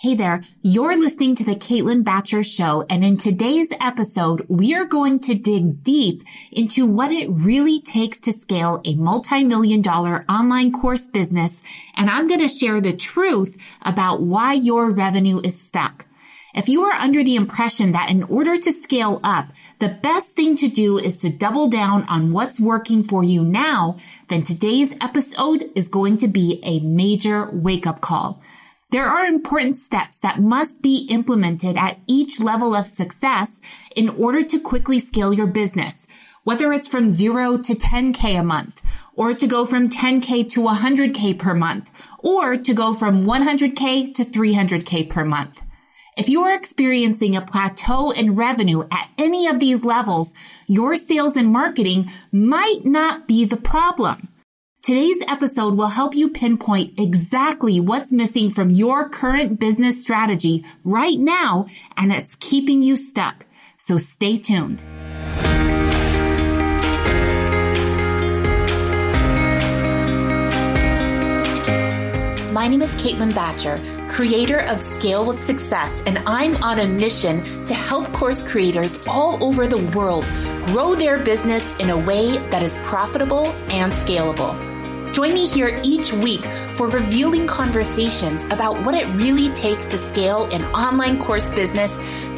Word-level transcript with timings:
Hey 0.00 0.14
there, 0.14 0.42
you're 0.62 0.96
listening 0.96 1.34
to 1.34 1.44
the 1.44 1.56
Caitlin 1.56 2.04
Bacher 2.04 2.46
Show, 2.46 2.86
and 2.88 3.04
in 3.04 3.16
today's 3.16 3.72
episode, 3.80 4.46
we 4.48 4.72
are 4.76 4.84
going 4.84 5.18
to 5.18 5.34
dig 5.34 5.82
deep 5.82 6.22
into 6.52 6.86
what 6.86 7.10
it 7.10 7.28
really 7.28 7.80
takes 7.80 8.20
to 8.20 8.32
scale 8.32 8.80
a 8.84 8.94
multi-million 8.94 9.82
dollar 9.82 10.24
online 10.28 10.70
course 10.70 11.08
business, 11.08 11.60
and 11.96 12.08
I'm 12.08 12.28
going 12.28 12.38
to 12.38 12.46
share 12.46 12.80
the 12.80 12.92
truth 12.92 13.56
about 13.82 14.22
why 14.22 14.52
your 14.52 14.92
revenue 14.92 15.40
is 15.42 15.60
stuck. 15.60 16.06
If 16.54 16.68
you 16.68 16.84
are 16.84 16.94
under 16.94 17.24
the 17.24 17.34
impression 17.34 17.90
that 17.90 18.08
in 18.08 18.22
order 18.22 18.56
to 18.56 18.72
scale 18.72 19.18
up, 19.24 19.48
the 19.80 19.88
best 19.88 20.28
thing 20.28 20.54
to 20.58 20.68
do 20.68 20.96
is 20.96 21.16
to 21.16 21.28
double 21.28 21.68
down 21.68 22.04
on 22.04 22.32
what's 22.32 22.60
working 22.60 23.02
for 23.02 23.24
you 23.24 23.42
now, 23.42 23.96
then 24.28 24.44
today's 24.44 24.94
episode 25.00 25.68
is 25.74 25.88
going 25.88 26.18
to 26.18 26.28
be 26.28 26.60
a 26.62 26.78
major 26.78 27.50
wake 27.52 27.84
up 27.84 28.00
call. 28.00 28.40
There 28.90 29.06
are 29.06 29.26
important 29.26 29.76
steps 29.76 30.16
that 30.20 30.40
must 30.40 30.80
be 30.80 31.06
implemented 31.10 31.76
at 31.76 31.98
each 32.06 32.40
level 32.40 32.74
of 32.74 32.86
success 32.86 33.60
in 33.94 34.08
order 34.08 34.42
to 34.44 34.58
quickly 34.58 34.98
scale 34.98 35.34
your 35.34 35.46
business, 35.46 36.06
whether 36.44 36.72
it's 36.72 36.88
from 36.88 37.10
zero 37.10 37.58
to 37.58 37.74
10K 37.74 38.40
a 38.40 38.42
month, 38.42 38.80
or 39.12 39.34
to 39.34 39.46
go 39.46 39.66
from 39.66 39.90
10K 39.90 40.48
to 40.52 40.62
100K 40.62 41.38
per 41.38 41.52
month, 41.52 41.90
or 42.20 42.56
to 42.56 42.72
go 42.72 42.94
from 42.94 43.24
100K 43.24 44.14
to 44.14 44.24
300K 44.24 45.10
per 45.10 45.22
month. 45.22 45.62
If 46.16 46.30
you 46.30 46.44
are 46.44 46.54
experiencing 46.54 47.36
a 47.36 47.42
plateau 47.42 48.10
in 48.12 48.36
revenue 48.36 48.84
at 48.90 49.10
any 49.18 49.48
of 49.48 49.60
these 49.60 49.84
levels, 49.84 50.32
your 50.66 50.96
sales 50.96 51.36
and 51.36 51.52
marketing 51.52 52.10
might 52.32 52.86
not 52.86 53.28
be 53.28 53.44
the 53.44 53.58
problem. 53.58 54.28
Today's 54.80 55.20
episode 55.26 55.74
will 55.74 55.88
help 55.88 56.14
you 56.14 56.30
pinpoint 56.30 57.00
exactly 57.00 57.80
what's 57.80 58.12
missing 58.12 58.48
from 58.48 58.70
your 58.70 59.08
current 59.08 59.58
business 59.58 60.00
strategy 60.00 60.64
right 60.84 61.18
now, 61.18 61.66
and 61.96 62.12
it's 62.12 62.36
keeping 62.36 62.80
you 62.82 62.96
stuck. 62.96 63.44
So 63.76 63.98
stay 63.98 64.38
tuned. 64.38 64.84
My 72.52 72.66
name 72.66 72.80
is 72.80 72.90
Caitlin 72.92 73.32
Bacher, 73.32 74.08
creator 74.08 74.60
of 74.60 74.80
Scale 74.80 75.26
with 75.26 75.44
Success, 75.44 76.02
and 76.06 76.18
I'm 76.18 76.56
on 76.62 76.78
a 76.78 76.86
mission 76.86 77.64
to 77.66 77.74
help 77.74 78.10
course 78.12 78.42
creators 78.42 78.98
all 79.06 79.42
over 79.42 79.66
the 79.66 79.84
world 79.96 80.24
grow 80.66 80.94
their 80.94 81.18
business 81.18 81.68
in 81.78 81.90
a 81.90 81.98
way 81.98 82.38
that 82.48 82.62
is 82.62 82.76
profitable 82.84 83.46
and 83.70 83.92
scalable. 83.92 84.67
Join 85.12 85.34
me 85.34 85.46
here 85.46 85.80
each 85.82 86.12
week 86.12 86.44
for 86.74 86.88
revealing 86.88 87.46
conversations 87.46 88.44
about 88.44 88.84
what 88.84 88.94
it 88.94 89.06
really 89.14 89.48
takes 89.50 89.86
to 89.86 89.96
scale 89.96 90.44
an 90.52 90.64
online 90.66 91.18
course 91.18 91.48
business 91.50 91.90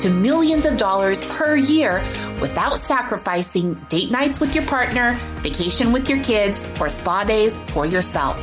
to 0.03 0.09
millions 0.09 0.65
of 0.65 0.77
dollars 0.77 1.23
per 1.27 1.57
year 1.57 2.03
without 2.41 2.81
sacrificing 2.81 3.75
date 3.89 4.11
nights 4.11 4.41
with 4.41 4.55
your 4.55 4.65
partner, 4.65 5.15
vacation 5.43 5.93
with 5.93 6.09
your 6.09 6.23
kids, 6.23 6.67
or 6.81 6.89
spa 6.89 7.25
days 7.25 7.59
for 7.69 7.85
yourself. 7.85 8.39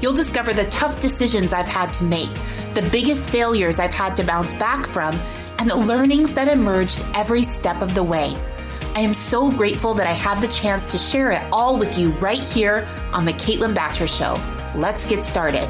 You'll 0.00 0.14
discover 0.14 0.52
the 0.52 0.66
tough 0.70 1.00
decisions 1.00 1.52
I've 1.52 1.66
had 1.66 1.92
to 1.94 2.04
make, 2.04 2.34
the 2.74 2.88
biggest 2.90 3.28
failures 3.28 3.78
I've 3.78 3.92
had 3.92 4.16
to 4.16 4.24
bounce 4.24 4.54
back 4.54 4.86
from, 4.86 5.14
and 5.58 5.68
the 5.68 5.76
learnings 5.76 6.34
that 6.34 6.48
emerged 6.48 7.04
every 7.14 7.42
step 7.42 7.82
of 7.82 7.94
the 7.94 8.02
way. 8.02 8.34
I 8.98 9.02
am 9.02 9.14
so 9.14 9.48
grateful 9.48 9.94
that 9.94 10.08
I 10.08 10.12
have 10.12 10.40
the 10.40 10.48
chance 10.48 10.90
to 10.90 10.98
share 10.98 11.30
it 11.30 11.40
all 11.52 11.78
with 11.78 11.96
you 11.96 12.10
right 12.14 12.40
here 12.40 12.84
on 13.12 13.24
the 13.24 13.32
Caitlin 13.34 13.72
Bacher 13.72 14.08
Show. 14.08 14.34
Let's 14.76 15.06
get 15.06 15.24
started. 15.24 15.68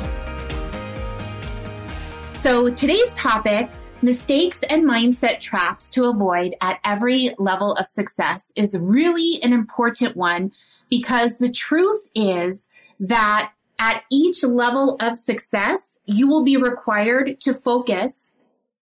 So 2.37 2.71
today's 2.71 3.11
topic, 3.11 3.69
mistakes 4.01 4.61
and 4.71 4.83
mindset 4.83 5.41
traps 5.41 5.91
to 5.91 6.07
avoid 6.07 6.55
at 6.63 6.81
every 6.85 7.35
level 7.39 7.75
of 7.75 7.87
success 7.87 8.51
is 8.57 8.75
really 8.81 9.43
an 9.43 9.53
important 9.53 10.17
one 10.17 10.51
because 10.89 11.37
the 11.37 11.53
truth 11.53 12.09
is 12.15 12.67
that 12.99 13.53
at 13.79 14.05
each 14.11 14.43
level 14.43 14.97
of 15.03 15.19
success, 15.19 15.99
you 16.07 16.29
will 16.29 16.45
be 16.45 16.57
required 16.57 17.39
to 17.43 17.53
focus, 17.53 18.33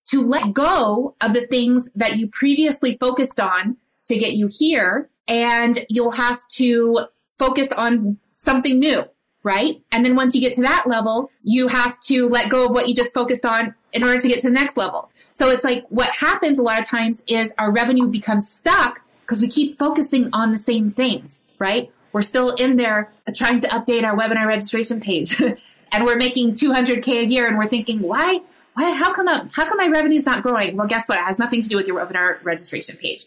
to 0.06 0.22
let 0.22 0.53
go 0.53 1.16
of 1.21 1.32
the 1.32 1.48
things 1.48 1.91
that 1.97 2.16
you 2.16 2.28
previously 2.28 2.97
focused 2.97 3.41
on 3.41 3.78
to 4.09 4.17
get 4.17 4.33
you 4.33 4.49
here 4.49 5.09
and 5.28 5.84
you'll 5.89 6.12
have 6.12 6.47
to 6.49 7.06
focus 7.39 7.69
on 7.72 8.19
something 8.34 8.78
new, 8.78 9.05
right? 9.43 9.83
And 9.93 10.05
then 10.05 10.17
once 10.17 10.34
you 10.34 10.41
get 10.41 10.55
to 10.55 10.62
that 10.62 10.84
level, 10.87 11.31
you 11.43 11.69
have 11.69 11.99
to 12.00 12.28
let 12.28 12.50
go 12.50 12.66
of 12.66 12.71
what 12.71 12.89
you 12.89 12.95
just 12.95 13.12
focused 13.12 13.45
on 13.45 13.75
in 13.93 14.03
order 14.03 14.19
to 14.19 14.28
get 14.28 14.41
to 14.41 14.47
the 14.49 14.53
next 14.53 14.77
level. 14.77 15.11
So 15.33 15.50
it's 15.50 15.65
like 15.65 15.84
what 15.89 16.11
happens 16.11 16.59
a 16.59 16.62
lot 16.62 16.81
of 16.81 16.87
times 16.87 17.22
is 17.27 17.53
our 17.59 17.71
revenue 17.72 18.09
becomes 18.09 18.49
stuck 18.49 19.03
because 19.22 19.43
we 19.43 19.49
keep 19.49 19.78
focusing 19.78 20.31
on 20.33 20.53
the 20.53 20.59
same 20.59 20.91
things, 20.91 21.43
right? 21.59 21.91
We're 22.12 22.22
still 22.22 22.50
in 22.55 22.77
there 22.77 23.12
trying 23.34 23.61
to 23.61 23.69
update 23.69 24.05
our 24.05 24.16
webinar 24.16 24.47
registration 24.47 25.00
page 25.00 25.41
and 25.93 26.05
we're 26.05 26.16
making 26.16 26.55
200k 26.55 27.09
a 27.09 27.27
year 27.27 27.47
and 27.47 27.59
we're 27.59 27.69
thinking, 27.69 28.00
why? 28.00 28.41
Why, 28.75 28.93
how 28.93 29.12
come, 29.12 29.27
how 29.27 29.66
come 29.66 29.78
my 29.78 29.89
revenue's 29.89 30.27
not 30.27 30.43
growing? 30.43 30.77
Well, 30.77 30.87
guess 30.87 31.09
what? 31.09 31.19
It 31.19 31.25
has 31.25 31.39
nothing 31.39 31.62
to 31.62 31.69
do 31.69 31.77
with 31.77 31.87
your 31.87 31.99
webinar 31.99 32.43
registration 32.45 32.97
page. 32.97 33.25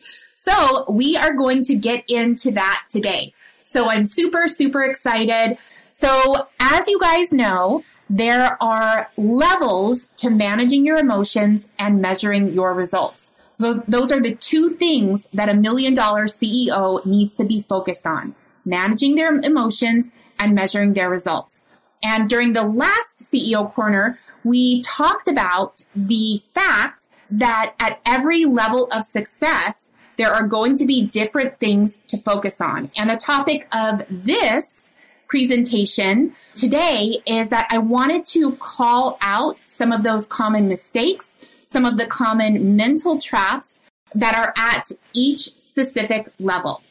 So 0.50 0.86
we 0.90 1.16
are 1.16 1.34
going 1.34 1.64
to 1.66 1.76
get 1.76 2.04
into 2.08 2.52
that 2.52 2.84
today. 2.90 3.34
So 3.62 3.88
I'm 3.88 4.08
super, 4.08 4.48
super 4.48 4.82
excited. 4.82 5.58
So 5.92 6.48
as 6.60 6.88
you 6.88 7.00
guys 7.00 7.32
know, 7.32 7.84
there 8.10 8.58
are 8.62 9.12
levels 9.16 10.08
to 10.18 10.32
managing 10.32 10.86
your 10.86 10.98
emotions 10.98 11.68
and 11.78 12.02
measuring 12.02 12.52
your 12.54 12.74
results. 12.74 13.32
So 13.60 13.84
those 13.88 14.12
are 14.12 14.20
the 14.20 14.34
two 14.36 14.72
things 14.72 15.28
that 15.34 15.50
a 15.50 15.54
million 15.54 15.94
dollar 15.94 16.26
CEO 16.26 17.06
needs 17.06 17.36
to 17.36 17.46
be 17.46 17.66
focused 17.70 18.08
on, 18.08 18.34
managing 18.66 19.16
their 19.16 19.36
emotions 19.36 20.06
and 20.40 20.56
measuring 20.56 20.94
their 20.94 21.12
results. 21.12 21.62
And 22.02 22.28
during 22.28 22.54
the 22.54 22.64
last 22.64 23.30
CEO 23.32 23.72
corner, 23.72 24.18
we 24.44 24.82
talked 24.82 25.28
about 25.28 25.86
the 25.96 26.42
fact 26.56 27.06
that 27.30 27.76
at 27.80 28.00
every 28.06 28.46
level 28.46 28.88
of 28.92 29.04
success, 29.04 29.90
there 30.20 30.34
are 30.34 30.44
going 30.44 30.76
to 30.76 30.86
be 30.86 31.02
different 31.02 31.58
things 31.60 32.02
to 32.10 32.18
focus 32.18 32.60
on. 32.60 32.92
And 32.98 33.10
the 33.10 33.16
topic 33.16 33.74
of 33.74 34.04
this 34.10 34.92
presentation 35.30 36.36
today 36.54 37.22
is 37.26 37.48
that 37.50 37.70
I 37.72 37.78
wanted 37.78 38.26
to 38.28 38.52
call 38.58 39.18
out 39.22 39.58
some 39.68 39.94
of 39.94 40.04
those 40.04 40.28
common 40.28 40.68
mistakes, 40.68 41.26
some 41.64 41.86
of 41.86 41.98
the 41.98 42.06
common 42.06 42.76
mental 42.76 43.18
traps 43.18 43.80
that 44.14 44.36
are 44.36 44.54
at 44.58 44.92
each 45.14 45.58
specific 45.58 46.34
level. 46.38 46.82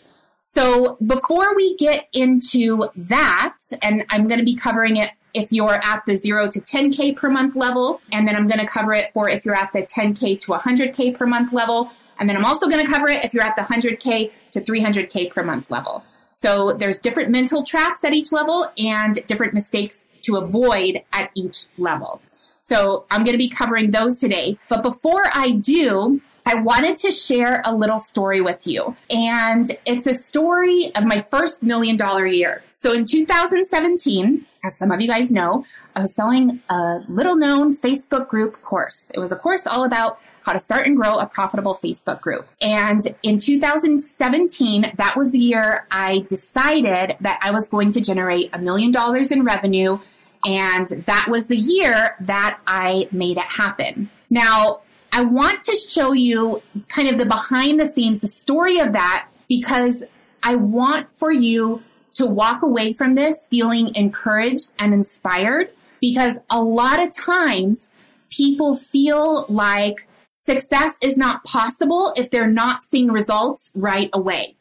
So 0.45 0.97
before 1.05 1.55
we 1.55 1.77
get 1.77 2.09
into 2.15 2.89
that, 2.97 3.59
and 3.83 4.07
I'm 4.09 4.27
going 4.27 4.39
to 4.39 4.45
be 4.45 4.55
covering 4.55 4.97
it 4.97 5.11
if 5.35 5.53
you're 5.53 5.79
at 5.85 6.03
the 6.07 6.17
zero 6.17 6.49
to 6.49 6.61
10K 6.61 7.15
per 7.15 7.29
month 7.29 7.57
level, 7.57 8.01
and 8.11 8.27
then 8.27 8.35
I'm 8.35 8.47
going 8.47 8.61
to 8.61 8.67
cover 8.67 8.95
it 8.95 9.13
for 9.13 9.29
if 9.29 9.45
you're 9.45 9.55
at 9.55 9.75
the 9.75 9.83
10K 9.83 10.41
to 10.41 10.53
100K 10.53 11.15
per 11.15 11.27
month 11.27 11.53
level. 11.53 11.91
And 12.19 12.29
then 12.29 12.37
I'm 12.37 12.45
also 12.45 12.69
going 12.69 12.85
to 12.85 12.91
cover 12.91 13.09
it 13.09 13.25
if 13.25 13.33
you're 13.35 13.45
at 13.45 13.57
the 13.57 13.63
100K 13.63 14.31
to 14.53 14.61
300K 14.61 15.33
per 15.33 15.43
month 15.43 15.71
level. 15.71 16.05
So 16.35 16.73
there's 16.73 17.01
different 17.01 17.31
mental 17.31 17.65
traps 17.65 18.05
at 18.05 18.13
each 18.13 18.33
level 18.33 18.67
and 18.79 19.15
different 19.27 19.55
mistakes 19.55 20.05
to 20.23 20.37
avoid 20.37 21.03
at 21.13 21.31
each 21.35 21.67
level. 21.77 22.21
So 22.61 23.07
I'm 23.11 23.25
going 23.25 23.33
to 23.33 23.39
be 23.39 23.49
covering 23.49 23.91
those 23.91 24.19
today. 24.19 24.59
But 24.69 24.83
before 24.83 25.25
I 25.33 25.53
do, 25.53 26.21
I 26.45 26.55
wanted 26.57 26.97
to 26.99 27.11
share 27.11 27.61
a 27.65 27.75
little 27.75 27.99
story 27.99 28.41
with 28.41 28.67
you. 28.67 28.95
And 29.11 29.71
it's 29.85 30.07
a 30.07 30.15
story 30.15 30.91
of 30.95 31.05
my 31.05 31.27
first 31.31 31.63
million 31.63 31.97
dollar 31.97 32.27
year. 32.27 32.63
So 32.77 32.93
in 32.93 33.05
2017, 33.05 34.47
as 34.65 34.77
some 34.77 34.91
of 34.91 35.01
you 35.01 35.09
guys 35.09 35.31
know, 35.31 35.65
I 35.95 36.01
was 36.01 36.15
selling 36.15 36.63
a 36.69 37.01
little 37.09 37.37
known 37.37 37.77
Facebook 37.77 38.29
group 38.29 38.61
course. 38.61 39.07
It 39.15 39.21
was 39.21 39.33
a 39.33 39.37
course 39.37 39.67
all 39.67 39.85
about 39.85 40.21
how 40.43 40.53
to 40.53 40.59
start 40.59 40.87
and 40.87 40.97
grow 40.97 41.15
a 41.15 41.27
profitable 41.27 41.79
Facebook 41.83 42.21
group. 42.21 42.49
And 42.61 43.07
in 43.23 43.39
2017, 43.39 44.93
that 44.97 45.17
was 45.17 45.31
the 45.31 45.39
year 45.39 45.87
I 45.91 46.27
decided 46.29 47.17
that 47.21 47.39
I 47.43 47.51
was 47.51 47.69
going 47.69 47.93
to 47.93 48.01
generate 48.01 48.51
a 48.53 48.59
million 48.59 48.91
dollars 48.91 49.31
in 49.31 49.45
revenue. 49.45 49.99
And 50.45 50.89
that 51.07 51.27
was 51.29 51.47
the 51.47 51.57
year 51.57 52.17
that 52.21 52.61
I 52.67 53.09
made 53.13 53.37
it 53.37 53.45
happen. 53.45 54.11
Now, 54.31 54.81
I 55.13 55.23
want 55.23 55.65
to 55.65 55.77
show 55.77 56.13
you 56.13 56.63
kind 56.89 57.09
of 57.09 57.19
the 57.19 57.27
behind 57.27 57.81
the 57.81 57.87
scenes, 57.87 58.21
the 58.21 58.29
story 58.29 58.79
of 58.79 58.93
that, 58.93 59.29
because 59.49 60.03
I 60.43 60.55
want 60.55 61.09
for 61.15 61.33
you 61.33 61.83
to 62.19 62.27
walk 62.27 62.63
away 62.63 62.93
from 62.93 63.15
this 63.15 63.47
feeling 63.47 63.95
encouraged 63.95 64.73
and 64.79 64.93
inspired 64.93 65.71
because 66.01 66.37
a 66.51 66.63
lot 66.63 67.01
of 67.05 67.13
times 67.13 67.89
people 68.29 68.77
feel 68.77 69.47
like 69.49 70.09
Success 70.49 70.95
is 71.03 71.19
not 71.19 71.45
possible 71.45 72.13
if 72.17 72.31
they're 72.31 72.47
not 72.47 72.83
seeing 72.83 73.09
results 73.13 73.71
right 73.75 74.09
away. 74.15 74.57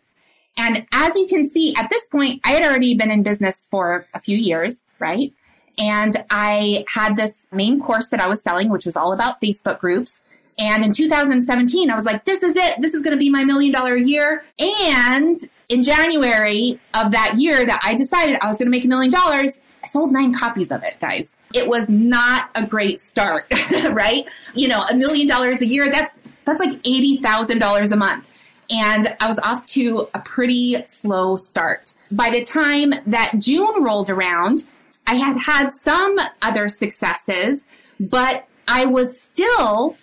And 0.57 0.85
as 0.91 1.15
you 1.15 1.27
can 1.27 1.49
see, 1.49 1.73
at 1.77 1.89
this 1.89 2.03
point, 2.11 2.41
I 2.43 2.51
had 2.51 2.63
already 2.63 2.93
been 2.95 3.09
in 3.09 3.23
business 3.23 3.67
for 3.71 4.05
a 4.13 4.19
few 4.19 4.37
years, 4.37 4.81
right? 4.99 5.31
And 5.77 6.25
I 6.29 6.83
had 6.89 7.15
this 7.15 7.31
main 7.53 7.79
course 7.79 8.09
that 8.09 8.19
I 8.19 8.27
was 8.27 8.43
selling, 8.43 8.69
which 8.69 8.85
was 8.85 8.97
all 8.97 9.13
about 9.13 9.39
Facebook 9.39 9.79
groups. 9.79 10.19
And 10.59 10.83
in 10.83 10.91
2017, 10.91 11.89
I 11.89 11.95
was 11.95 12.03
like, 12.03 12.25
this 12.25 12.43
is 12.43 12.55
it. 12.57 12.81
This 12.81 12.93
is 12.93 13.01
going 13.01 13.15
to 13.15 13.17
be 13.17 13.29
my 13.29 13.45
million 13.45 13.71
dollar 13.71 13.95
year. 13.95 14.43
And 14.59 15.39
in 15.69 15.83
January 15.83 16.79
of 16.93 17.11
that 17.11 17.35
year 17.37 17.65
that 17.65 17.81
I 17.83 17.93
decided 17.93 18.37
I 18.41 18.47
was 18.47 18.57
going 18.57 18.67
to 18.67 18.71
make 18.71 18.85
a 18.85 18.87
million 18.87 19.11
dollars, 19.11 19.51
I 19.83 19.87
sold 19.87 20.11
nine 20.11 20.33
copies 20.33 20.71
of 20.71 20.83
it, 20.83 20.99
guys. 20.99 21.27
It 21.53 21.67
was 21.67 21.87
not 21.87 22.49
a 22.55 22.65
great 22.65 22.99
start, 22.99 23.45
right? 23.89 24.29
You 24.53 24.67
know, 24.67 24.81
a 24.81 24.95
million 24.95 25.27
dollars 25.27 25.61
a 25.61 25.65
year, 25.65 25.89
that's, 25.89 26.17
that's 26.45 26.59
like 26.59 26.81
$80,000 26.83 27.91
a 27.91 27.95
month. 27.95 28.27
And 28.69 29.15
I 29.21 29.27
was 29.27 29.39
off 29.39 29.65
to 29.67 30.09
a 30.13 30.19
pretty 30.19 30.75
slow 30.87 31.37
start. 31.37 31.93
By 32.11 32.29
the 32.29 32.43
time 32.43 32.93
that 33.05 33.33
June 33.39 33.81
rolled 33.81 34.09
around, 34.09 34.65
I 35.05 35.15
had 35.15 35.37
had 35.37 35.69
some 35.71 36.17
other 36.41 36.67
successes, 36.67 37.61
but 37.97 38.45
I 38.67 38.85
was 38.85 39.21
still 39.21 39.95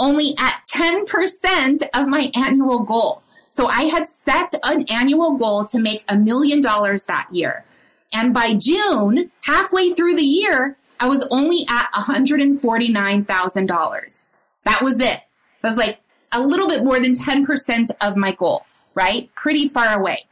only 0.00 0.34
at 0.38 0.62
10% 0.72 1.82
of 1.94 2.08
my 2.08 2.32
annual 2.34 2.80
goal. 2.80 3.22
So 3.52 3.66
I 3.66 3.82
had 3.82 4.08
set 4.08 4.54
an 4.64 4.84
annual 4.88 5.32
goal 5.32 5.64
to 5.66 5.80
make 5.80 6.04
a 6.08 6.16
million 6.16 6.60
dollars 6.60 7.02
that 7.04 7.26
year. 7.32 7.64
And 8.12 8.32
by 8.32 8.54
June, 8.54 9.32
halfway 9.42 9.92
through 9.92 10.14
the 10.14 10.22
year, 10.22 10.76
I 11.00 11.08
was 11.08 11.26
only 11.30 11.66
at 11.68 11.90
$149,000. 11.92 14.26
That 14.64 14.82
was 14.82 14.94
it. 14.94 15.20
That 15.62 15.68
was 15.68 15.76
like 15.76 15.98
a 16.30 16.40
little 16.40 16.68
bit 16.68 16.84
more 16.84 17.00
than 17.00 17.14
10% 17.14 17.90
of 18.00 18.16
my 18.16 18.30
goal, 18.32 18.64
right? 18.94 19.28
Pretty 19.34 19.68
far 19.68 19.98
away. 19.98 20.26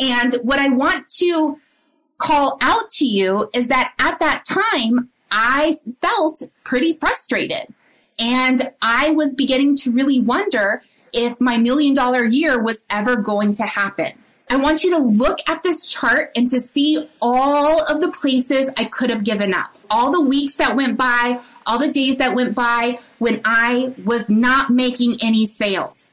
And 0.00 0.32
what 0.42 0.58
I 0.58 0.70
want 0.70 1.10
to 1.18 1.58
call 2.16 2.56
out 2.62 2.88
to 2.92 3.04
you 3.04 3.50
is 3.52 3.66
that 3.66 3.92
at 3.98 4.18
that 4.20 4.44
time, 4.44 5.10
I 5.30 5.76
felt 6.00 6.40
pretty 6.64 6.94
frustrated. 6.94 7.66
And 8.18 8.72
I 8.80 9.10
was 9.10 9.34
beginning 9.34 9.76
to 9.76 9.92
really 9.92 10.20
wonder 10.20 10.80
if 11.12 11.40
my 11.40 11.58
million 11.58 11.94
dollar 11.94 12.24
year 12.24 12.62
was 12.62 12.84
ever 12.90 13.16
going 13.16 13.54
to 13.54 13.64
happen. 13.64 14.12
I 14.50 14.56
want 14.56 14.84
you 14.84 14.90
to 14.90 14.98
look 14.98 15.38
at 15.48 15.62
this 15.62 15.86
chart 15.86 16.30
and 16.36 16.46
to 16.50 16.60
see 16.60 17.08
all 17.22 17.82
of 17.90 18.02
the 18.02 18.10
places 18.10 18.68
I 18.76 18.84
could 18.84 19.08
have 19.08 19.24
given 19.24 19.54
up. 19.54 19.74
All 19.90 20.12
the 20.12 20.20
weeks 20.20 20.56
that 20.56 20.76
went 20.76 20.98
by, 20.98 21.40
all 21.64 21.78
the 21.78 21.90
days 21.90 22.16
that 22.16 22.34
went 22.34 22.54
by 22.54 22.98
when 23.18 23.40
I 23.46 23.94
was 24.04 24.28
not 24.28 24.68
making 24.68 25.16
any 25.22 25.46
sales. 25.46 26.10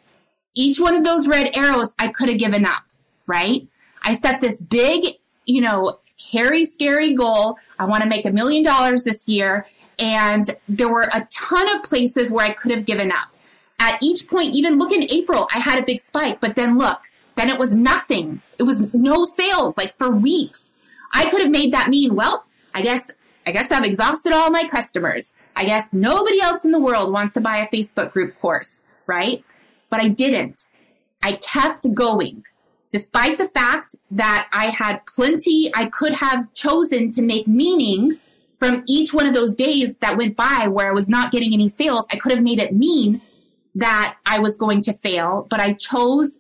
Each 0.56 0.80
one 0.80 0.96
of 0.96 1.04
those 1.04 1.28
red 1.28 1.50
arrows 1.54 1.94
I 2.00 2.07
could 2.07 2.30
have 2.30 2.38
given 2.38 2.66
up, 2.66 2.84
right? 3.28 3.68
I 4.04 4.16
set 4.16 4.40
this 4.40 4.56
big, 4.56 5.18
you 5.46 5.60
know, 5.60 6.00
hairy, 6.31 6.63
scary 6.63 7.13
goal. 7.13 7.57
I 7.78 7.86
want 7.86 8.04
to 8.04 8.10
make 8.10 8.25
a 8.25 8.31
million 8.31 8.63
dollars 8.63 9.04
this 9.04 9.28
year. 9.28 9.66
And 10.00 10.50
there 10.69 10.90
were 10.90 11.10
a 11.13 11.28
ton 11.30 11.75
of 11.75 11.84
places 11.84 12.31
where 12.31 12.46
I 12.46 12.51
could 12.51 12.72
have 12.72 12.86
given 12.86 13.12
up. 13.12 13.34
At 13.79 14.01
each 14.01 14.27
point, 14.27 14.53
even 14.53 14.77
look 14.77 14.91
in 14.91 15.09
April, 15.09 15.47
I 15.53 15.59
had 15.59 15.79
a 15.79 15.85
big 15.85 15.99
spike, 15.99 16.39
but 16.41 16.55
then 16.55 16.77
look, 16.77 16.99
then 17.35 17.49
it 17.49 17.57
was 17.57 17.73
nothing. 17.73 18.41
It 18.57 18.63
was 18.63 18.93
no 18.93 19.23
sales, 19.23 19.75
like 19.77 19.97
for 19.97 20.09
weeks. 20.09 20.71
I 21.13 21.29
could 21.29 21.41
have 21.41 21.49
made 21.49 21.73
that 21.73 21.89
mean, 21.89 22.15
well, 22.15 22.45
I 22.73 22.81
guess, 22.81 23.03
I 23.47 23.51
guess 23.51 23.71
I've 23.71 23.85
exhausted 23.85 24.33
all 24.33 24.51
my 24.51 24.67
customers. 24.67 25.31
I 25.55 25.65
guess 25.65 25.87
nobody 25.91 26.41
else 26.41 26.65
in 26.65 26.71
the 26.71 26.79
world 26.79 27.11
wants 27.11 27.33
to 27.33 27.41
buy 27.41 27.57
a 27.57 27.67
Facebook 27.67 28.11
group 28.11 28.37
course, 28.39 28.81
right? 29.07 29.43
But 29.89 30.01
I 30.01 30.09
didn't. 30.09 30.67
I 31.23 31.33
kept 31.33 31.93
going. 31.93 32.43
Despite 32.91 33.37
the 33.37 33.47
fact 33.47 33.95
that 34.11 34.47
I 34.51 34.65
had 34.65 35.05
plenty, 35.05 35.71
I 35.75 35.85
could 35.85 36.13
have 36.13 36.53
chosen 36.53 37.11
to 37.11 37.21
make 37.21 37.47
meaning 37.47 38.19
from 38.57 38.83
each 38.87 39.13
one 39.13 39.25
of 39.25 39.33
those 39.33 39.55
days 39.55 39.95
that 40.01 40.17
went 40.17 40.35
by 40.35 40.67
where 40.67 40.89
I 40.89 40.93
was 40.93 41.07
not 41.07 41.31
getting 41.31 41.53
any 41.53 41.69
sales, 41.69 42.05
I 42.11 42.17
could 42.17 42.33
have 42.33 42.43
made 42.43 42.59
it 42.59 42.73
mean 42.73 43.21
that 43.75 44.18
I 44.25 44.39
was 44.39 44.56
going 44.56 44.81
to 44.83 44.94
fail, 44.94 45.48
but 45.50 45.60
I 45.60 45.74
chose 45.74 46.38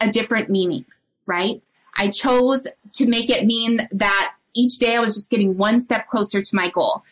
a 0.00 0.10
different 0.10 0.48
meaning, 0.48 0.84
right? 1.26 1.62
I 1.96 2.08
chose 2.08 2.66
to 2.94 3.06
make 3.06 3.30
it 3.30 3.46
mean 3.46 3.88
that 3.92 4.34
each 4.54 4.78
day 4.78 4.96
I 4.96 5.00
was 5.00 5.14
just 5.14 5.30
getting 5.30 5.56
one 5.56 5.80
step 5.80 6.06
closer 6.08 6.42
to 6.42 6.56
my 6.56 6.68
goal. 6.68 7.04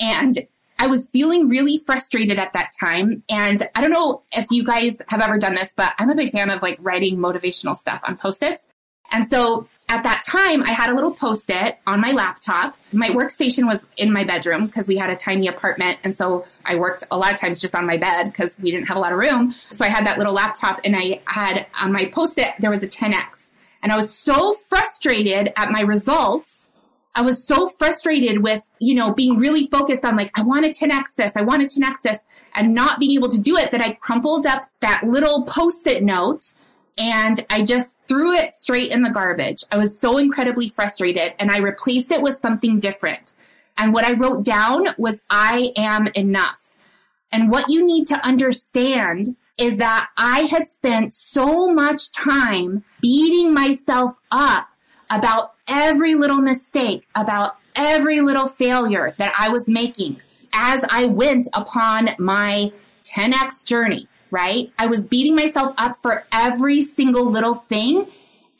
And 0.00 0.38
I 0.78 0.86
was 0.86 1.10
feeling 1.10 1.48
really 1.48 1.76
frustrated 1.76 2.38
at 2.38 2.54
that 2.54 2.72
time. 2.80 3.22
And 3.28 3.68
I 3.74 3.82
don't 3.82 3.90
know 3.90 4.22
if 4.32 4.46
you 4.50 4.64
guys 4.64 4.96
have 5.08 5.20
ever 5.20 5.36
done 5.36 5.54
this, 5.54 5.68
but 5.76 5.92
I'm 5.98 6.08
a 6.08 6.14
big 6.14 6.30
fan 6.32 6.48
of 6.48 6.62
like 6.62 6.78
writing 6.80 7.18
motivational 7.18 7.78
stuff 7.78 8.00
on 8.04 8.16
post-its. 8.16 8.66
And 9.12 9.28
so 9.28 9.68
at 9.90 10.04
that 10.04 10.22
time, 10.24 10.62
I 10.62 10.70
had 10.70 10.88
a 10.88 10.94
little 10.94 11.10
post 11.10 11.50
it 11.50 11.78
on 11.84 12.00
my 12.00 12.12
laptop. 12.12 12.76
My 12.92 13.08
workstation 13.08 13.66
was 13.66 13.84
in 13.96 14.12
my 14.12 14.22
bedroom 14.22 14.66
because 14.66 14.86
we 14.86 14.96
had 14.96 15.10
a 15.10 15.16
tiny 15.16 15.48
apartment. 15.48 15.98
And 16.04 16.16
so 16.16 16.44
I 16.64 16.76
worked 16.76 17.02
a 17.10 17.18
lot 17.18 17.34
of 17.34 17.40
times 17.40 17.58
just 17.58 17.74
on 17.74 17.86
my 17.86 17.96
bed 17.96 18.26
because 18.26 18.56
we 18.60 18.70
didn't 18.70 18.86
have 18.86 18.96
a 18.96 19.00
lot 19.00 19.12
of 19.12 19.18
room. 19.18 19.50
So 19.72 19.84
I 19.84 19.88
had 19.88 20.06
that 20.06 20.16
little 20.16 20.32
laptop 20.32 20.80
and 20.84 20.94
I 20.96 21.22
had 21.24 21.66
on 21.80 21.92
my 21.92 22.06
post 22.06 22.38
it, 22.38 22.52
there 22.60 22.70
was 22.70 22.84
a 22.84 22.88
10X. 22.88 23.48
And 23.82 23.90
I 23.90 23.96
was 23.96 24.16
so 24.16 24.52
frustrated 24.68 25.52
at 25.56 25.72
my 25.72 25.80
results. 25.80 26.70
I 27.16 27.22
was 27.22 27.44
so 27.44 27.66
frustrated 27.66 28.44
with, 28.44 28.62
you 28.78 28.94
know, 28.94 29.12
being 29.12 29.38
really 29.38 29.66
focused 29.66 30.04
on 30.04 30.14
like, 30.14 30.30
I 30.38 30.42
want 30.42 30.72
to 30.72 30.86
10X 30.86 31.16
this, 31.16 31.32
I 31.34 31.42
want 31.42 31.68
to 31.68 31.80
10X 31.80 32.02
this, 32.04 32.18
and 32.54 32.76
not 32.76 33.00
being 33.00 33.18
able 33.18 33.28
to 33.30 33.40
do 33.40 33.56
it 33.56 33.72
that 33.72 33.80
I 33.80 33.94
crumpled 33.94 34.46
up 34.46 34.68
that 34.82 35.02
little 35.04 35.42
post 35.46 35.88
it 35.88 36.04
note 36.04 36.52
and 37.00 37.44
I 37.48 37.62
just 37.62 37.96
threw 38.06 38.34
it 38.34 38.54
straight 38.54 38.92
in 38.92 39.00
the 39.00 39.10
garbage. 39.10 39.64
I 39.72 39.78
was 39.78 39.98
so 39.98 40.18
incredibly 40.18 40.68
frustrated 40.68 41.32
and 41.38 41.50
I 41.50 41.58
replaced 41.58 42.12
it 42.12 42.20
with 42.20 42.38
something 42.42 42.78
different. 42.78 43.32
And 43.78 43.94
what 43.94 44.04
I 44.04 44.12
wrote 44.12 44.44
down 44.44 44.88
was 44.98 45.22
I 45.30 45.72
am 45.76 46.08
enough. 46.08 46.76
And 47.32 47.50
what 47.50 47.70
you 47.70 47.86
need 47.86 48.06
to 48.08 48.26
understand 48.26 49.34
is 49.56 49.78
that 49.78 50.10
I 50.18 50.40
had 50.40 50.68
spent 50.68 51.14
so 51.14 51.72
much 51.72 52.12
time 52.12 52.84
beating 53.00 53.54
myself 53.54 54.12
up 54.30 54.68
about 55.08 55.54
every 55.68 56.14
little 56.14 56.42
mistake, 56.42 57.08
about 57.14 57.56
every 57.74 58.20
little 58.20 58.46
failure 58.46 59.14
that 59.16 59.32
I 59.38 59.48
was 59.48 59.68
making 59.68 60.20
as 60.52 60.84
I 60.90 61.06
went 61.06 61.48
upon 61.54 62.10
my 62.18 62.72
10x 63.04 63.64
journey 63.64 64.06
right? 64.30 64.72
I 64.78 64.86
was 64.86 65.04
beating 65.04 65.34
myself 65.34 65.74
up 65.78 66.00
for 66.02 66.26
every 66.32 66.82
single 66.82 67.26
little 67.26 67.54
thing 67.54 68.06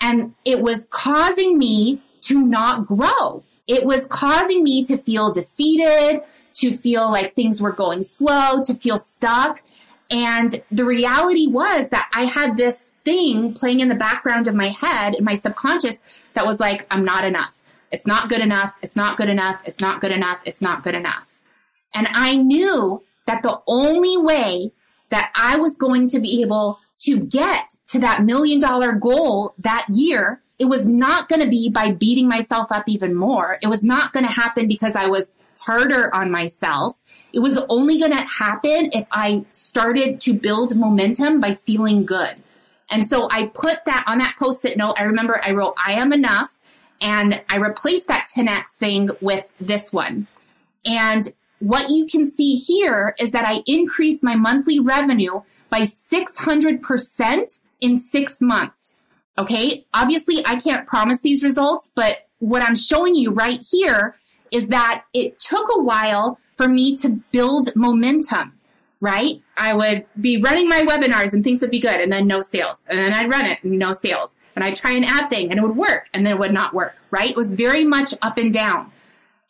and 0.01 0.35
it 0.45 0.61
was 0.61 0.87
causing 0.91 1.59
me 1.59 2.03
to 2.23 2.41
not 2.41 2.87
grow. 2.87 3.43
It 3.67 3.85
was 3.85 4.07
causing 4.07 4.65
me 4.65 4.85
to 4.87 4.97
feel 4.97 5.33
defeated, 5.33 6.23
to 6.55 6.77
feel 6.77 7.11
like 7.11 7.35
things 7.35 7.61
were 7.61 7.73
going 7.73 8.03
slow, 8.03 8.63
to 8.65 8.75
feel 8.75 8.99
stuck. 8.99 9.63
And 10.11 10.63
the 10.71 10.85
reality 10.85 11.47
was 11.47 11.89
that 11.91 12.11
I 12.15 12.25
had 12.25 12.57
this 12.57 12.79
thing 13.03 13.55
playing 13.55 13.81
in 13.81 13.89
the 13.89 13.95
background 13.95 14.47
of 14.47 14.55
my 14.55 14.69
head, 14.69 15.15
in 15.15 15.25
my 15.25 15.37
subconscious, 15.37 15.97
that 16.35 16.47
was 16.47 16.59
like, 16.61 16.87
I'm 16.91 17.05
not 17.05 17.25
enough. 17.25 17.61
It's 17.93 18.07
not 18.07 18.29
good 18.29 18.41
enough. 18.41 18.75
It's 18.83 18.97
not 18.97 19.17
good 19.17 19.29
enough. 19.29 19.63
It's 19.65 19.81
not 19.81 20.01
good 20.01 20.13
enough. 20.13 20.43
It's 20.45 20.61
not 20.61 20.83
good 20.83 20.95
enough. 20.95 21.41
And 21.95 22.07
I 22.11 22.37
knew 22.37 23.03
that 23.27 23.43
the 23.43 23.61
only 23.67 24.17
way 24.17 24.73
that 25.11 25.33
I 25.35 25.57
was 25.57 25.77
going 25.77 26.09
to 26.09 26.21
be 26.21 26.43
able 26.43 26.79
to 27.01 27.19
get 27.19 27.75
to 27.89 27.99
that 28.01 28.25
million 28.25 28.61
dollar 28.61 28.93
goal 28.93 29.55
that 29.59 29.87
year, 29.91 30.43
it 30.59 30.67
was 30.67 30.87
not 30.87 31.29
going 31.29 31.41
to 31.41 31.49
be 31.49 31.71
by 31.71 31.91
beating 31.91 32.29
myself 32.29 32.71
up 32.71 32.85
even 32.87 33.15
more. 33.15 33.59
It 33.63 33.69
was 33.69 33.83
not 33.83 34.13
going 34.13 34.27
to 34.27 34.33
happen 34.33 34.69
because 34.69 34.95
I 34.95 35.07
was 35.07 35.31
harder 35.59 36.15
on 36.15 36.31
myself. 36.31 36.97
It 37.33 37.41
was 37.41 37.59
only 37.69 37.99
going 37.99 38.13
to 38.13 38.23
happen 38.23 38.91
if 38.93 39.07
I 39.11 39.45
started 39.53 40.21
to 40.23 40.35
build 40.35 40.77
momentum 40.77 41.41
by 41.41 41.55
feeling 41.55 42.05
good. 42.05 42.37
And 42.91 43.07
so 43.07 43.29
I 43.31 43.47
put 43.47 43.85
that 43.87 44.05
on 44.07 44.19
that 44.19 44.37
post-it 44.39 44.77
note. 44.77 44.97
I 44.99 45.05
remember 45.05 45.41
I 45.45 45.53
wrote, 45.53 45.75
I 45.85 45.93
am 45.93 46.13
enough. 46.13 46.53
And 47.01 47.41
I 47.49 47.57
replaced 47.57 48.09
that 48.09 48.29
10X 48.35 48.65
thing 48.79 49.09
with 49.21 49.51
this 49.59 49.93
one. 49.93 50.27
And 50.85 51.33
what 51.61 51.91
you 51.91 52.07
can 52.07 52.29
see 52.29 52.57
here 52.57 53.15
is 53.19 53.31
that 53.31 53.47
I 53.47 53.63
increased 53.67 54.23
my 54.23 54.35
monthly 54.35 54.81
revenue 54.81 55.43
by 55.69 55.83
600% 55.83 57.61
in 57.81 57.97
six 57.97 58.41
months. 58.41 59.05
Okay. 59.39 59.87
Obviously, 59.95 60.45
I 60.45 60.57
can't 60.57 60.87
promise 60.87 61.21
these 61.21 61.43
results, 61.43 61.91
but 61.95 62.29
what 62.41 62.63
I'm 62.63 62.75
showing 62.75 63.15
you 63.15 63.31
right 63.31 63.61
here 63.71 64.15
is 64.51 64.69
that 64.69 65.05
it 65.15 65.39
took 65.39 65.69
a 65.75 65.81
while 65.81 66.39
for 66.57 66.69
me 66.69 66.97
to 66.99 67.09
build 67.31 67.75
momentum, 67.77 68.59
right? 69.01 69.41
I 69.57 69.73
would 69.73 70.05
be 70.21 70.41
running 70.41 70.69
my 70.69 70.83
webinars 70.83 71.33
and 71.33 71.45
things 71.45 71.61
would 71.61 71.71
be 71.71 71.79
good 71.79 72.01
and 72.01 72.13
then 72.13 72.27
no 72.27 72.41
sales. 72.41 72.83
And 72.89 72.99
then 72.99 73.13
I'd 73.13 73.31
run 73.31 73.47
it 73.47 73.63
and 73.63 73.79
no 73.79 73.93
sales. 73.93 74.35
And 74.57 74.65
I'd 74.65 74.77
try 74.77 74.93
an 74.93 75.05
ad 75.05 75.31
thing 75.31 75.51
and 75.51 75.59
it 75.59 75.63
would 75.63 75.77
work 75.77 76.09
and 76.13 76.27
then 76.27 76.35
it 76.35 76.39
would 76.39 76.53
not 76.53 76.75
work, 76.75 77.01
right? 77.11 77.31
It 77.31 77.37
was 77.37 77.55
very 77.55 77.85
much 77.85 78.13
up 78.21 78.37
and 78.37 78.53
down. 78.53 78.93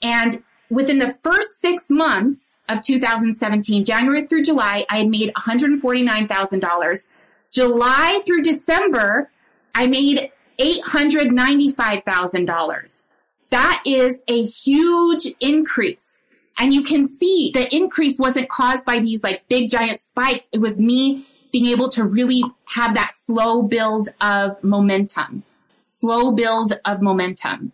And 0.03 0.43
within 0.71 0.99
the 0.99 1.13
first 1.15 1.61
six 1.61 1.91
months 1.91 2.49
of 2.69 2.83
2017, 2.83 3.85
January 3.85 4.27
through 4.27 4.45
July, 4.45 4.87
I 4.89 4.99
had 4.99 5.09
made 5.09 5.33
$149,000. 5.35 7.07
July 7.51 8.23
through 8.25 8.43
December, 8.43 9.29
I 9.75 9.89
made 9.89 10.31
$895,000. 10.59 13.03
That 13.51 13.83
is 13.85 14.21
a 14.29 14.43
huge 14.43 15.27
increase. 15.41 16.15
And 16.59 16.73
you 16.73 16.83
can 16.83 17.07
see 17.09 17.51
the 17.53 17.75
increase 17.75 18.19
wasn't 18.19 18.49
caused 18.49 18.87
by 18.87 19.01
these 19.01 19.25
like 19.25 19.43
big 19.49 19.71
giant 19.71 20.01
spikes. 20.01 20.47
It 20.53 20.61
was 20.61 20.79
me 20.79 21.27
being 21.51 21.67
able 21.67 21.89
to 21.91 22.05
really 22.05 22.45
have 22.75 22.95
that 22.95 23.13
slow 23.15 23.63
build 23.63 24.11
of 24.21 24.63
momentum, 24.63 25.43
slow 25.83 26.31
build 26.31 26.79
of 26.85 27.03
momentum. 27.03 27.73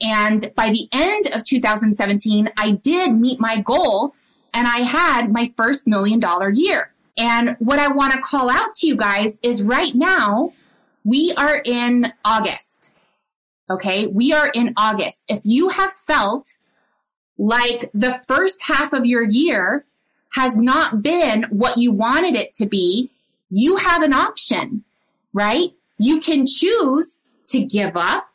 And 0.00 0.52
by 0.56 0.70
the 0.70 0.88
end 0.92 1.26
of 1.32 1.44
2017, 1.44 2.50
I 2.56 2.72
did 2.72 3.14
meet 3.14 3.40
my 3.40 3.60
goal 3.60 4.14
and 4.52 4.66
I 4.66 4.78
had 4.78 5.32
my 5.32 5.52
first 5.56 5.86
million 5.86 6.20
dollar 6.20 6.50
year. 6.50 6.92
And 7.16 7.56
what 7.58 7.78
I 7.78 7.88
want 7.88 8.12
to 8.14 8.20
call 8.20 8.50
out 8.50 8.74
to 8.76 8.86
you 8.86 8.96
guys 8.96 9.36
is 9.42 9.62
right 9.62 9.94
now, 9.94 10.52
we 11.04 11.32
are 11.36 11.60
in 11.64 12.12
August. 12.24 12.92
Okay. 13.70 14.06
We 14.06 14.32
are 14.32 14.48
in 14.48 14.74
August. 14.76 15.22
If 15.28 15.40
you 15.44 15.68
have 15.68 15.92
felt 15.92 16.56
like 17.38 17.90
the 17.94 18.20
first 18.26 18.62
half 18.62 18.92
of 18.92 19.06
your 19.06 19.22
year 19.22 19.84
has 20.34 20.56
not 20.56 21.02
been 21.02 21.44
what 21.44 21.78
you 21.78 21.92
wanted 21.92 22.34
it 22.34 22.54
to 22.54 22.66
be, 22.66 23.10
you 23.50 23.76
have 23.76 24.02
an 24.02 24.12
option, 24.12 24.84
right? 25.32 25.72
You 25.98 26.20
can 26.20 26.46
choose 26.46 27.20
to 27.48 27.62
give 27.62 27.96
up. 27.96 28.28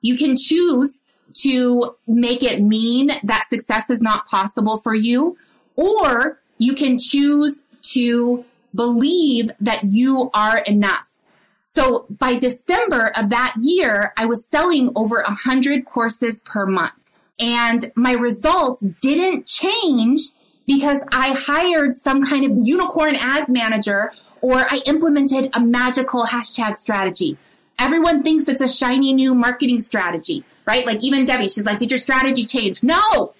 You 0.00 0.16
can 0.16 0.36
choose 0.36 0.99
to 1.34 1.96
make 2.06 2.42
it 2.42 2.60
mean 2.62 3.10
that 3.24 3.46
success 3.48 3.90
is 3.90 4.00
not 4.00 4.26
possible 4.26 4.78
for 4.78 4.94
you, 4.94 5.36
or 5.76 6.40
you 6.58 6.74
can 6.74 6.98
choose 6.98 7.62
to 7.82 8.44
believe 8.74 9.50
that 9.60 9.84
you 9.84 10.30
are 10.34 10.58
enough. 10.58 11.20
So 11.64 12.06
by 12.10 12.36
December 12.36 13.12
of 13.16 13.30
that 13.30 13.54
year, 13.60 14.12
I 14.16 14.26
was 14.26 14.44
selling 14.50 14.90
over 14.96 15.20
a 15.20 15.32
hundred 15.32 15.84
courses 15.84 16.40
per 16.40 16.66
month 16.66 16.92
and 17.38 17.90
my 17.94 18.12
results 18.12 18.84
didn't 19.00 19.46
change 19.46 20.20
because 20.66 21.00
I 21.10 21.32
hired 21.32 21.96
some 21.96 22.22
kind 22.22 22.44
of 22.44 22.52
unicorn 22.60 23.16
ads 23.16 23.48
manager 23.48 24.12
or 24.40 24.58
I 24.58 24.82
implemented 24.86 25.50
a 25.54 25.60
magical 25.60 26.24
hashtag 26.24 26.76
strategy. 26.76 27.38
Everyone 27.78 28.22
thinks 28.22 28.48
it's 28.48 28.62
a 28.62 28.68
shiny 28.68 29.12
new 29.12 29.34
marketing 29.34 29.80
strategy, 29.80 30.44
right? 30.66 30.86
Like 30.86 31.02
even 31.02 31.24
Debbie, 31.24 31.48
she's 31.48 31.64
like, 31.64 31.78
did 31.78 31.90
your 31.90 31.98
strategy 31.98 32.44
change? 32.44 32.82
No, 32.82 33.34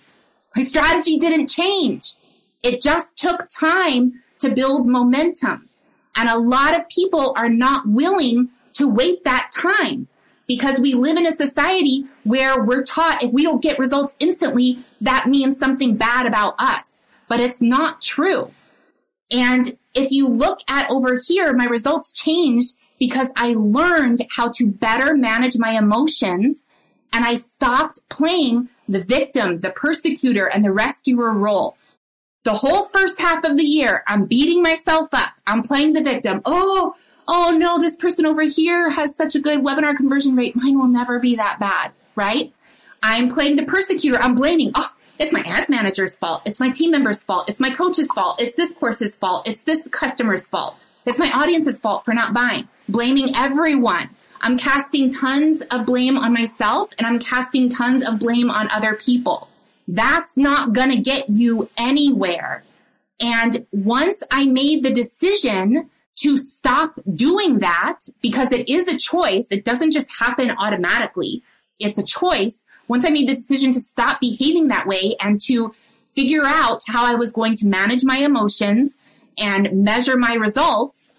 my 0.56 0.62
strategy 0.62 1.16
didn't 1.16 1.48
change. 1.48 2.14
It 2.62 2.82
just 2.82 3.16
took 3.16 3.46
time 3.48 4.22
to 4.40 4.54
build 4.54 4.86
momentum. 4.86 5.68
And 6.16 6.28
a 6.28 6.38
lot 6.38 6.76
of 6.76 6.88
people 6.88 7.32
are 7.36 7.48
not 7.48 7.86
willing 7.86 8.50
to 8.74 8.88
wait 8.88 9.24
that 9.24 9.50
time 9.54 10.08
because 10.46 10.80
we 10.80 10.94
live 10.94 11.16
in 11.16 11.26
a 11.26 11.36
society 11.36 12.04
where 12.24 12.62
we're 12.62 12.82
taught 12.82 13.22
if 13.22 13.32
we 13.32 13.44
don't 13.44 13.62
get 13.62 13.78
results 13.78 14.16
instantly, 14.18 14.84
that 15.00 15.28
means 15.28 15.58
something 15.58 15.96
bad 15.96 16.26
about 16.26 16.54
us. 16.58 17.04
But 17.28 17.38
it's 17.38 17.60
not 17.60 18.02
true. 18.02 18.50
And 19.30 19.78
if 19.94 20.10
you 20.10 20.26
look 20.26 20.58
at 20.68 20.90
over 20.90 21.16
here, 21.24 21.52
my 21.52 21.66
results 21.66 22.12
changed 22.12 22.74
because 22.98 23.28
I 23.36 23.54
learned 23.56 24.18
how 24.36 24.50
to 24.56 24.66
better 24.66 25.16
manage 25.16 25.56
my 25.56 25.70
emotions 25.70 26.64
and 27.12 27.25
I 27.25 27.37
stopped 27.37 28.09
playing 28.09 28.69
the 28.88 29.02
victim, 29.02 29.61
the 29.61 29.71
persecutor, 29.71 30.47
and 30.47 30.64
the 30.64 30.73
rescuer 30.73 31.33
role. 31.33 31.76
The 32.45 32.55
whole 32.55 32.85
first 32.85 33.21
half 33.21 33.45
of 33.45 33.57
the 33.57 33.64
year, 33.64 34.02
I'm 34.09 34.25
beating 34.25 34.62
myself 34.62 35.09
up. 35.12 35.31
I'm 35.47 35.62
playing 35.62 35.93
the 35.93 36.02
victim. 36.02 36.40
Oh, 36.45 36.95
oh 37.29 37.55
no, 37.57 37.79
this 37.79 37.97
person 37.97 38.25
over 38.25 38.43
here 38.43 38.90
has 38.90 39.14
such 39.14 39.35
a 39.35 39.40
good 39.40 39.61
webinar 39.61 39.97
conversion 39.97 40.35
rate. 40.35 40.57
Mine 40.57 40.79
will 40.79 40.88
never 40.88 41.19
be 41.19 41.37
that 41.37 41.61
bad, 41.61 41.93
right? 42.17 42.52
I'm 43.02 43.29
playing 43.29 43.57
the 43.57 43.64
persecutor. 43.64 44.19
I'm 44.21 44.35
blaming. 44.35 44.73
Oh, 44.75 44.90
it's 45.19 45.33
my 45.33 45.43
ads 45.43 45.69
manager's 45.69 46.17
fault. 46.17 46.43
It's 46.47 46.61
my 46.61 46.71
team 46.71 46.90
member's 46.93 47.23
fault. 47.23 47.50
It's 47.50 47.61
my 47.61 47.71
coach's 47.71 48.09
fault. 48.14 48.40
It's 48.40 48.57
this 48.57 48.73
course's 48.75 49.14
fault. 49.14 49.47
It's 49.47 49.64
this 49.64 49.87
customer's 49.88 50.49
fault. 50.49 50.76
It's 51.05 51.19
my 51.19 51.31
audience's 51.31 51.79
fault 51.79 52.05
for 52.05 52.14
not 52.14 52.33
buying. 52.33 52.69
Blaming 52.88 53.29
everyone. 53.37 54.11
I'm 54.40 54.56
casting 54.56 55.11
tons 55.11 55.62
of 55.70 55.85
blame 55.85 56.16
on 56.16 56.32
myself 56.32 56.92
and 56.99 57.06
I'm 57.06 57.18
casting 57.18 57.68
tons 57.68 58.06
of 58.06 58.18
blame 58.18 58.50
on 58.50 58.70
other 58.70 58.94
people. 58.94 59.49
That's 59.87 60.37
not 60.37 60.73
going 60.73 60.90
to 60.90 60.97
get 60.97 61.28
you 61.28 61.68
anywhere. 61.76 62.64
And 63.20 63.66
once 63.70 64.23
I 64.30 64.47
made 64.47 64.82
the 64.82 64.90
decision 64.90 65.90
to 66.16 66.38
stop 66.38 66.99
doing 67.14 67.59
that 67.59 67.99
because 68.23 68.52
it 68.52 68.68
is 68.68 68.88
a 68.88 68.97
choice, 68.97 69.47
it 69.50 69.64
doesn't 69.64 69.92
just 69.92 70.09
happen 70.18 70.50
automatically. 70.52 71.42
It's 71.78 71.99
a 71.99 72.04
choice. 72.04 72.62
Once 72.88 73.04
I 73.04 73.11
made 73.11 73.28
the 73.28 73.35
decision 73.35 73.73
to 73.73 73.80
stop 73.80 74.20
behaving 74.20 74.68
that 74.68 74.87
way 74.87 75.16
and 75.20 75.40
to 75.42 75.75
figure 76.06 76.44
out 76.44 76.82
how 76.87 77.06
I 77.06 77.14
was 77.14 77.32
going 77.32 77.56
to 77.56 77.66
manage 77.66 78.04
my 78.04 78.18
emotions 78.18 78.97
and 79.38 79.85
measure 79.85 80.16
my 80.16 80.35
results, 80.35 81.10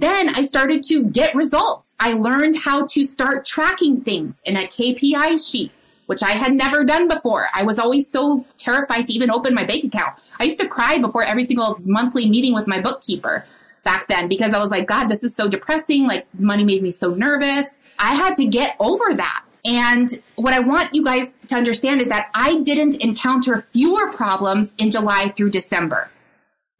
then 0.00 0.30
I 0.30 0.42
started 0.42 0.82
to 0.84 1.04
get 1.04 1.34
results. 1.34 1.94
I 2.00 2.14
learned 2.14 2.56
how 2.64 2.86
to 2.86 3.04
start 3.04 3.44
tracking 3.44 4.00
things 4.00 4.40
in 4.44 4.56
a 4.56 4.66
KPI 4.66 5.48
sheet, 5.48 5.72
which 6.06 6.22
I 6.22 6.30
had 6.30 6.52
never 6.54 6.84
done 6.84 7.08
before. 7.08 7.46
I 7.54 7.62
was 7.62 7.78
always 7.78 8.10
so 8.10 8.44
terrified 8.56 9.06
to 9.06 9.12
even 9.12 9.30
open 9.30 9.54
my 9.54 9.64
bank 9.64 9.84
account. 9.84 10.18
I 10.38 10.44
used 10.44 10.60
to 10.60 10.68
cry 10.68 10.98
before 10.98 11.22
every 11.22 11.44
single 11.44 11.78
monthly 11.84 12.28
meeting 12.28 12.54
with 12.54 12.66
my 12.66 12.80
bookkeeper 12.80 13.44
back 13.84 14.08
then 14.08 14.28
because 14.28 14.54
I 14.54 14.58
was 14.58 14.70
like, 14.70 14.86
God, 14.86 15.08
this 15.08 15.22
is 15.22 15.34
so 15.34 15.48
depressing. 15.48 16.06
Like 16.06 16.26
money 16.38 16.64
made 16.64 16.82
me 16.82 16.90
so 16.90 17.14
nervous. 17.14 17.66
I 17.98 18.14
had 18.14 18.36
to 18.36 18.46
get 18.46 18.76
over 18.80 19.14
that. 19.14 19.44
And 19.64 20.10
what 20.36 20.54
I 20.54 20.60
want 20.60 20.94
you 20.94 21.04
guys 21.04 21.32
to 21.48 21.54
understand 21.54 22.00
is 22.00 22.08
that 22.08 22.30
I 22.34 22.56
didn't 22.60 23.02
encounter 23.02 23.66
fewer 23.72 24.10
problems 24.10 24.72
in 24.78 24.90
July 24.90 25.28
through 25.36 25.50
December 25.50 26.10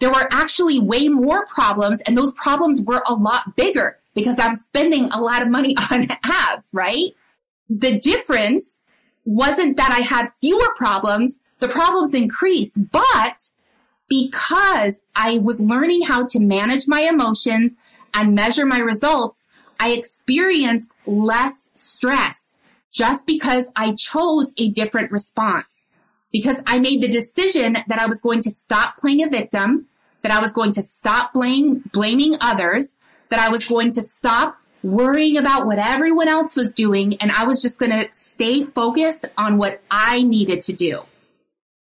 there 0.01 0.11
were 0.11 0.29
actually 0.33 0.81
way 0.81 1.09
more 1.09 1.47
problems 1.47 2.01
and 2.03 2.17
those 2.17 2.33
problems 2.35 2.83
were 2.83 3.03
a 3.07 3.15
lot 3.15 3.55
bigger 3.57 3.99
because 4.15 4.39
I'm 4.39 4.57
spending 4.57 5.05
a 5.13 5.21
lot 5.21 5.43
of 5.43 5.49
money 5.49 5.77
on 5.91 6.09
ads, 6.25 6.71
right? 6.73 7.13
The 7.69 7.99
difference 7.99 8.81
wasn't 9.25 9.77
that 9.77 9.93
I 9.93 10.01
had 10.01 10.31
fewer 10.41 10.75
problems. 10.77 11.39
The 11.61 11.69
problems 11.69 12.15
increased, 12.15 12.91
but 12.91 13.51
because 14.09 15.01
I 15.15 15.39
was 15.39 15.61
learning 15.61 16.03
how 16.03 16.27
to 16.27 16.41
manage 16.41 16.89
my 16.89 17.03
emotions 17.03 17.77
and 18.13 18.35
measure 18.35 18.67
my 18.67 18.79
results, 18.79 19.47
I 19.79 19.93
experienced 19.93 20.93
less 21.07 21.71
stress 21.75 22.57
just 22.91 23.25
because 23.27 23.67
I 23.77 23.93
chose 23.93 24.53
a 24.57 24.69
different 24.71 25.13
response. 25.13 25.87
Because 26.33 26.57
I 26.67 26.79
made 26.79 27.03
the 27.03 27.09
decision 27.09 27.79
that 27.87 27.99
I 27.99 28.07
was 28.07 28.21
going 28.21 28.41
to 28.43 28.51
stop 28.51 28.97
playing 28.99 29.23
a 29.25 29.29
victim 29.29 29.87
that 30.23 30.33
I 30.33 30.41
was 30.41 30.53
going 30.53 30.73
to 30.73 30.83
stop 30.83 31.33
blame, 31.33 31.83
blaming 31.93 32.35
others, 32.41 32.87
that 33.31 33.39
I 33.39 33.49
was 33.49 33.67
going 33.67 33.93
to 33.93 34.03
stop 34.03 34.57
worrying 34.83 35.37
about 35.37 35.67
what 35.67 35.79
everyone 35.79 36.29
else 36.29 36.57
was 36.57 36.73
doing, 36.73 37.17
and 37.21 37.31
I 37.31 37.45
was 37.45 37.63
just 37.63 37.79
going 37.79 37.93
to 37.93 38.09
stay 38.15 38.65
focused 38.65 39.27
on 39.37 39.59
what 39.59 39.83
I 39.91 40.23
needed 40.23 40.63
to 40.65 40.73
do. 40.73 41.03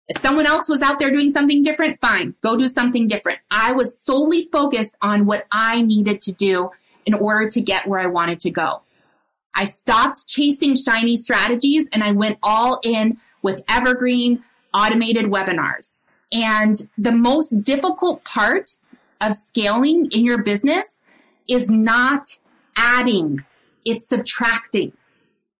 If 0.07 0.19
someone 0.19 0.45
else 0.45 0.69
was 0.69 0.81
out 0.81 0.99
there 0.99 1.09
doing 1.09 1.31
something 1.31 1.63
different, 1.63 1.99
fine, 1.99 2.35
go 2.41 2.55
do 2.55 2.67
something 2.67 3.07
different. 3.07 3.39
I 3.49 3.71
was 3.71 3.99
solely 3.99 4.47
focused 4.51 4.95
on 5.01 5.25
what 5.25 5.47
I 5.51 5.81
needed 5.81 6.21
to 6.21 6.31
do 6.31 6.69
in 7.05 7.15
order 7.15 7.49
to 7.49 7.61
get 7.61 7.87
where 7.87 7.99
I 7.99 8.05
wanted 8.05 8.39
to 8.41 8.51
go. 8.51 8.83
I 9.55 9.65
stopped 9.65 10.27
chasing 10.27 10.75
shiny 10.75 11.17
strategies 11.17 11.87
and 11.91 12.03
I 12.03 12.11
went 12.11 12.37
all 12.43 12.79
in 12.83 13.17
with 13.41 13.63
evergreen 13.67 14.43
automated 14.73 15.25
webinars. 15.25 15.94
And 16.35 16.89
the 16.97 17.13
most 17.13 17.63
difficult 17.63 18.25
part 18.25 18.71
of 19.21 19.35
scaling 19.35 20.09
in 20.11 20.25
your 20.25 20.43
business 20.43 20.85
is 21.47 21.69
not 21.69 22.39
adding, 22.75 23.45
it's 23.85 24.07
subtracting. 24.09 24.91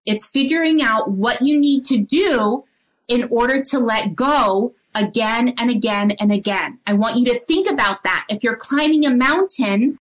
It's 0.05 0.27
figuring 0.27 0.81
out 0.81 1.09
what 1.09 1.41
you 1.41 1.57
need 1.57 1.85
to 1.85 1.97
do 1.97 2.65
in 3.07 3.27
order 3.31 3.63
to 3.63 3.79
let 3.79 4.15
go 4.15 4.73
again 4.93 5.53
and 5.57 5.69
again 5.69 6.11
and 6.11 6.31
again. 6.31 6.79
I 6.85 6.93
want 6.93 7.17
you 7.17 7.25
to 7.25 7.39
think 7.39 7.69
about 7.69 8.03
that. 8.03 8.25
If 8.29 8.43
you're 8.43 8.57
climbing 8.57 9.05
a 9.05 9.15
mountain, 9.15 9.97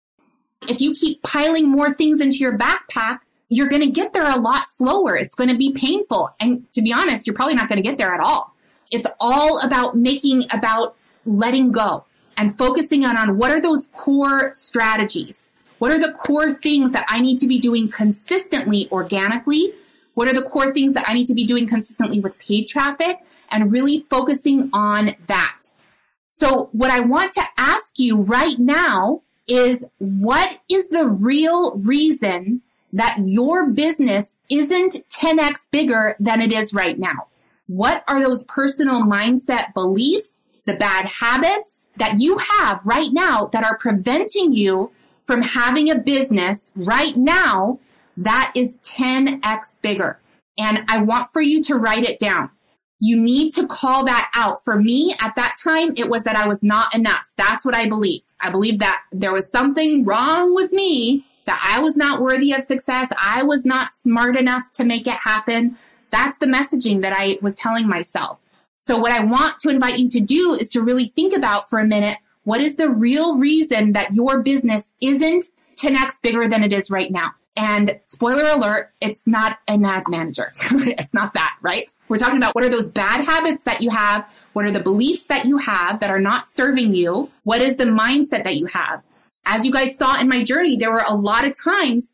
if 0.68 0.80
you 0.80 0.92
keep 0.92 1.22
piling 1.22 1.70
more 1.70 1.94
things 1.94 2.20
into 2.20 2.38
your 2.38 2.56
backpack, 2.58 3.20
you're 3.48 3.68
going 3.68 3.82
to 3.82 3.90
get 3.90 4.12
there 4.12 4.28
a 4.28 4.38
lot 4.38 4.64
slower. 4.68 5.16
It's 5.16 5.34
going 5.34 5.50
to 5.50 5.56
be 5.56 5.72
painful. 5.72 6.34
And 6.38 6.70
to 6.74 6.82
be 6.82 6.92
honest, 6.92 7.26
you're 7.26 7.34
probably 7.34 7.54
not 7.54 7.68
going 7.68 7.82
to 7.82 7.88
get 7.88 7.96
there 7.96 8.12
at 8.12 8.20
all. 8.20 8.54
It's 8.90 9.06
all 9.20 9.60
about 9.64 9.96
making, 9.96 10.44
about 10.50 10.96
letting 11.24 11.72
go 11.72 12.04
and 12.36 12.56
focusing 12.56 13.04
on, 13.04 13.16
on 13.16 13.36
what 13.36 13.50
are 13.50 13.60
those 13.60 13.88
core 13.92 14.52
strategies? 14.54 15.50
What 15.78 15.90
are 15.90 15.98
the 15.98 16.12
core 16.12 16.52
things 16.52 16.92
that 16.92 17.06
I 17.08 17.20
need 17.20 17.38
to 17.38 17.46
be 17.46 17.58
doing 17.58 17.88
consistently 17.88 18.88
organically? 18.90 19.72
What 20.14 20.26
are 20.28 20.34
the 20.34 20.42
core 20.42 20.72
things 20.72 20.94
that 20.94 21.08
I 21.08 21.14
need 21.14 21.26
to 21.26 21.34
be 21.34 21.44
doing 21.44 21.66
consistently 21.66 22.20
with 22.20 22.38
paid 22.38 22.66
traffic 22.66 23.18
and 23.50 23.70
really 23.70 24.06
focusing 24.10 24.70
on 24.72 25.14
that? 25.26 25.72
So 26.30 26.70
what 26.72 26.90
I 26.90 27.00
want 27.00 27.32
to 27.34 27.42
ask 27.56 27.98
you 27.98 28.22
right 28.22 28.58
now 28.58 29.22
is 29.46 29.86
what 29.98 30.58
is 30.68 30.88
the 30.88 31.06
real 31.06 31.76
reason 31.76 32.62
that 32.92 33.18
your 33.24 33.66
business 33.66 34.36
isn't 34.48 34.96
10x 35.08 35.70
bigger 35.70 36.16
than 36.20 36.40
it 36.40 36.52
is 36.52 36.72
right 36.72 36.98
now? 36.98 37.28
What 37.68 38.02
are 38.08 38.20
those 38.20 38.44
personal 38.44 39.02
mindset 39.02 39.74
beliefs, 39.74 40.30
the 40.64 40.74
bad 40.74 41.04
habits 41.04 41.86
that 41.96 42.18
you 42.18 42.38
have 42.38 42.80
right 42.84 43.12
now 43.12 43.46
that 43.52 43.62
are 43.62 43.76
preventing 43.76 44.52
you 44.52 44.90
from 45.22 45.42
having 45.42 45.90
a 45.90 45.98
business 45.98 46.72
right 46.74 47.14
now 47.14 47.78
that 48.16 48.52
is 48.54 48.78
10x 48.82 49.76
bigger? 49.82 50.18
And 50.58 50.84
I 50.88 50.98
want 50.98 51.32
for 51.32 51.42
you 51.42 51.62
to 51.64 51.76
write 51.76 52.04
it 52.04 52.18
down. 52.18 52.50
You 53.00 53.20
need 53.20 53.52
to 53.52 53.66
call 53.66 54.06
that 54.06 54.30
out. 54.34 54.64
For 54.64 54.76
me 54.76 55.14
at 55.20 55.36
that 55.36 55.56
time, 55.62 55.92
it 55.96 56.08
was 56.08 56.24
that 56.24 56.36
I 56.36 56.48
was 56.48 56.62
not 56.62 56.94
enough. 56.94 57.32
That's 57.36 57.66
what 57.66 57.74
I 57.74 57.86
believed. 57.86 58.34
I 58.40 58.50
believed 58.50 58.80
that 58.80 59.02
there 59.12 59.32
was 59.32 59.48
something 59.50 60.04
wrong 60.04 60.54
with 60.54 60.72
me, 60.72 61.26
that 61.44 61.62
I 61.64 61.80
was 61.80 61.96
not 61.96 62.22
worthy 62.22 62.52
of 62.52 62.62
success. 62.62 63.12
I 63.22 63.42
was 63.42 63.64
not 63.64 63.92
smart 63.92 64.36
enough 64.36 64.70
to 64.72 64.84
make 64.84 65.06
it 65.06 65.14
happen. 65.14 65.76
That's 66.10 66.38
the 66.38 66.46
messaging 66.46 67.02
that 67.02 67.12
I 67.14 67.38
was 67.42 67.54
telling 67.54 67.88
myself. 67.88 68.40
So 68.78 68.96
what 68.96 69.12
I 69.12 69.24
want 69.24 69.60
to 69.60 69.68
invite 69.68 69.98
you 69.98 70.08
to 70.10 70.20
do 70.20 70.54
is 70.54 70.68
to 70.70 70.82
really 70.82 71.06
think 71.06 71.34
about 71.34 71.68
for 71.68 71.78
a 71.78 71.86
minute, 71.86 72.18
what 72.44 72.60
is 72.60 72.76
the 72.76 72.88
real 72.88 73.36
reason 73.36 73.92
that 73.92 74.14
your 74.14 74.40
business 74.42 74.84
isn't 75.00 75.44
10x 75.76 76.12
bigger 76.22 76.48
than 76.48 76.62
it 76.62 76.72
is 76.72 76.90
right 76.90 77.10
now? 77.10 77.32
And 77.56 77.98
spoiler 78.04 78.48
alert, 78.48 78.92
it's 79.00 79.26
not 79.26 79.58
an 79.66 79.84
ads 79.84 80.08
manager. 80.08 80.52
it's 80.72 81.12
not 81.12 81.34
that, 81.34 81.56
right? 81.60 81.88
We're 82.08 82.18
talking 82.18 82.38
about 82.38 82.54
what 82.54 82.64
are 82.64 82.68
those 82.68 82.88
bad 82.88 83.24
habits 83.24 83.64
that 83.64 83.82
you 83.82 83.90
have? 83.90 84.26
What 84.52 84.64
are 84.64 84.70
the 84.70 84.80
beliefs 84.80 85.24
that 85.24 85.44
you 85.44 85.58
have 85.58 86.00
that 86.00 86.10
are 86.10 86.20
not 86.20 86.48
serving 86.48 86.94
you? 86.94 87.30
What 87.42 87.60
is 87.60 87.76
the 87.76 87.84
mindset 87.84 88.44
that 88.44 88.56
you 88.56 88.66
have? 88.66 89.04
As 89.44 89.66
you 89.66 89.72
guys 89.72 89.96
saw 89.98 90.20
in 90.20 90.28
my 90.28 90.44
journey, 90.44 90.76
there 90.76 90.92
were 90.92 91.04
a 91.06 91.14
lot 91.14 91.44
of 91.44 91.54
times 91.60 92.12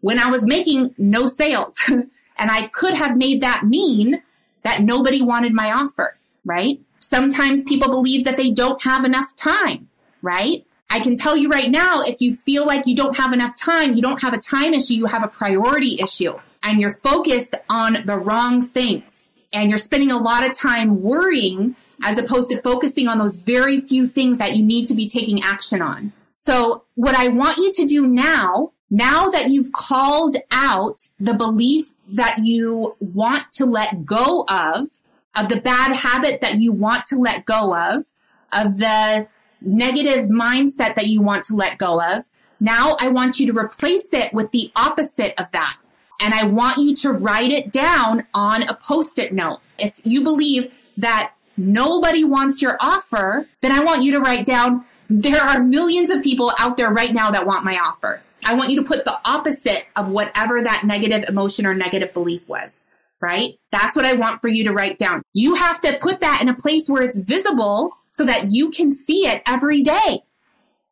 when 0.00 0.18
I 0.18 0.30
was 0.30 0.44
making 0.44 0.94
no 0.98 1.26
sales 1.26 1.74
and 2.38 2.50
I 2.50 2.68
could 2.68 2.94
have 2.94 3.16
made 3.16 3.40
that 3.42 3.64
mean 3.64 4.22
that 4.62 4.82
nobody 4.82 5.22
wanted 5.22 5.52
my 5.52 5.72
offer, 5.72 6.18
right? 6.44 6.80
Sometimes 6.98 7.62
people 7.64 7.88
believe 7.88 8.24
that 8.24 8.36
they 8.36 8.50
don't 8.50 8.82
have 8.82 9.04
enough 9.04 9.34
time, 9.36 9.88
right? 10.22 10.66
I 10.90 11.00
can 11.00 11.16
tell 11.16 11.36
you 11.36 11.48
right 11.48 11.70
now, 11.70 12.02
if 12.02 12.20
you 12.20 12.34
feel 12.34 12.66
like 12.66 12.86
you 12.86 12.94
don't 12.94 13.16
have 13.16 13.32
enough 13.32 13.56
time, 13.56 13.94
you 13.94 14.02
don't 14.02 14.22
have 14.22 14.32
a 14.32 14.38
time 14.38 14.74
issue, 14.74 14.94
you 14.94 15.06
have 15.06 15.24
a 15.24 15.28
priority 15.28 16.00
issue 16.00 16.34
and 16.62 16.80
you're 16.80 16.94
focused 16.94 17.54
on 17.68 17.98
the 18.06 18.18
wrong 18.18 18.62
things 18.62 19.30
and 19.52 19.70
you're 19.70 19.78
spending 19.78 20.10
a 20.10 20.18
lot 20.18 20.44
of 20.44 20.52
time 20.52 21.02
worrying 21.02 21.76
as 22.04 22.18
opposed 22.18 22.50
to 22.50 22.60
focusing 22.60 23.08
on 23.08 23.18
those 23.18 23.36
very 23.36 23.80
few 23.80 24.06
things 24.06 24.38
that 24.38 24.56
you 24.56 24.64
need 24.64 24.86
to 24.88 24.94
be 24.94 25.08
taking 25.08 25.42
action 25.42 25.80
on. 25.80 26.12
So 26.32 26.84
what 26.94 27.14
I 27.14 27.28
want 27.28 27.56
you 27.56 27.72
to 27.72 27.84
do 27.86 28.06
now, 28.06 28.72
now 28.90 29.30
that 29.30 29.50
you've 29.50 29.72
called 29.72 30.36
out 30.50 31.08
the 31.18 31.34
belief 31.34 31.92
that 32.12 32.38
you 32.38 32.96
want 33.00 33.50
to 33.52 33.66
let 33.66 34.04
go 34.04 34.44
of, 34.48 34.88
of 35.36 35.48
the 35.48 35.60
bad 35.60 35.94
habit 35.94 36.40
that 36.40 36.56
you 36.56 36.72
want 36.72 37.06
to 37.06 37.16
let 37.16 37.44
go 37.44 37.76
of, 37.76 38.06
of 38.52 38.78
the 38.78 39.26
negative 39.60 40.28
mindset 40.28 40.94
that 40.94 41.06
you 41.06 41.20
want 41.20 41.44
to 41.44 41.54
let 41.54 41.78
go 41.78 42.00
of. 42.00 42.24
Now 42.60 42.96
I 43.00 43.08
want 43.08 43.38
you 43.38 43.52
to 43.52 43.58
replace 43.58 44.08
it 44.12 44.32
with 44.32 44.50
the 44.52 44.70
opposite 44.76 45.34
of 45.38 45.50
that. 45.52 45.76
And 46.20 46.32
I 46.32 46.46
want 46.46 46.78
you 46.78 46.94
to 46.96 47.12
write 47.12 47.50
it 47.50 47.70
down 47.70 48.26
on 48.32 48.62
a 48.62 48.74
post-it 48.74 49.34
note. 49.34 49.60
If 49.78 50.00
you 50.04 50.22
believe 50.22 50.72
that 50.96 51.32
nobody 51.58 52.24
wants 52.24 52.62
your 52.62 52.78
offer, 52.80 53.48
then 53.60 53.72
I 53.72 53.80
want 53.80 54.02
you 54.02 54.12
to 54.12 54.20
write 54.20 54.46
down, 54.46 54.86
there 55.08 55.42
are 55.42 55.62
millions 55.62 56.08
of 56.10 56.22
people 56.22 56.52
out 56.58 56.78
there 56.78 56.90
right 56.90 57.12
now 57.12 57.30
that 57.30 57.46
want 57.46 57.64
my 57.64 57.78
offer. 57.78 58.22
I 58.46 58.54
want 58.54 58.70
you 58.70 58.76
to 58.76 58.86
put 58.86 59.04
the 59.04 59.18
opposite 59.24 59.86
of 59.96 60.08
whatever 60.08 60.62
that 60.62 60.84
negative 60.84 61.28
emotion 61.28 61.66
or 61.66 61.74
negative 61.74 62.12
belief 62.12 62.48
was, 62.48 62.72
right? 63.20 63.58
That's 63.72 63.96
what 63.96 64.04
I 64.04 64.12
want 64.12 64.40
for 64.40 64.46
you 64.46 64.62
to 64.64 64.72
write 64.72 64.98
down. 64.98 65.22
You 65.32 65.56
have 65.56 65.80
to 65.80 65.98
put 65.98 66.20
that 66.20 66.40
in 66.40 66.48
a 66.48 66.54
place 66.54 66.88
where 66.88 67.02
it's 67.02 67.20
visible 67.20 67.96
so 68.06 68.24
that 68.24 68.52
you 68.52 68.70
can 68.70 68.92
see 68.92 69.26
it 69.26 69.42
every 69.46 69.82
day. 69.82 70.22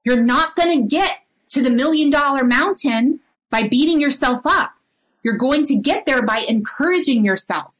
You're 0.04 0.20
not 0.20 0.56
going 0.56 0.82
to 0.82 0.88
get 0.88 1.18
to 1.50 1.62
the 1.62 1.70
million 1.70 2.10
dollar 2.10 2.42
mountain 2.42 3.20
by 3.50 3.68
beating 3.68 4.00
yourself 4.00 4.44
up. 4.44 4.72
You're 5.22 5.38
going 5.38 5.64
to 5.66 5.76
get 5.76 6.06
there 6.06 6.22
by 6.22 6.38
encouraging 6.38 7.24
yourself. 7.24 7.76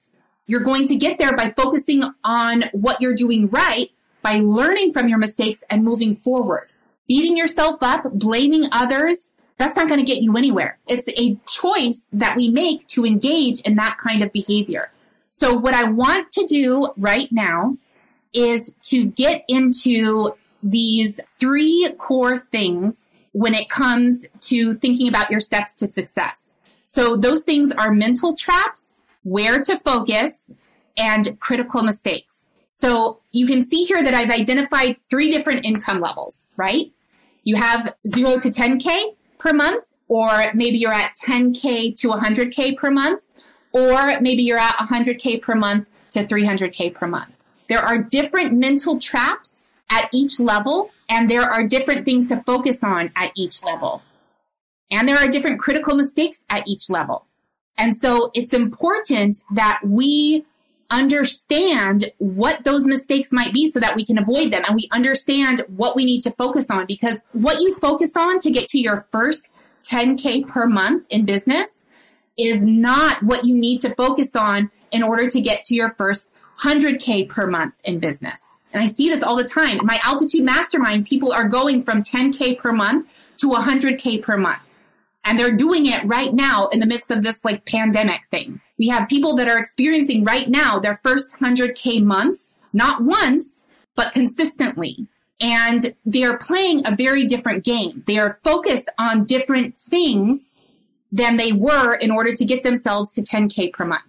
You're 0.47 0.61
going 0.61 0.87
to 0.87 0.95
get 0.95 1.19
there 1.19 1.35
by 1.35 1.51
focusing 1.51 2.05
on 2.23 2.65
what 2.73 3.01
you're 3.01 3.15
doing 3.15 3.49
right, 3.49 3.91
by 4.23 4.39
learning 4.39 4.93
from 4.93 5.09
your 5.09 5.19
mistakes 5.19 5.65
and 5.69 5.83
moving 5.83 6.15
forward. 6.15 6.69
Beating 7.09 7.37
yourself 7.37 7.83
up, 7.83 8.05
blaming 8.13 8.65
others, 8.71 9.31
that's 9.57 9.77
not 9.77 9.89
going 9.89 10.01
to 10.01 10.07
get 10.07 10.23
you 10.23 10.37
anywhere. 10.37 10.79
It's 10.87 11.09
a 11.17 11.37
choice 11.47 12.03
that 12.13 12.37
we 12.37 12.49
make 12.49 12.87
to 12.89 13.05
engage 13.05 13.61
in 13.61 13.77
that 13.77 13.99
kind 13.99 14.23
of 14.23 14.33
behavior. 14.33 14.91
So 15.29 15.55
what 15.55 15.75
I 15.75 15.85
want 15.85 16.33
to 16.33 16.47
do 16.47 16.89
right 16.97 17.29
now 17.31 17.77
is 18.33 18.75
to 18.83 19.07
get 19.07 19.45
into 19.49 20.35
these 20.63 21.21
three 21.39 21.89
core 21.99 22.39
things 22.39 23.07
when 23.33 23.55
it 23.55 23.69
comes 23.69 24.29
to 24.41 24.75
thinking 24.75 25.09
about 25.09 25.31
your 25.31 25.41
steps 25.41 25.75
to 25.75 25.87
success. 25.87 26.55
So 26.85 27.17
those 27.17 27.41
things 27.41 27.73
are 27.73 27.91
mental 27.91 28.35
traps, 28.37 28.85
where 29.25 29.61
to 29.63 29.79
focus, 29.79 30.39
and 30.97 31.39
critical 31.41 31.83
mistakes. 31.83 32.49
So 32.73 33.21
you 33.33 33.47
can 33.47 33.65
see 33.67 33.85
here 33.85 34.03
that 34.03 34.15
I've 34.15 34.31
identified 34.31 34.97
three 35.11 35.31
different 35.31 35.65
income 35.65 36.01
levels, 36.01 36.47
right? 36.57 36.93
You 37.43 37.57
have 37.57 37.95
zero 38.07 38.39
to 38.39 38.51
10K 38.51 39.15
per 39.45 39.53
month, 39.53 39.85
or 40.09 40.51
maybe 40.55 40.79
you're 40.79 40.93
at 40.93 41.15
10K 41.27 41.95
to 42.01 42.09
100K 42.09 42.79
per 42.79 42.91
month, 42.91 43.29
or 43.73 44.19
maybe 44.21 44.43
you're 44.43 44.59
at 44.59 44.75
100K 44.77 45.43
per 45.43 45.55
month 45.55 45.91
to 46.13 46.25
300K 46.25 46.95
per 46.95 47.07
month. 47.07 47.35
There 47.69 47.81
are 47.81 47.99
different 47.99 48.55
mental 48.55 48.99
traps 48.99 49.53
at 49.91 50.09
each 50.15 50.41
level, 50.41 50.91
and 51.11 51.31
there 51.31 51.43
are 51.43 51.63
different 51.63 52.07
things 52.07 52.27
to 52.29 52.43
focus 52.45 52.79
on 52.83 53.13
at 53.15 53.33
each 53.37 53.63
level. 53.63 54.03
And 54.91 55.07
there 55.07 55.19
are 55.19 55.29
different 55.29 55.61
critical 55.61 55.95
mistakes 55.95 56.43
at 56.49 56.67
each 56.67 56.89
level. 56.89 57.27
And 57.77 57.97
so 57.97 58.31
it's 58.35 58.55
important 58.55 59.43
that 59.53 59.81
we 59.85 60.47
understand 60.91 62.13
what 62.19 62.65
those 62.65 62.85
mistakes 62.85 63.31
might 63.33 63.53
be 63.53 63.67
so 63.67 63.81
that 63.81 63.97
we 63.97 64.05
can 64.05 64.19
avoid 64.19 64.53
them 64.53 64.63
and 64.67 64.77
we 64.77 64.89
understand 64.93 65.63
what 65.69 65.97
we 65.97 66.05
need 66.05 66.21
to 66.23 66.31
focus 66.33 66.67
on 66.71 66.87
because 66.87 67.21
what 67.33 67.61
you 67.61 67.75
focus 67.75 68.13
on 68.17 68.39
to 68.41 68.51
get 68.51 68.69
to 68.69 68.79
your 68.79 69.07
first 69.11 69.49
10K 69.89 70.47
per 70.47 70.67
month 70.67 71.07
in 71.11 71.25
business 71.25 71.71
is 72.37 72.65
not 72.65 73.23
what 73.23 73.45
you 73.45 73.55
need 73.55 73.81
to 73.81 73.95
focus 73.95 74.31
on 74.35 74.71
in 74.91 75.03
order 75.03 75.29
to 75.31 75.41
get 75.41 75.65
to 75.65 75.75
your 75.75 75.91
first 75.91 76.29
100K 76.61 77.29
per 77.29 77.47
month 77.47 77.81
in 77.85 77.99
business. 77.99 78.41
And 78.73 78.83
I 78.83 78.89
see 78.89 79.09
this 79.09 79.23
all 79.23 79.37
the 79.37 79.45
time. 79.45 79.79
My 79.85 80.01
altitude 80.05 80.45
mastermind, 80.45 81.07
people 81.07 81.33
are 81.33 81.49
going 81.49 81.83
from 81.83 82.03
10K 82.03 82.59
per 82.59 82.73
month 82.73 83.09
to 83.39 83.51
100K 83.51 84.23
per 84.23 84.37
month. 84.37 84.61
And 85.25 85.39
they're 85.39 85.57
doing 85.57 85.87
it 85.87 86.05
right 86.05 86.33
now 86.33 86.69
in 86.69 86.81
the 86.81 86.87
midst 86.87 87.11
of 87.11 87.23
this 87.23 87.39
like 87.45 87.65
pandemic 87.65 88.27
thing. 88.27 88.61
We 88.79 88.89
have 88.89 89.09
people 89.09 89.37
that 89.37 89.49
are 89.49 89.59
experiencing 89.59 90.25
right 90.25 90.49
now 90.49 90.79
their 90.79 91.01
first 91.03 91.31
100K 91.41 92.03
months, 92.03 92.57
not 92.73 93.03
once, 93.03 93.67
but 93.95 94.13
consistently. 94.13 95.07
And 95.41 95.95
they 96.05 96.25
are 96.25 96.39
playing 96.39 96.87
a 96.87 96.95
very 96.95 97.25
different 97.25 97.65
game. 97.65 98.03
They 98.07 98.19
are 98.19 98.39
focused 98.43 98.89
on 98.99 99.25
different 99.25 99.79
things 99.79 100.51
than 101.13 101.37
they 101.37 101.53
were 101.53 101.95
in 101.95 102.11
order 102.11 102.35
to 102.35 102.45
get 102.45 102.63
themselves 102.63 103.13
to 103.15 103.23
10K 103.23 103.73
per 103.73 103.85
month. 103.85 104.03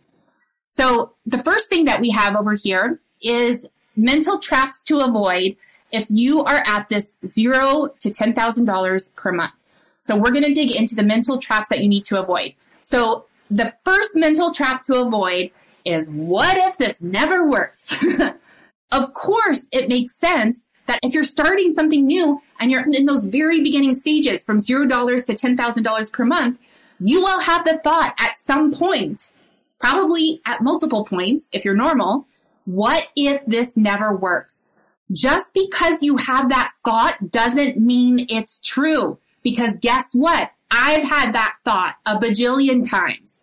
So 0.67 1.13
the 1.25 1.37
first 1.37 1.69
thing 1.69 1.85
that 1.85 2.01
we 2.01 2.09
have 2.09 2.35
over 2.35 2.53
here 2.53 2.99
is 3.21 3.67
mental 3.95 4.39
traps 4.39 4.83
to 4.85 4.99
avoid 4.99 5.55
if 5.91 6.07
you 6.09 6.43
are 6.43 6.63
at 6.65 6.89
this 6.89 7.17
zero 7.25 7.89
to 7.99 8.09
$10,000 8.09 9.15
per 9.15 9.31
month. 9.31 9.53
So 9.99 10.15
we're 10.15 10.31
going 10.31 10.43
to 10.43 10.53
dig 10.53 10.75
into 10.75 10.95
the 10.95 11.03
mental 11.03 11.39
traps 11.39 11.69
that 11.69 11.79
you 11.79 11.87
need 11.87 12.05
to 12.05 12.19
avoid. 12.19 12.53
So 12.83 13.25
the 13.49 13.73
first 13.83 14.15
mental 14.15 14.51
trap 14.51 14.83
to 14.83 14.95
avoid 14.95 15.51
is 15.83 16.09
what 16.09 16.57
if 16.57 16.77
this 16.77 16.95
never 16.99 17.47
works? 17.47 18.03
of 18.91 19.13
course, 19.13 19.65
it 19.71 19.87
makes 19.87 20.15
sense 20.15 20.65
that 20.87 20.99
if 21.03 21.13
you're 21.13 21.23
starting 21.23 21.73
something 21.73 22.05
new 22.05 22.41
and 22.59 22.71
you're 22.71 22.85
in 22.85 23.05
those 23.05 23.25
very 23.25 23.61
beginning 23.61 23.93
stages 23.93 24.43
from 24.43 24.59
$0 24.59 25.25
to 25.25 25.33
$10,000 25.33 26.13
per 26.13 26.25
month, 26.25 26.59
you 26.99 27.21
will 27.21 27.39
have 27.41 27.65
the 27.65 27.79
thought 27.83 28.15
at 28.19 28.37
some 28.37 28.73
point 28.73 29.31
probably 29.79 30.41
at 30.45 30.61
multiple 30.61 31.05
points 31.05 31.49
if 31.51 31.65
you're 31.65 31.75
normal. 31.75 32.25
What 32.65 33.07
if 33.15 33.45
this 33.45 33.75
never 33.75 34.15
works? 34.15 34.71
Just 35.11 35.53
because 35.53 36.01
you 36.01 36.17
have 36.17 36.49
that 36.49 36.71
thought 36.83 37.29
doesn't 37.29 37.77
mean 37.77 38.25
it's 38.29 38.59
true. 38.59 39.19
Because 39.43 39.77
guess 39.79 40.05
what? 40.13 40.51
I've 40.71 41.03
had 41.03 41.33
that 41.33 41.55
thought 41.63 41.97
a 42.05 42.17
bajillion 42.17 42.89
times. 42.89 43.34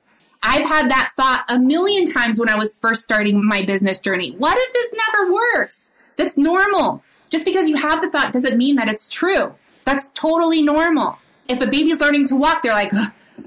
I've 0.42 0.66
had 0.66 0.90
that 0.90 1.12
thought 1.16 1.44
a 1.48 1.58
million 1.58 2.04
times 2.04 2.38
when 2.38 2.48
I 2.48 2.56
was 2.56 2.74
first 2.76 3.02
starting 3.02 3.46
my 3.46 3.62
business 3.62 4.00
journey. 4.00 4.34
What 4.36 4.56
if 4.58 4.72
this 4.72 5.00
never 5.06 5.32
works? 5.32 5.82
That's 6.16 6.36
normal. 6.36 7.02
Just 7.30 7.44
because 7.44 7.68
you 7.68 7.76
have 7.76 8.00
the 8.02 8.10
thought 8.10 8.32
doesn't 8.32 8.56
mean 8.56 8.76
that 8.76 8.88
it's 8.88 9.08
true. 9.08 9.54
That's 9.84 10.08
totally 10.14 10.62
normal. 10.62 11.18
If 11.48 11.60
a 11.60 11.66
baby's 11.66 12.00
learning 12.00 12.26
to 12.26 12.36
walk, 12.36 12.62
they're 12.62 12.72
like, 12.72 12.92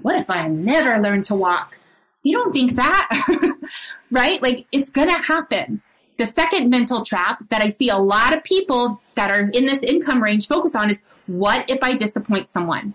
what 0.01 0.15
if 0.15 0.29
I 0.29 0.47
never 0.47 1.01
learn 1.01 1.21
to 1.23 1.36
walk? 1.36 1.79
You 2.23 2.38
don't 2.38 2.53
think 2.53 2.75
that, 2.75 3.53
right? 4.12 4.41
Like 4.41 4.65
it's 4.71 4.89
going 4.89 5.10
to 5.10 5.21
happen. 5.21 5.81
The 6.17 6.25
second 6.25 6.69
mental 6.69 7.03
trap 7.03 7.43
that 7.49 7.62
I 7.62 7.69
see 7.69 7.89
a 7.89 7.97
lot 7.97 8.36
of 8.36 8.43
people 8.43 9.01
that 9.15 9.29
are 9.29 9.41
in 9.53 9.65
this 9.65 9.79
income 9.79 10.23
range 10.23 10.47
focus 10.47 10.75
on 10.75 10.89
is 10.89 10.99
what 11.27 11.69
if 11.69 11.84
I 11.84 11.95
disappoint 11.95 12.49
someone? 12.49 12.93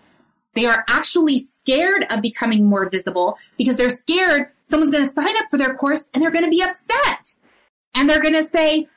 They 0.54 0.66
are 0.66 0.84
actually 0.88 1.44
scared 1.70 2.06
of 2.11 2.20
becoming 2.20 2.66
more 2.66 2.88
visible 2.88 3.38
because 3.56 3.76
they're 3.76 3.90
scared 3.90 4.48
someone's 4.62 4.92
going 4.92 5.06
to 5.06 5.14
sign 5.14 5.37
up 5.37 5.44
for 5.50 5.59
their 5.59 5.74
course 5.74 6.09
and 6.14 6.22
they're 6.22 6.30
going 6.30 6.44
to 6.44 6.50
be 6.50 6.62
upset. 6.62 7.35
And 7.94 8.09
they're 8.09 8.20
going 8.20 8.35
to 8.35 8.44
say, 8.44 8.88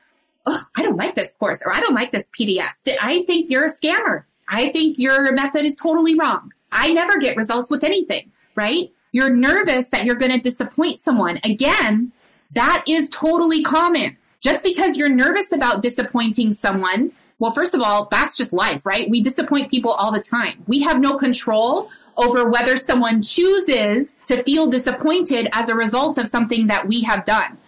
oh, 0.46 0.62
I 0.76 0.82
don't 0.82 0.96
like 0.96 1.14
this 1.14 1.34
course 1.38 1.62
or 1.64 1.74
I 1.74 1.80
don't 1.80 1.94
like 1.94 2.12
this 2.12 2.30
PDF. 2.38 2.70
I 3.00 3.24
think 3.26 3.50
you're 3.50 3.64
a 3.64 3.72
scammer. 3.72 4.24
I 4.48 4.68
think 4.68 4.98
your 4.98 5.32
method 5.32 5.64
is 5.64 5.74
totally 5.74 6.14
wrong. 6.14 6.52
I 6.70 6.92
never 6.92 7.18
get 7.18 7.36
results 7.36 7.70
with 7.70 7.82
anything, 7.82 8.30
right? 8.54 8.90
You're 9.12 9.30
nervous 9.30 9.88
that 9.88 10.04
you're 10.04 10.16
going 10.16 10.32
to 10.32 10.38
disappoint 10.38 10.96
someone. 10.96 11.40
Again, 11.44 12.12
that 12.52 12.84
is 12.86 13.08
totally 13.08 13.62
common. 13.62 14.16
Just 14.40 14.62
because 14.62 14.96
you're 14.96 15.08
nervous 15.08 15.50
about 15.52 15.80
disappointing 15.80 16.52
someone, 16.52 17.12
well, 17.38 17.50
first 17.50 17.74
of 17.74 17.80
all, 17.80 18.06
that's 18.10 18.36
just 18.36 18.52
life, 18.52 18.84
right? 18.84 19.08
We 19.08 19.20
disappoint 19.20 19.70
people 19.70 19.90
all 19.92 20.12
the 20.12 20.20
time. 20.20 20.62
We 20.66 20.82
have 20.82 21.00
no 21.00 21.16
control 21.16 21.90
over 22.16 22.48
whether 22.48 22.76
someone 22.76 23.22
chooses 23.22 24.14
to 24.26 24.42
feel 24.42 24.68
disappointed 24.68 25.48
as 25.52 25.68
a 25.68 25.74
result 25.74 26.18
of 26.18 26.28
something 26.28 26.66
that 26.68 26.86
we 26.86 27.02
have 27.02 27.24
done. 27.24 27.58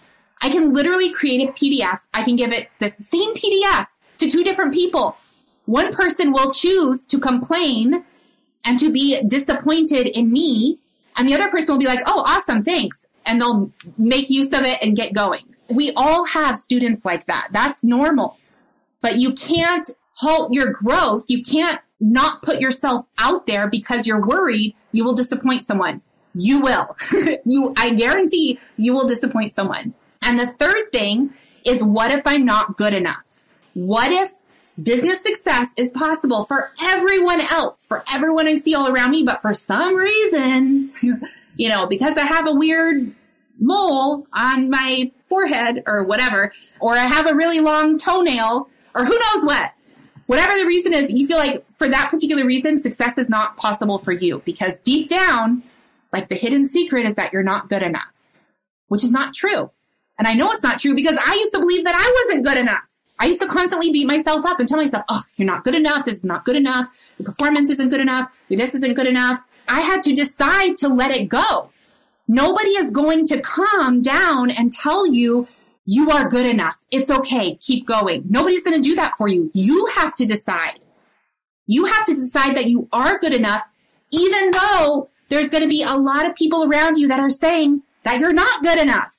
I 0.41 0.49
can 0.49 0.73
literally 0.73 1.11
create 1.11 1.49
a 1.49 1.51
PDF. 1.51 1.99
I 2.13 2.23
can 2.23 2.35
give 2.35 2.51
it 2.51 2.69
the 2.79 2.89
same 2.89 3.33
PDF 3.33 3.87
to 4.19 4.29
two 4.29 4.43
different 4.43 4.73
people. 4.73 5.17
One 5.65 5.93
person 5.93 6.31
will 6.31 6.53
choose 6.53 7.03
to 7.05 7.19
complain 7.19 8.05
and 8.63 8.79
to 8.79 8.91
be 8.91 9.21
disappointed 9.23 10.07
in 10.07 10.31
me. 10.31 10.79
And 11.17 11.27
the 11.27 11.33
other 11.33 11.49
person 11.49 11.73
will 11.73 11.79
be 11.79 11.87
like, 11.87 12.01
Oh, 12.05 12.23
awesome. 12.25 12.63
Thanks. 12.63 13.05
And 13.25 13.41
they'll 13.41 13.71
make 13.97 14.29
use 14.29 14.53
of 14.53 14.61
it 14.61 14.79
and 14.81 14.95
get 14.95 15.13
going. 15.13 15.55
We 15.69 15.91
all 15.95 16.25
have 16.25 16.57
students 16.57 17.03
like 17.03 17.25
that. 17.25 17.49
That's 17.51 17.83
normal, 17.83 18.37
but 19.01 19.17
you 19.17 19.33
can't 19.33 19.89
halt 20.13 20.53
your 20.53 20.71
growth. 20.71 21.25
You 21.27 21.43
can't 21.43 21.81
not 21.99 22.41
put 22.41 22.59
yourself 22.59 23.05
out 23.17 23.45
there 23.45 23.67
because 23.67 24.05
you're 24.05 24.25
worried 24.25 24.75
you 24.91 25.03
will 25.03 25.15
disappoint 25.15 25.65
someone. 25.65 26.01
You 26.33 26.59
will. 26.59 26.95
you, 27.45 27.73
I 27.77 27.91
guarantee 27.91 28.59
you 28.77 28.93
will 28.93 29.07
disappoint 29.07 29.53
someone. 29.53 29.93
And 30.21 30.39
the 30.39 30.47
third 30.47 30.91
thing 30.91 31.33
is 31.65 31.83
what 31.83 32.11
if 32.11 32.25
I'm 32.25 32.45
not 32.45 32.77
good 32.77 32.93
enough? 32.93 33.43
What 33.73 34.11
if 34.11 34.31
business 34.81 35.21
success 35.23 35.67
is 35.75 35.91
possible 35.91 36.45
for 36.45 36.71
everyone 36.81 37.41
else, 37.41 37.85
for 37.87 38.03
everyone 38.11 38.47
I 38.47 38.55
see 38.55 38.75
all 38.75 38.91
around 38.91 39.11
me, 39.11 39.23
but 39.23 39.41
for 39.41 39.53
some 39.53 39.95
reason, 39.95 40.91
you 41.55 41.69
know, 41.69 41.87
because 41.87 42.17
I 42.17 42.25
have 42.25 42.47
a 42.47 42.53
weird 42.53 43.13
mole 43.59 44.27
on 44.33 44.69
my 44.69 45.11
forehead 45.23 45.83
or 45.87 46.03
whatever, 46.03 46.53
or 46.79 46.93
I 46.93 47.05
have 47.05 47.25
a 47.25 47.35
really 47.35 47.59
long 47.59 47.97
toenail 47.97 48.69
or 48.93 49.05
who 49.05 49.17
knows 49.17 49.45
what. 49.45 49.73
Whatever 50.27 50.57
the 50.59 50.65
reason 50.65 50.93
is, 50.93 51.11
you 51.11 51.25
feel 51.25 51.37
like 51.37 51.65
for 51.77 51.89
that 51.89 52.11
particular 52.11 52.45
reason, 52.45 52.81
success 52.81 53.17
is 53.17 53.29
not 53.29 53.57
possible 53.57 53.97
for 53.97 54.11
you 54.11 54.41
because 54.45 54.77
deep 54.79 55.07
down, 55.07 55.63
like 56.13 56.27
the 56.27 56.35
hidden 56.35 56.67
secret 56.67 57.05
is 57.05 57.15
that 57.15 57.33
you're 57.33 57.43
not 57.43 57.69
good 57.69 57.81
enough, 57.81 58.23
which 58.89 59.03
is 59.03 59.11
not 59.11 59.33
true. 59.33 59.71
And 60.19 60.27
I 60.27 60.33
know 60.33 60.51
it's 60.51 60.63
not 60.63 60.79
true 60.79 60.95
because 60.95 61.17
I 61.25 61.33
used 61.35 61.53
to 61.53 61.59
believe 61.59 61.85
that 61.85 61.95
I 61.95 62.25
wasn't 62.25 62.45
good 62.45 62.57
enough. 62.57 62.83
I 63.19 63.25
used 63.25 63.41
to 63.41 63.47
constantly 63.47 63.91
beat 63.91 64.05
myself 64.05 64.45
up 64.45 64.59
and 64.59 64.67
tell 64.67 64.77
myself, 64.77 65.03
oh, 65.09 65.23
you're 65.37 65.47
not 65.47 65.63
good 65.63 65.75
enough. 65.75 66.05
This 66.05 66.15
is 66.15 66.23
not 66.23 66.45
good 66.45 66.55
enough. 66.55 66.87
Your 67.17 67.25
performance 67.25 67.69
isn't 67.69 67.89
good 67.89 68.01
enough. 68.01 68.29
This 68.49 68.75
isn't 68.75 68.93
good 68.93 69.07
enough. 69.07 69.39
I 69.67 69.81
had 69.81 70.03
to 70.03 70.13
decide 70.13 70.77
to 70.77 70.87
let 70.87 71.15
it 71.15 71.29
go. 71.29 71.71
Nobody 72.27 72.71
is 72.71 72.91
going 72.91 73.25
to 73.27 73.41
come 73.41 74.01
down 74.01 74.51
and 74.51 74.71
tell 74.71 75.07
you 75.07 75.47
you 75.87 76.11
are 76.11 76.27
good 76.27 76.45
enough. 76.45 76.75
It's 76.91 77.09
okay. 77.09 77.55
Keep 77.55 77.87
going. 77.87 78.25
Nobody's 78.29 78.61
going 78.61 78.79
to 78.79 78.87
do 78.87 78.93
that 78.95 79.13
for 79.17 79.29
you. 79.29 79.49
You 79.53 79.87
have 79.95 80.13
to 80.15 80.25
decide. 80.25 80.81
You 81.65 81.85
have 81.85 82.05
to 82.05 82.13
decide 82.13 82.55
that 82.57 82.65
you 82.65 82.89
are 82.91 83.17
good 83.17 83.33
enough, 83.33 83.63
even 84.11 84.51
though 84.51 85.09
there's 85.29 85.49
going 85.49 85.63
to 85.63 85.69
be 85.69 85.83
a 85.83 85.95
lot 85.95 86.25
of 86.25 86.35
people 86.35 86.69
around 86.69 86.97
you 86.97 87.07
that 87.07 87.21
are 87.21 87.29
saying 87.29 87.83
that 88.03 88.19
you're 88.19 88.33
not 88.33 88.63
good 88.63 88.77
enough. 88.77 89.17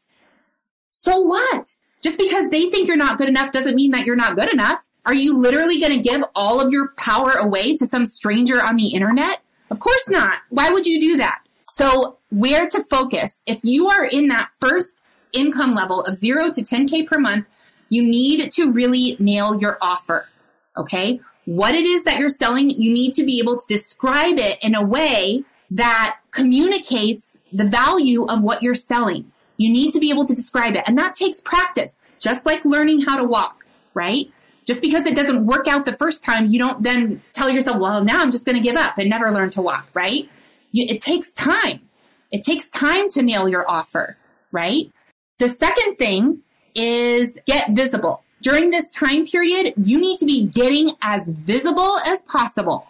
So 0.91 1.21
what? 1.21 1.75
Just 2.03 2.19
because 2.19 2.51
they 2.51 2.69
think 2.69 2.87
you're 2.87 2.97
not 2.99 3.17
good 3.17 3.29
enough 3.29 3.51
doesn't 3.51 3.75
mean 3.75 3.91
that 3.93 4.05
you're 4.05 4.15
not 4.15 4.37
good 4.37 4.53
enough. 4.53 4.83
Are 5.07 5.15
you 5.15 5.39
literally 5.39 5.81
going 5.81 5.95
to 5.95 6.07
give 6.07 6.23
all 6.35 6.61
of 6.61 6.71
your 6.71 6.89
power 6.99 7.33
away 7.33 7.79
to 7.79 7.87
some 7.87 8.05
stranger 8.05 8.63
on 8.63 8.77
the 8.77 8.89
internet? 8.89 9.41
Of 9.71 9.81
course 9.81 10.07
not. 10.09 10.41
Why 10.51 10.69
would 10.69 10.87
you 10.87 11.01
do 11.01 11.17
that? 11.17 11.43
So 11.71 12.19
where 12.29 12.69
to 12.69 12.85
focus? 12.91 13.41
If 13.47 13.61
you 13.63 13.89
are 13.89 14.05
in 14.05 14.29
that 14.29 14.51
first 14.61 15.01
income 15.33 15.75
level 15.75 16.03
of 16.03 16.17
zero 16.17 16.51
to 16.51 16.63
10K 16.63 17.07
per 17.07 17.19
month, 17.19 17.47
you 17.89 18.03
need 18.03 18.51
to 18.53 18.71
really 18.71 19.17
nail 19.19 19.59
your 19.61 19.79
offer. 19.81 20.29
Okay. 20.77 21.21
What 21.45 21.75
it 21.75 21.87
is 21.87 22.05
that 22.05 22.19
you're 22.19 22.29
selling, 22.29 22.71
you 22.71 22.93
need 22.93 23.15
to 23.15 23.25
be 23.25 23.39
able 23.39 23.57
to 23.57 23.67
describe 23.67 24.39
it 24.39 24.59
in 24.61 24.75
a 24.75 24.83
way 24.83 25.45
that 25.71 26.19
communicates 26.31 27.37
the 27.53 27.65
value 27.65 28.25
of 28.27 28.43
what 28.43 28.63
you're 28.63 28.75
selling. 28.75 29.33
You 29.57 29.73
need 29.73 29.93
to 29.93 30.01
be 30.01 30.11
able 30.11 30.25
to 30.27 30.35
describe 30.35 30.77
it. 30.77 30.85
And 30.87 30.99
that 30.99 31.17
takes 31.17 31.41
practice, 31.41 31.95
just 32.19 32.45
like 32.45 32.65
learning 32.65 33.03
how 33.03 33.17
to 33.17 33.25
walk, 33.25 33.67
right? 33.95 34.27
Just 34.67 34.83
because 34.83 35.07
it 35.07 35.17
doesn't 35.17 35.47
work 35.47 35.67
out 35.67 35.87
the 35.87 35.97
first 35.97 36.23
time, 36.23 36.47
you 36.47 36.59
don't 36.59 36.83
then 36.83 37.23
tell 37.33 37.49
yourself, 37.49 37.79
well, 37.79 38.05
now 38.05 38.21
I'm 38.21 38.31
just 38.31 38.45
going 38.45 38.57
to 38.57 38.63
give 38.63 38.77
up 38.77 38.99
and 38.99 39.09
never 39.09 39.31
learn 39.31 39.51
to 39.51 39.63
walk, 39.63 39.89
right? 39.95 40.29
You, 40.73 40.85
it 40.89 41.01
takes 41.01 41.33
time. 41.33 41.89
It 42.31 42.45
takes 42.45 42.69
time 42.69 43.09
to 43.11 43.23
nail 43.23 43.49
your 43.49 43.69
offer, 43.69 44.19
right? 44.53 44.93
The 45.39 45.49
second 45.49 45.97
thing 45.97 46.41
is 46.75 47.39
get 47.47 47.71
visible. 47.71 48.25
During 48.43 48.71
this 48.71 48.89
time 48.91 49.27
period, 49.27 49.75
you 49.77 50.01
need 50.01 50.19
to 50.19 50.27
be 50.27 50.47
getting 50.47 50.91
as 51.03 51.29
visible 51.29 51.99
as 52.07 52.23
possible. 52.23 52.87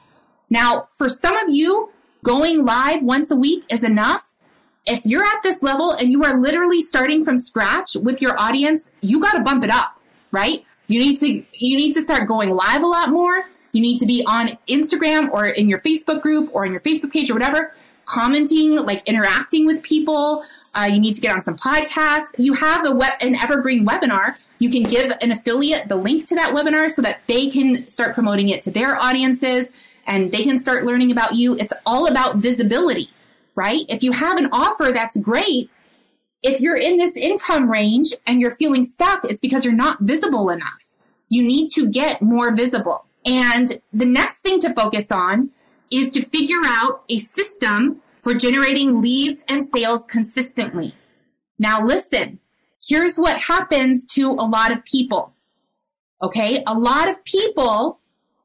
Now, 0.51 0.85
for 0.97 1.09
some 1.09 1.37
of 1.37 1.49
you, 1.49 1.91
going 2.25 2.65
live 2.65 3.03
once 3.03 3.31
a 3.31 3.37
week 3.37 3.65
is 3.71 3.85
enough 3.85 4.29
if 4.89 5.05
you're 5.05 5.25
at 5.25 5.43
this 5.43 5.63
level 5.63 5.93
and 5.93 6.11
you 6.11 6.25
are 6.25 6.37
literally 6.39 6.81
starting 6.81 7.23
from 7.23 7.37
scratch 7.37 7.95
with 7.95 8.23
your 8.23 8.41
audience, 8.41 8.89
you 9.01 9.21
got 9.21 9.33
to 9.33 9.41
bump 9.41 9.63
it 9.63 9.71
up, 9.71 10.01
right? 10.33 10.65
You 10.87 10.99
need 10.99 11.21
to, 11.21 11.27
you 11.29 11.77
need 11.77 11.93
to 11.93 12.01
start 12.01 12.27
going 12.27 12.51
live 12.51 12.83
a 12.83 12.87
lot 12.87 13.11
more. 13.11 13.45
You 13.73 13.83
need 13.83 13.99
to 13.99 14.07
be 14.07 14.25
on 14.27 14.59
Instagram 14.67 15.31
or 15.31 15.47
in 15.47 15.69
your 15.69 15.79
Facebook 15.81 16.23
group 16.23 16.51
or 16.55 16.65
in 16.65 16.73
your 16.73 16.81
Facebook 16.81 17.13
page 17.13 17.31
or 17.31 17.35
whatever, 17.35 17.75
commenting, 18.09 18.77
like 18.77 19.07
interacting 19.07 19.67
with 19.67 19.83
people. 19.83 20.45
Uh, 20.75 20.85
you 20.85 20.99
need 20.99 21.15
to 21.15 21.21
get 21.21 21.35
on 21.35 21.45
some 21.45 21.57
podcasts. 21.57 22.27
You 22.37 22.55
have 22.55 22.87
a 22.87 22.93
web, 22.93 23.13
an 23.21 23.35
evergreen 23.37 23.87
webinar. 23.87 24.43
You 24.59 24.71
can 24.71 24.83
give 24.83 25.13
an 25.21 25.31
affiliate 25.31 25.89
the 25.89 25.97
link 25.97 26.27
to 26.27 26.35
that 26.35 26.55
webinar 26.55 26.91
so 26.91 27.03
that 27.03 27.21
they 27.27 27.49
can 27.49 27.87
start 27.87 28.15
promoting 28.15 28.49
it 28.49 28.63
to 28.63 28.71
their 28.71 28.97
audiences 28.97 29.67
and 30.07 30.33
they 30.33 30.43
can 30.43 30.59
start 30.59 30.85
learning 30.85 31.13
about 31.13 31.35
you. 31.35 31.55
It's 31.57 31.73
all 31.87 32.07
about 32.09 32.37
visibility 32.37 33.11
right? 33.59 33.85
If 33.89 34.05
you 34.05 34.13
have 34.13 34.39
an 34.39 34.49
offer, 34.53 34.93
that's 34.95 35.19
great. 35.19 35.69
If 36.45 36.61
you're 36.61 36.77
in 36.77 36.97
this 36.97 37.11
income 37.17 37.69
range 37.69 38.13
and 38.25 38.41
you're 38.41 38.55
feeling 38.55 38.85
stuck, 38.85 39.25
it's 39.25 39.41
because 39.41 39.65
you're 39.65 39.75
not 39.75 39.99
visible 40.01 40.49
enough. 40.51 40.95
You 41.29 41.43
need 41.43 41.71
to 41.71 41.89
get 41.89 42.23
more 42.23 42.55
visible. 42.55 43.05
And 43.27 43.81
the 43.93 44.05
next 44.05 44.39
thing 44.39 44.61
to 44.61 44.73
focus 44.73 45.07
on 45.11 45.51
is 45.91 46.13
to 46.13 46.23
figure 46.23 46.63
out 46.65 47.03
a 47.09 47.19
system 47.19 48.03
for 48.23 48.35
generating 48.35 49.01
leads 49.01 49.45
and 49.49 49.65
sales 49.65 50.05
consistently. 50.07 50.95
Now 51.59 51.85
listen, 51.85 52.41
here's 52.87 53.17
what 53.17 53.39
happens 53.39 54.05
to 54.15 54.31
a 54.31 54.47
lot 54.47 54.73
of 54.73 54.85
people. 54.85 55.35
Okay. 56.23 56.63
A 56.67 56.75
lot 56.75 57.09
of 57.09 57.23
people 57.25 58.01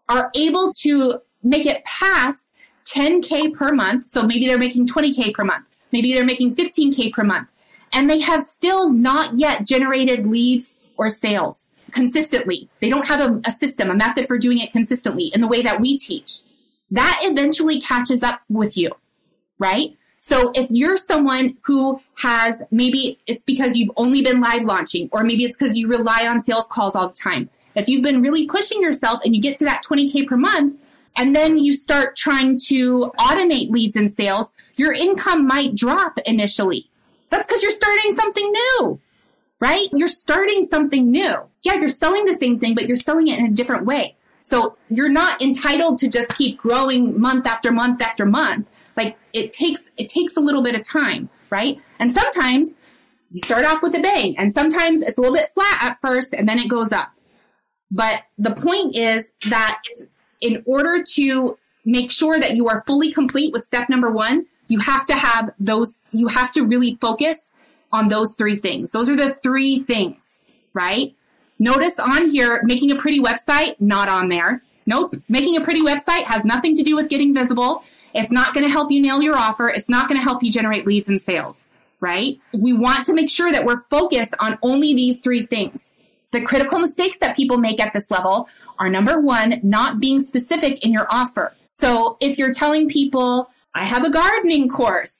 are 0.09 0.29
able 0.35 0.73
to 0.81 1.19
make 1.41 1.65
it 1.65 1.83
past 1.85 2.47
10K 2.85 3.53
per 3.53 3.73
month. 3.73 4.07
So 4.07 4.23
maybe 4.23 4.47
they're 4.47 4.57
making 4.57 4.87
20K 4.87 5.33
per 5.33 5.43
month. 5.43 5.67
Maybe 5.91 6.13
they're 6.13 6.25
making 6.25 6.55
15K 6.55 7.11
per 7.11 7.23
month. 7.23 7.49
And 7.91 8.09
they 8.09 8.19
have 8.19 8.43
still 8.43 8.91
not 8.91 9.37
yet 9.37 9.65
generated 9.65 10.25
leads 10.25 10.77
or 10.97 11.09
sales 11.09 11.67
consistently. 11.91 12.69
They 12.79 12.89
don't 12.89 13.07
have 13.07 13.19
a, 13.19 13.41
a 13.45 13.51
system, 13.51 13.89
a 13.89 13.95
method 13.95 14.27
for 14.27 14.37
doing 14.37 14.57
it 14.57 14.71
consistently 14.71 15.31
in 15.33 15.41
the 15.41 15.47
way 15.47 15.61
that 15.61 15.79
we 15.79 15.97
teach. 15.97 16.39
That 16.91 17.19
eventually 17.23 17.81
catches 17.81 18.21
up 18.21 18.41
with 18.49 18.77
you, 18.77 18.91
right? 19.57 19.97
So 20.19 20.51
if 20.55 20.67
you're 20.69 20.95
someone 20.95 21.57
who 21.63 21.99
has 22.15 22.55
maybe 22.71 23.19
it's 23.27 23.43
because 23.43 23.75
you've 23.75 23.91
only 23.97 24.21
been 24.21 24.39
live 24.39 24.63
launching, 24.63 25.09
or 25.11 25.23
maybe 25.23 25.43
it's 25.43 25.57
because 25.57 25.77
you 25.77 25.89
rely 25.89 26.27
on 26.27 26.41
sales 26.41 26.65
calls 26.69 26.95
all 26.95 27.09
the 27.09 27.13
time. 27.13 27.49
If 27.75 27.89
you've 27.89 28.03
been 28.03 28.21
really 28.21 28.47
pushing 28.47 28.81
yourself 28.81 29.19
and 29.25 29.35
you 29.35 29.41
get 29.41 29.57
to 29.57 29.65
that 29.65 29.83
20K 29.83 30.27
per 30.27 30.37
month, 30.37 30.79
and 31.15 31.35
then 31.35 31.59
you 31.59 31.73
start 31.73 32.15
trying 32.15 32.59
to 32.67 33.11
automate 33.19 33.69
leads 33.69 33.95
and 33.95 34.09
sales, 34.09 34.51
your 34.75 34.93
income 34.93 35.45
might 35.45 35.75
drop 35.75 36.17
initially. 36.25 36.89
That's 37.29 37.45
because 37.45 37.61
you're 37.61 37.71
starting 37.71 38.15
something 38.15 38.51
new, 38.51 38.99
right? 39.59 39.87
You're 39.93 40.07
starting 40.07 40.67
something 40.69 41.11
new. 41.11 41.35
Yeah, 41.63 41.73
you're 41.75 41.89
selling 41.89 42.25
the 42.25 42.33
same 42.33 42.59
thing, 42.59 42.75
but 42.75 42.85
you're 42.85 42.95
selling 42.95 43.27
it 43.27 43.39
in 43.39 43.45
a 43.45 43.51
different 43.51 43.85
way. 43.85 44.15
So 44.43 44.77
you're 44.89 45.09
not 45.09 45.41
entitled 45.41 45.97
to 45.99 46.09
just 46.09 46.29
keep 46.37 46.57
growing 46.57 47.19
month 47.19 47.47
after 47.47 47.71
month 47.71 48.01
after 48.01 48.25
month. 48.25 48.67
Like 48.95 49.17
it 49.31 49.51
takes, 49.51 49.81
it 49.97 50.09
takes 50.09 50.37
a 50.37 50.39
little 50.39 50.61
bit 50.61 50.75
of 50.75 50.87
time, 50.87 51.29
right? 51.49 51.79
And 51.97 52.11
sometimes 52.11 52.69
you 53.31 53.39
start 53.39 53.65
off 53.65 53.81
with 53.81 53.95
a 53.95 53.99
bang 53.99 54.37
and 54.37 54.53
sometimes 54.53 55.01
it's 55.01 55.17
a 55.17 55.21
little 55.21 55.35
bit 55.35 55.49
flat 55.53 55.79
at 55.81 55.97
first 56.01 56.33
and 56.33 56.47
then 56.47 56.59
it 56.59 56.67
goes 56.67 56.91
up. 56.91 57.13
But 57.89 58.23
the 58.37 58.53
point 58.53 58.95
is 58.95 59.23
that 59.49 59.81
it's 59.85 60.05
in 60.41 60.61
order 60.65 61.01
to 61.15 61.57
make 61.85 62.11
sure 62.11 62.39
that 62.39 62.55
you 62.55 62.67
are 62.67 62.83
fully 62.85 63.11
complete 63.11 63.53
with 63.53 63.63
step 63.63 63.89
number 63.89 64.11
one, 64.11 64.45
you 64.67 64.79
have 64.79 65.05
to 65.05 65.15
have 65.15 65.53
those, 65.59 65.97
you 66.11 66.27
have 66.27 66.51
to 66.51 66.63
really 66.63 66.97
focus 66.99 67.37
on 67.91 68.07
those 68.07 68.35
three 68.35 68.55
things. 68.55 68.91
Those 68.91 69.09
are 69.09 69.15
the 69.15 69.33
three 69.33 69.79
things, 69.79 70.39
right? 70.73 71.15
Notice 71.63 71.97
on 71.97 72.27
here, 72.27 72.61
making 72.65 72.91
a 72.91 72.97
pretty 72.97 73.21
website, 73.21 73.79
not 73.79 74.09
on 74.09 74.27
there. 74.27 74.61
Nope. 74.85 75.15
Making 75.29 75.55
a 75.55 75.61
pretty 75.61 75.81
website 75.81 76.23
has 76.23 76.43
nothing 76.43 76.75
to 76.75 76.83
do 76.83 76.93
with 76.93 77.07
getting 77.07 77.33
visible. 77.33 77.83
It's 78.13 78.29
not 78.29 78.53
going 78.53 78.65
to 78.65 78.69
help 78.69 78.91
you 78.91 79.01
nail 79.01 79.21
your 79.21 79.37
offer. 79.37 79.69
It's 79.69 79.87
not 79.87 80.09
going 80.09 80.19
to 80.19 80.23
help 80.23 80.43
you 80.43 80.51
generate 80.51 80.85
leads 80.85 81.07
and 81.07 81.21
sales, 81.21 81.69
right? 82.01 82.37
We 82.51 82.73
want 82.73 83.05
to 83.05 83.13
make 83.13 83.29
sure 83.29 83.49
that 83.49 83.63
we're 83.63 83.79
focused 83.89 84.33
on 84.41 84.59
only 84.61 84.93
these 84.93 85.19
three 85.19 85.45
things. 85.45 85.89
The 86.33 86.41
critical 86.41 86.79
mistakes 86.79 87.17
that 87.21 87.33
people 87.33 87.57
make 87.57 87.79
at 87.79 87.93
this 87.93 88.11
level 88.11 88.49
are 88.77 88.89
number 88.89 89.21
one, 89.21 89.61
not 89.63 90.01
being 90.01 90.19
specific 90.19 90.83
in 90.83 90.91
your 90.91 91.07
offer. 91.09 91.53
So 91.71 92.17
if 92.19 92.37
you're 92.37 92.53
telling 92.53 92.89
people, 92.89 93.49
I 93.73 93.85
have 93.85 94.03
a 94.03 94.11
gardening 94.11 94.67
course, 94.67 95.17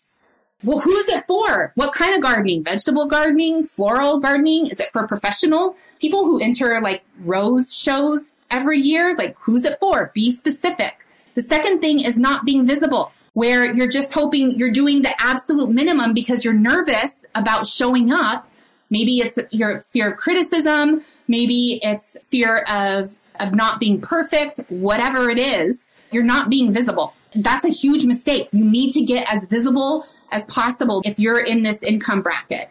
well, 0.64 0.80
who's 0.80 1.08
it 1.10 1.28
for? 1.28 1.72
What 1.76 1.94
kind 1.94 2.16
of 2.16 2.22
gardening? 2.22 2.64
Vegetable 2.64 3.08
gardening? 3.08 3.66
Floral 3.66 4.20
gardening? 4.20 4.68
Is 4.68 4.80
it 4.80 4.90
for 4.94 5.08
professional 5.08 5.76
people 6.00 6.26
who 6.26 6.40
enter 6.40 6.80
like 6.82 7.04
rose 7.20 7.78
shows 7.78 8.22
every 8.50 8.80
year? 8.80 9.16
Like, 9.16 9.38
who's 9.40 9.66
it 9.66 9.80
for? 9.80 10.12
Be 10.14 10.34
specific. 10.34 11.06
The 11.36 11.42
second 11.42 11.82
thing 11.82 12.00
is 12.00 12.18
not 12.18 12.46
being 12.46 12.66
visible, 12.66 13.12
where 13.34 13.74
you're 13.74 13.88
just 13.88 14.14
hoping 14.14 14.52
you're 14.52 14.72
doing 14.72 15.02
the 15.02 15.20
absolute 15.22 15.70
minimum 15.70 16.14
because 16.14 16.46
you're 16.46 16.54
nervous 16.54 17.26
about 17.36 17.68
showing 17.68 18.12
up. 18.12 18.48
Maybe 18.90 19.18
it's 19.20 19.40
your 19.52 19.82
fear 19.90 20.12
of 20.12 20.18
criticism. 20.18 21.04
Maybe 21.28 21.80
it's 21.82 22.16
fear 22.26 22.60
of, 22.70 23.18
of 23.40 23.54
not 23.54 23.80
being 23.80 24.00
perfect, 24.00 24.60
whatever 24.70 25.30
it 25.30 25.40
is. 25.40 25.84
You're 26.14 26.24
not 26.24 26.50
being 26.50 26.72
visible. 26.72 27.14
That's 27.36 27.66
a 27.66 27.70
huge 27.70 28.06
mistake. 28.06 28.50
You 28.52 28.64
need 28.64 28.92
to 28.94 29.02
get 29.02 29.32
as 29.32 29.46
visible 29.46 30.06
as 30.32 30.46
possible 30.46 31.02
if 31.06 31.20
you're 31.20 31.44
in 31.44 31.64
this 31.64 31.82
income 31.82 32.22
bracket. 32.22 32.70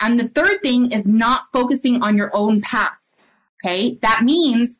And 0.00 0.18
the 0.18 0.28
third 0.28 0.62
thing 0.62 0.92
is 0.92 1.06
not 1.06 1.44
focusing 1.52 2.02
on 2.02 2.16
your 2.16 2.30
own 2.34 2.60
path. 2.60 2.98
Okay. 3.64 3.98
That 4.02 4.22
means 4.22 4.78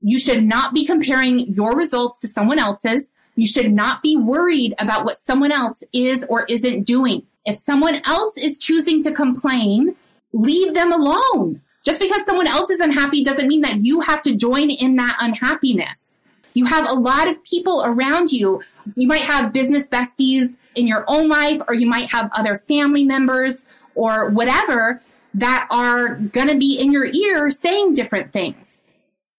you 0.00 0.18
should 0.18 0.44
not 0.44 0.72
be 0.72 0.84
comparing 0.84 1.40
your 1.40 1.76
results 1.76 2.18
to 2.20 2.28
someone 2.28 2.58
else's. 2.58 3.08
You 3.34 3.46
should 3.46 3.72
not 3.72 4.02
be 4.02 4.16
worried 4.16 4.74
about 4.78 5.04
what 5.04 5.16
someone 5.16 5.52
else 5.52 5.82
is 5.92 6.24
or 6.28 6.44
isn't 6.48 6.84
doing. 6.84 7.26
If 7.44 7.56
someone 7.56 8.00
else 8.04 8.36
is 8.36 8.58
choosing 8.58 9.02
to 9.02 9.12
complain, 9.12 9.96
leave 10.32 10.74
them 10.74 10.92
alone. 10.92 11.60
Just 11.84 12.00
because 12.00 12.24
someone 12.24 12.46
else 12.46 12.70
is 12.70 12.78
unhappy 12.78 13.24
doesn't 13.24 13.48
mean 13.48 13.62
that 13.62 13.78
you 13.80 14.00
have 14.00 14.22
to 14.22 14.36
join 14.36 14.70
in 14.70 14.96
that 14.96 15.16
unhappiness. 15.20 16.11
You 16.54 16.66
have 16.66 16.88
a 16.88 16.92
lot 16.92 17.28
of 17.28 17.42
people 17.44 17.82
around 17.84 18.30
you. 18.30 18.60
You 18.94 19.08
might 19.08 19.22
have 19.22 19.52
business 19.52 19.86
besties 19.86 20.54
in 20.74 20.86
your 20.86 21.04
own 21.08 21.28
life, 21.28 21.60
or 21.68 21.74
you 21.74 21.86
might 21.86 22.10
have 22.10 22.30
other 22.34 22.58
family 22.58 23.04
members 23.04 23.62
or 23.94 24.30
whatever 24.30 25.02
that 25.34 25.66
are 25.70 26.16
going 26.16 26.48
to 26.48 26.56
be 26.56 26.78
in 26.78 26.92
your 26.92 27.06
ear 27.06 27.48
saying 27.50 27.94
different 27.94 28.32
things. 28.32 28.80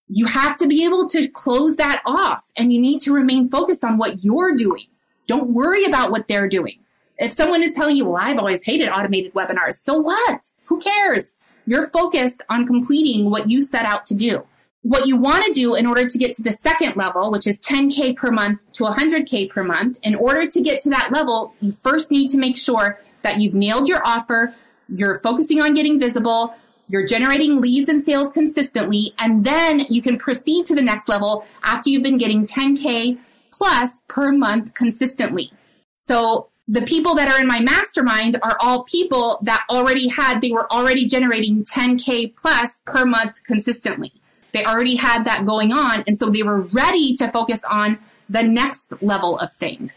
You 0.08 0.26
have 0.26 0.56
to 0.58 0.66
be 0.66 0.84
able 0.84 1.08
to 1.08 1.28
close 1.28 1.76
that 1.76 2.02
off 2.04 2.50
and 2.56 2.72
you 2.72 2.80
need 2.80 3.00
to 3.02 3.12
remain 3.12 3.48
focused 3.48 3.84
on 3.84 3.96
what 3.96 4.24
you're 4.24 4.54
doing. 4.54 4.86
Don't 5.26 5.50
worry 5.50 5.84
about 5.84 6.10
what 6.10 6.28
they're 6.28 6.48
doing. 6.48 6.80
If 7.18 7.32
someone 7.32 7.62
is 7.62 7.72
telling 7.72 7.96
you, 7.96 8.06
well, 8.06 8.20
I've 8.20 8.38
always 8.38 8.62
hated 8.64 8.88
automated 8.88 9.32
webinars, 9.34 9.78
so 9.82 9.96
what? 9.96 10.50
Who 10.66 10.78
cares? 10.80 11.22
You're 11.64 11.88
focused 11.90 12.42
on 12.50 12.66
completing 12.66 13.30
what 13.30 13.48
you 13.48 13.62
set 13.62 13.86
out 13.86 14.04
to 14.06 14.14
do 14.14 14.44
what 14.84 15.06
you 15.06 15.16
want 15.16 15.46
to 15.46 15.52
do 15.52 15.74
in 15.74 15.86
order 15.86 16.06
to 16.06 16.18
get 16.18 16.36
to 16.36 16.42
the 16.42 16.52
second 16.52 16.94
level, 16.94 17.32
which 17.32 17.46
is 17.46 17.56
10K 17.60 18.14
per 18.16 18.30
month 18.30 18.70
to 18.74 18.84
100K 18.84 19.48
per 19.48 19.64
month, 19.64 19.98
in 20.02 20.14
order 20.14 20.46
to 20.46 20.60
get 20.60 20.78
to 20.82 20.90
that 20.90 21.10
level, 21.10 21.54
you 21.60 21.72
first 21.72 22.10
need 22.10 22.28
to 22.28 22.38
make 22.38 22.58
sure 22.58 23.00
that 23.22 23.40
you've 23.40 23.54
nailed 23.54 23.88
your 23.88 24.06
offer, 24.06 24.54
you're 24.88 25.20
focusing 25.20 25.62
on 25.62 25.72
getting 25.72 25.98
visible, 25.98 26.54
you're 26.88 27.06
generating 27.06 27.62
leads 27.62 27.88
and 27.88 28.02
sales 28.02 28.30
consistently, 28.34 29.14
and 29.18 29.42
then 29.42 29.80
you 29.88 30.02
can 30.02 30.18
proceed 30.18 30.66
to 30.66 30.74
the 30.74 30.82
next 30.82 31.08
level 31.08 31.46
after 31.62 31.88
you've 31.88 32.02
been 32.02 32.18
getting 32.18 32.46
10K 32.46 33.18
plus 33.50 33.92
per 34.06 34.32
month 34.32 34.74
consistently. 34.74 35.50
So 35.96 36.50
the 36.68 36.82
people 36.82 37.14
that 37.14 37.28
are 37.28 37.40
in 37.40 37.46
my 37.46 37.60
mastermind 37.60 38.36
are 38.42 38.58
all 38.60 38.84
people 38.84 39.38
that 39.44 39.64
already 39.70 40.08
had, 40.08 40.42
they 40.42 40.52
were 40.52 40.70
already 40.70 41.06
generating 41.06 41.64
10K 41.64 42.36
plus 42.36 42.72
per 42.84 43.06
month 43.06 43.42
consistently. 43.44 44.12
They 44.54 44.64
already 44.64 44.94
had 44.94 45.24
that 45.24 45.44
going 45.44 45.72
on. 45.72 46.04
And 46.06 46.16
so 46.16 46.30
they 46.30 46.44
were 46.44 46.60
ready 46.60 47.16
to 47.16 47.28
focus 47.30 47.60
on 47.68 47.98
the 48.28 48.44
next 48.44 48.84
level 49.02 49.36
of 49.38 49.52
thing. 49.54 49.90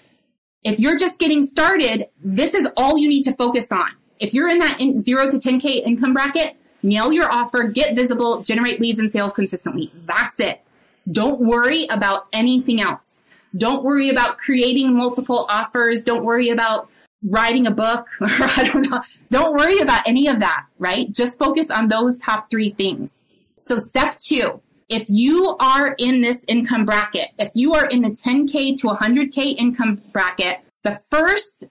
If 0.63 0.79
you're 0.79 0.97
just 0.97 1.19
getting 1.19 1.43
started, 1.43 2.07
this 2.23 2.55
is 2.55 2.67
all 2.75 2.97
you 2.97 3.07
need 3.07 3.23
to 3.23 3.35
focus 3.35 3.71
on. 3.71 3.91
If 4.19 4.33
you're 4.33 4.49
in 4.49 4.57
that 4.57 4.81
in 4.81 4.97
zero 4.97 5.29
to 5.29 5.37
10K 5.37 5.85
income 5.85 6.11
bracket, 6.11 6.57
nail 6.81 7.13
your 7.13 7.31
offer, 7.31 7.65
get 7.65 7.95
visible, 7.95 8.41
generate 8.41 8.81
leads 8.81 8.97
and 8.97 9.11
sales 9.11 9.31
consistently. 9.31 9.93
That's 10.05 10.39
it. 10.39 10.61
Don't 11.11 11.39
worry 11.41 11.85
about 11.91 12.27
anything 12.33 12.81
else. 12.81 13.23
Don't 13.55 13.85
worry 13.85 14.09
about 14.09 14.39
creating 14.39 14.97
multiple 14.97 15.45
offers. 15.49 16.03
Don't 16.03 16.25
worry 16.25 16.49
about 16.49 16.89
writing 17.23 17.67
a 17.67 17.71
book 17.71 18.07
or 18.19 18.27
I 18.29 18.69
don't 18.73 18.89
know. 18.89 19.03
Don't 19.29 19.53
worry 19.53 19.77
about 19.79 20.01
any 20.07 20.27
of 20.27 20.39
that, 20.39 20.65
right? 20.79 21.11
Just 21.11 21.37
focus 21.37 21.69
on 21.69 21.89
those 21.89 22.17
top 22.17 22.49
three 22.49 22.71
things. 22.71 23.23
So 23.67 23.77
step 23.79 24.17
two, 24.17 24.61
if 24.87 25.09
you 25.09 25.57
are 25.59 25.93
in 25.97 26.21
this 26.21 26.43
income 26.47 26.85
bracket, 26.85 27.29
if 27.37 27.51
you 27.53 27.73
are 27.73 27.85
in 27.85 28.01
the 28.01 28.11
10K 28.11 28.77
to 28.77 28.87
100K 28.87 29.57
income 29.57 30.01
bracket, 30.13 30.59
the 30.83 31.01
first 31.09 31.67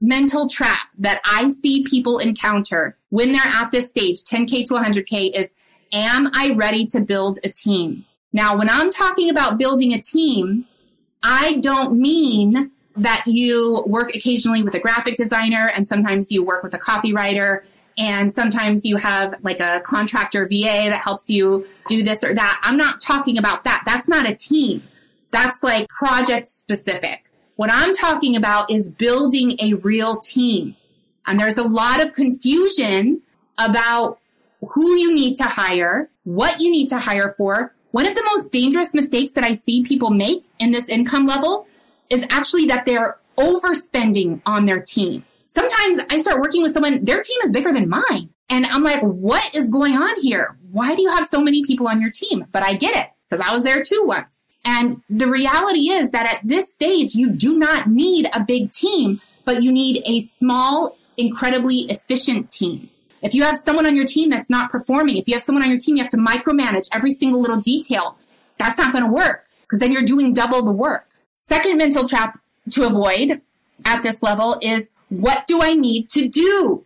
mental 0.00 0.48
trap 0.48 0.88
that 0.98 1.20
I 1.22 1.50
see 1.50 1.84
people 1.84 2.18
encounter 2.18 2.96
when 3.10 3.32
they're 3.32 3.42
at 3.42 3.70
this 3.70 3.88
stage, 3.90 4.22
10K 4.24 4.66
to 4.68 4.74
100K 4.74 5.36
is, 5.36 5.52
am 5.92 6.30
I 6.32 6.54
ready 6.54 6.86
to 6.86 7.00
build 7.00 7.38
a 7.44 7.50
team? 7.50 8.06
Now, 8.32 8.56
when 8.56 8.70
I'm 8.70 8.90
talking 8.90 9.28
about 9.28 9.58
building 9.58 9.92
a 9.92 10.00
team, 10.00 10.64
I 11.22 11.58
don't 11.58 12.00
mean 12.00 12.70
that 12.96 13.24
you 13.26 13.84
work 13.86 14.14
occasionally 14.14 14.62
with 14.62 14.74
a 14.74 14.80
graphic 14.80 15.16
designer 15.16 15.70
and 15.74 15.86
sometimes 15.86 16.32
you 16.32 16.42
work 16.42 16.62
with 16.62 16.72
a 16.72 16.78
copywriter 16.78 17.64
and 17.96 18.32
sometimes 18.32 18.84
you 18.84 18.96
have 18.96 19.36
like 19.42 19.60
a 19.60 19.80
contractor 19.80 20.46
VA 20.46 20.88
that 20.88 21.00
helps 21.02 21.30
you 21.30 21.66
do 21.86 22.02
this 22.02 22.24
or 22.24 22.34
that. 22.34 22.60
I'm 22.62 22.76
not 22.76 23.00
talking 23.00 23.38
about 23.38 23.64
that. 23.64 23.82
That's 23.86 24.08
not 24.08 24.28
a 24.28 24.34
team. 24.34 24.82
That's 25.30 25.62
like 25.62 25.88
project 25.88 26.48
specific. 26.48 27.30
What 27.56 27.70
I'm 27.72 27.94
talking 27.94 28.34
about 28.34 28.70
is 28.70 28.90
building 28.90 29.56
a 29.60 29.74
real 29.74 30.16
team. 30.16 30.76
And 31.26 31.38
there's 31.38 31.56
a 31.56 31.62
lot 31.62 32.04
of 32.04 32.12
confusion 32.12 33.22
about 33.58 34.18
who 34.60 34.96
you 34.96 35.14
need 35.14 35.36
to 35.36 35.44
hire, 35.44 36.10
what 36.24 36.60
you 36.60 36.70
need 36.70 36.88
to 36.88 36.98
hire 36.98 37.34
for. 37.36 37.74
One 37.92 38.06
of 38.06 38.16
the 38.16 38.24
most 38.34 38.50
dangerous 38.50 38.92
mistakes 38.92 39.34
that 39.34 39.44
I 39.44 39.54
see 39.54 39.84
people 39.84 40.10
make 40.10 40.44
in 40.58 40.72
this 40.72 40.88
income 40.88 41.26
level 41.26 41.68
is 42.10 42.26
actually 42.28 42.66
that 42.66 42.86
they're 42.86 43.18
overspending 43.38 44.40
on 44.44 44.66
their 44.66 44.80
team 44.80 45.24
sometimes 45.54 46.00
I 46.10 46.18
start 46.18 46.40
working 46.40 46.62
with 46.62 46.72
someone, 46.72 47.04
their 47.04 47.22
team 47.22 47.38
is 47.44 47.50
bigger 47.50 47.72
than 47.72 47.88
mine. 47.88 48.30
And 48.50 48.66
I'm 48.66 48.82
like, 48.82 49.00
what 49.00 49.54
is 49.54 49.68
going 49.68 49.94
on 49.94 50.20
here? 50.20 50.56
Why 50.70 50.94
do 50.94 51.02
you 51.02 51.10
have 51.10 51.28
so 51.30 51.40
many 51.40 51.64
people 51.64 51.88
on 51.88 52.00
your 52.00 52.10
team? 52.10 52.46
But 52.52 52.62
I 52.62 52.74
get 52.74 52.96
it 52.96 53.10
because 53.28 53.44
I 53.46 53.54
was 53.54 53.62
there 53.62 53.82
too 53.82 54.02
once. 54.04 54.44
And 54.64 55.02
the 55.10 55.26
reality 55.26 55.90
is 55.90 56.10
that 56.10 56.26
at 56.26 56.40
this 56.46 56.72
stage, 56.72 57.14
you 57.14 57.30
do 57.30 57.56
not 57.56 57.88
need 57.88 58.28
a 58.32 58.40
big 58.40 58.72
team, 58.72 59.20
but 59.44 59.62
you 59.62 59.70
need 59.70 60.02
a 60.06 60.22
small, 60.22 60.96
incredibly 61.16 61.80
efficient 61.90 62.50
team. 62.50 62.90
If 63.22 63.34
you 63.34 63.42
have 63.42 63.58
someone 63.58 63.86
on 63.86 63.96
your 63.96 64.06
team 64.06 64.30
that's 64.30 64.50
not 64.50 64.70
performing, 64.70 65.16
if 65.16 65.28
you 65.28 65.34
have 65.34 65.42
someone 65.42 65.62
on 65.62 65.70
your 65.70 65.78
team, 65.78 65.96
you 65.96 66.02
have 66.02 66.10
to 66.10 66.18
micromanage 66.18 66.88
every 66.92 67.10
single 67.10 67.40
little 67.40 67.60
detail. 67.60 68.18
That's 68.58 68.78
not 68.78 68.92
going 68.92 69.04
to 69.04 69.10
work 69.10 69.46
because 69.62 69.80
then 69.80 69.92
you're 69.92 70.02
doing 70.02 70.32
double 70.32 70.62
the 70.62 70.72
work. 70.72 71.08
Second 71.36 71.76
mental 71.76 72.08
trap 72.08 72.38
to 72.70 72.86
avoid 72.86 73.40
at 73.84 74.02
this 74.02 74.22
level 74.22 74.58
is 74.62 74.88
what 75.20 75.46
do 75.46 75.62
I 75.62 75.74
need 75.74 76.08
to 76.10 76.28
do? 76.28 76.84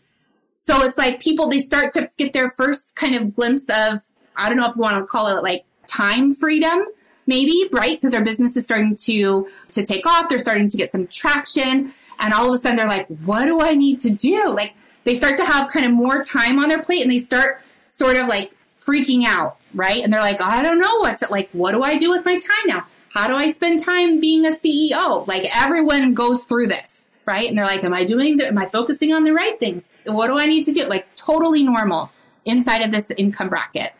So 0.58 0.82
it's 0.82 0.98
like 0.98 1.20
people, 1.20 1.48
they 1.48 1.58
start 1.58 1.92
to 1.92 2.10
get 2.16 2.32
their 2.32 2.50
first 2.50 2.94
kind 2.94 3.14
of 3.14 3.34
glimpse 3.34 3.62
of, 3.68 4.00
I 4.36 4.48
don't 4.48 4.56
know 4.56 4.68
if 4.68 4.76
you 4.76 4.82
want 4.82 4.98
to 4.98 5.06
call 5.06 5.28
it 5.36 5.42
like 5.42 5.64
time 5.86 6.32
freedom, 6.34 6.84
maybe, 7.26 7.68
right? 7.72 7.96
Because 7.96 8.12
their 8.12 8.24
business 8.24 8.56
is 8.56 8.64
starting 8.64 8.96
to, 8.96 9.48
to 9.72 9.82
take 9.82 10.06
off. 10.06 10.28
They're 10.28 10.38
starting 10.38 10.68
to 10.68 10.76
get 10.76 10.92
some 10.92 11.06
traction. 11.06 11.92
And 12.18 12.34
all 12.34 12.48
of 12.48 12.54
a 12.54 12.58
sudden 12.58 12.76
they're 12.76 12.86
like, 12.86 13.06
what 13.24 13.46
do 13.46 13.60
I 13.60 13.74
need 13.74 14.00
to 14.00 14.10
do? 14.10 14.48
Like 14.48 14.74
they 15.04 15.14
start 15.14 15.36
to 15.38 15.44
have 15.44 15.70
kind 15.70 15.86
of 15.86 15.92
more 15.92 16.22
time 16.22 16.58
on 16.58 16.68
their 16.68 16.82
plate 16.82 17.02
and 17.02 17.10
they 17.10 17.20
start 17.20 17.62
sort 17.90 18.16
of 18.16 18.28
like 18.28 18.54
freaking 18.84 19.24
out, 19.24 19.56
right? 19.74 20.02
And 20.02 20.12
they're 20.12 20.20
like, 20.20 20.42
I 20.42 20.62
don't 20.62 20.80
know 20.80 20.98
what 20.98 21.18
to, 21.18 21.28
like, 21.30 21.48
what 21.52 21.72
do 21.72 21.82
I 21.82 21.96
do 21.96 22.10
with 22.10 22.24
my 22.24 22.38
time 22.38 22.66
now? 22.66 22.86
how 23.10 23.26
do 23.26 23.34
I 23.34 23.52
spend 23.52 23.80
time 23.80 24.20
being 24.20 24.46
a 24.46 24.50
CEO? 24.50 25.26
Like 25.26 25.48
everyone 25.54 26.14
goes 26.14 26.44
through 26.44 26.68
this, 26.68 26.97
right? 27.28 27.46
And 27.46 27.58
they're 27.58 27.66
like, 27.66 27.84
am 27.84 27.92
I 27.92 28.04
doing, 28.04 28.38
the, 28.38 28.48
am 28.48 28.56
I 28.56 28.66
focusing 28.66 29.12
on 29.12 29.24
the 29.24 29.34
right 29.34 29.60
things? 29.60 29.84
What 30.06 30.28
do 30.28 30.38
I 30.38 30.46
need 30.46 30.64
to 30.64 30.72
do? 30.72 30.84
Like 30.84 31.14
totally 31.14 31.62
normal 31.62 32.10
inside 32.46 32.80
of 32.80 32.90
this 32.90 33.12
income 33.18 33.50
bracket. 33.50 33.92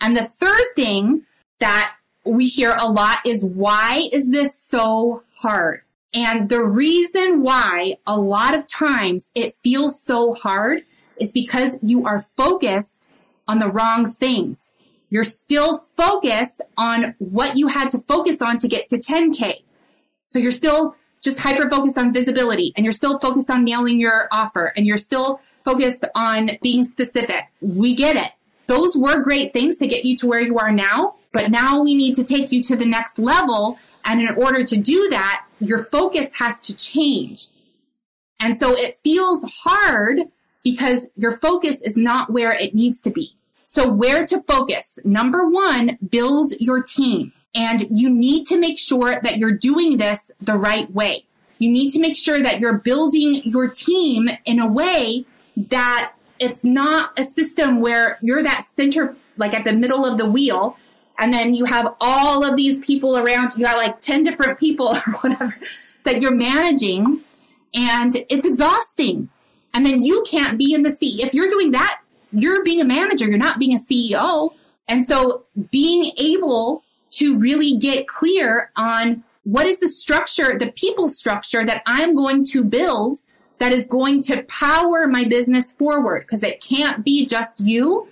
And 0.00 0.16
the 0.16 0.24
third 0.24 0.66
thing 0.74 1.22
that 1.60 1.94
we 2.24 2.46
hear 2.46 2.76
a 2.76 2.90
lot 2.90 3.24
is 3.24 3.44
why 3.44 4.08
is 4.12 4.28
this 4.30 4.58
so 4.58 5.22
hard? 5.36 5.82
And 6.12 6.48
the 6.48 6.64
reason 6.64 7.42
why 7.42 7.94
a 8.08 8.18
lot 8.18 8.58
of 8.58 8.66
times 8.66 9.30
it 9.36 9.54
feels 9.62 10.02
so 10.02 10.34
hard 10.34 10.82
is 11.20 11.30
because 11.30 11.76
you 11.80 12.04
are 12.04 12.26
focused 12.36 13.08
on 13.46 13.60
the 13.60 13.70
wrong 13.70 14.08
things. 14.08 14.72
You're 15.10 15.22
still 15.22 15.86
focused 15.96 16.60
on 16.76 17.14
what 17.18 17.56
you 17.56 17.68
had 17.68 17.92
to 17.92 17.98
focus 18.00 18.42
on 18.42 18.58
to 18.58 18.66
get 18.66 18.88
to 18.88 18.98
10K. 18.98 19.62
So 20.26 20.40
you're 20.40 20.50
still 20.50 20.96
just 21.24 21.40
hyper 21.40 21.68
focused 21.68 21.96
on 21.96 22.12
visibility 22.12 22.72
and 22.76 22.84
you're 22.84 22.92
still 22.92 23.18
focused 23.18 23.50
on 23.50 23.64
nailing 23.64 23.98
your 23.98 24.28
offer 24.30 24.72
and 24.76 24.86
you're 24.86 24.98
still 24.98 25.40
focused 25.64 26.04
on 26.14 26.50
being 26.62 26.84
specific. 26.84 27.44
We 27.60 27.94
get 27.94 28.16
it. 28.16 28.32
Those 28.66 28.96
were 28.96 29.22
great 29.22 29.52
things 29.52 29.76
to 29.78 29.86
get 29.86 30.04
you 30.04 30.16
to 30.18 30.26
where 30.26 30.40
you 30.40 30.58
are 30.58 30.70
now, 30.70 31.16
but 31.32 31.50
now 31.50 31.82
we 31.82 31.94
need 31.94 32.14
to 32.16 32.24
take 32.24 32.52
you 32.52 32.62
to 32.64 32.76
the 32.76 32.84
next 32.84 33.18
level. 33.18 33.78
And 34.04 34.20
in 34.20 34.34
order 34.36 34.64
to 34.64 34.76
do 34.76 35.08
that, 35.10 35.46
your 35.60 35.84
focus 35.84 36.28
has 36.36 36.60
to 36.60 36.74
change. 36.74 37.48
And 38.38 38.56
so 38.56 38.76
it 38.76 38.98
feels 38.98 39.44
hard 39.64 40.20
because 40.62 41.06
your 41.16 41.38
focus 41.38 41.80
is 41.82 41.96
not 41.96 42.30
where 42.30 42.52
it 42.52 42.74
needs 42.74 43.00
to 43.02 43.10
be. 43.10 43.36
So 43.64 43.88
where 43.88 44.24
to 44.26 44.42
focus? 44.42 44.98
Number 45.04 45.48
one, 45.48 45.98
build 46.08 46.52
your 46.58 46.82
team. 46.82 47.32
And 47.54 47.86
you 47.90 48.10
need 48.10 48.46
to 48.46 48.58
make 48.58 48.78
sure 48.78 49.20
that 49.22 49.38
you're 49.38 49.52
doing 49.52 49.96
this 49.96 50.20
the 50.40 50.54
right 50.54 50.90
way. 50.92 51.24
You 51.58 51.70
need 51.70 51.90
to 51.90 52.00
make 52.00 52.16
sure 52.16 52.42
that 52.42 52.60
you're 52.60 52.78
building 52.78 53.40
your 53.44 53.68
team 53.68 54.28
in 54.44 54.58
a 54.58 54.66
way 54.66 55.24
that 55.56 56.12
it's 56.38 56.64
not 56.64 57.18
a 57.18 57.22
system 57.22 57.80
where 57.80 58.18
you're 58.22 58.42
that 58.42 58.66
center, 58.74 59.16
like 59.36 59.54
at 59.54 59.64
the 59.64 59.72
middle 59.72 60.04
of 60.04 60.18
the 60.18 60.26
wheel, 60.26 60.76
and 61.18 61.32
then 61.32 61.54
you 61.54 61.64
have 61.64 61.94
all 62.00 62.44
of 62.44 62.56
these 62.56 62.84
people 62.84 63.16
around. 63.16 63.52
You 63.56 63.64
got 63.64 63.76
like 63.76 64.00
10 64.00 64.24
different 64.24 64.58
people 64.58 64.88
or 65.06 65.12
whatever 65.20 65.56
that 66.04 66.20
you're 66.20 66.34
managing, 66.34 67.22
and 67.72 68.14
it's 68.28 68.46
exhausting. 68.46 69.28
And 69.72 69.84
then 69.84 70.02
you 70.02 70.24
can't 70.28 70.58
be 70.58 70.72
in 70.72 70.82
the 70.82 70.90
seat. 70.90 71.20
If 71.20 71.34
you're 71.34 71.48
doing 71.48 71.72
that, 71.72 72.00
you're 72.32 72.62
being 72.62 72.80
a 72.80 72.84
manager, 72.84 73.26
you're 73.26 73.38
not 73.38 73.58
being 73.58 73.74
a 73.74 73.78
CEO. 73.78 74.50
And 74.86 75.04
so 75.04 75.44
being 75.70 76.12
able 76.16 76.83
to 77.14 77.38
really 77.38 77.76
get 77.76 78.06
clear 78.08 78.70
on 78.76 79.24
what 79.44 79.66
is 79.66 79.78
the 79.78 79.88
structure, 79.88 80.58
the 80.58 80.72
people 80.72 81.08
structure 81.08 81.64
that 81.64 81.82
I'm 81.86 82.14
going 82.14 82.44
to 82.46 82.64
build 82.64 83.20
that 83.58 83.72
is 83.72 83.86
going 83.86 84.22
to 84.22 84.42
power 84.44 85.06
my 85.06 85.24
business 85.24 85.72
forward 85.72 86.22
because 86.22 86.42
it 86.42 86.60
can't 86.60 87.04
be 87.04 87.26
just 87.26 87.60
you 87.60 88.08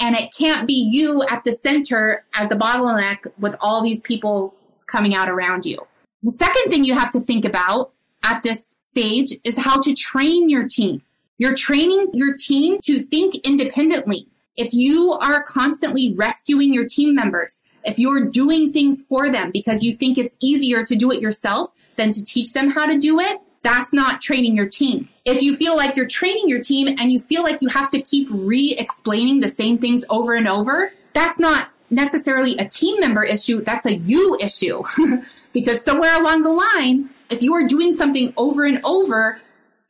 and 0.00 0.16
it 0.16 0.32
can't 0.36 0.66
be 0.66 0.74
you 0.74 1.22
at 1.24 1.44
the 1.44 1.52
center 1.52 2.24
as 2.34 2.48
the 2.48 2.54
bottleneck 2.54 3.26
with 3.38 3.56
all 3.60 3.82
these 3.82 4.00
people 4.00 4.54
coming 4.86 5.14
out 5.14 5.28
around 5.28 5.66
you. 5.66 5.78
The 6.22 6.30
second 6.32 6.70
thing 6.70 6.84
you 6.84 6.94
have 6.94 7.10
to 7.12 7.20
think 7.20 7.44
about 7.44 7.92
at 8.24 8.42
this 8.42 8.64
stage 8.80 9.36
is 9.44 9.58
how 9.58 9.80
to 9.80 9.94
train 9.94 10.48
your 10.48 10.66
team. 10.66 11.02
You're 11.36 11.54
training 11.54 12.08
your 12.14 12.34
team 12.34 12.78
to 12.84 13.02
think 13.02 13.36
independently. 13.36 14.26
If 14.56 14.72
you 14.72 15.12
are 15.12 15.42
constantly 15.42 16.14
rescuing 16.16 16.74
your 16.74 16.86
team 16.86 17.14
members, 17.14 17.60
if 17.84 17.98
you're 17.98 18.24
doing 18.24 18.72
things 18.72 19.04
for 19.08 19.30
them 19.30 19.50
because 19.52 19.82
you 19.82 19.96
think 19.96 20.18
it's 20.18 20.36
easier 20.40 20.84
to 20.84 20.96
do 20.96 21.10
it 21.10 21.20
yourself 21.20 21.72
than 21.96 22.12
to 22.12 22.24
teach 22.24 22.52
them 22.52 22.70
how 22.70 22.86
to 22.86 22.98
do 22.98 23.18
it, 23.20 23.40
that's 23.62 23.92
not 23.92 24.20
training 24.20 24.56
your 24.56 24.68
team. 24.68 25.08
If 25.24 25.42
you 25.42 25.56
feel 25.56 25.76
like 25.76 25.96
you're 25.96 26.06
training 26.06 26.48
your 26.48 26.60
team 26.60 26.88
and 26.88 27.10
you 27.12 27.20
feel 27.20 27.42
like 27.42 27.60
you 27.60 27.68
have 27.68 27.88
to 27.90 28.00
keep 28.00 28.28
re 28.30 28.74
explaining 28.78 29.40
the 29.40 29.48
same 29.48 29.78
things 29.78 30.04
over 30.08 30.34
and 30.34 30.48
over, 30.48 30.92
that's 31.12 31.38
not 31.38 31.70
necessarily 31.90 32.56
a 32.58 32.68
team 32.68 33.00
member 33.00 33.22
issue. 33.24 33.62
That's 33.62 33.86
a 33.86 33.96
you 33.96 34.36
issue. 34.40 34.82
because 35.52 35.84
somewhere 35.84 36.18
along 36.18 36.42
the 36.42 36.50
line, 36.50 37.10
if 37.30 37.42
you 37.42 37.54
are 37.54 37.66
doing 37.66 37.92
something 37.92 38.32
over 38.36 38.64
and 38.64 38.80
over, 38.84 39.40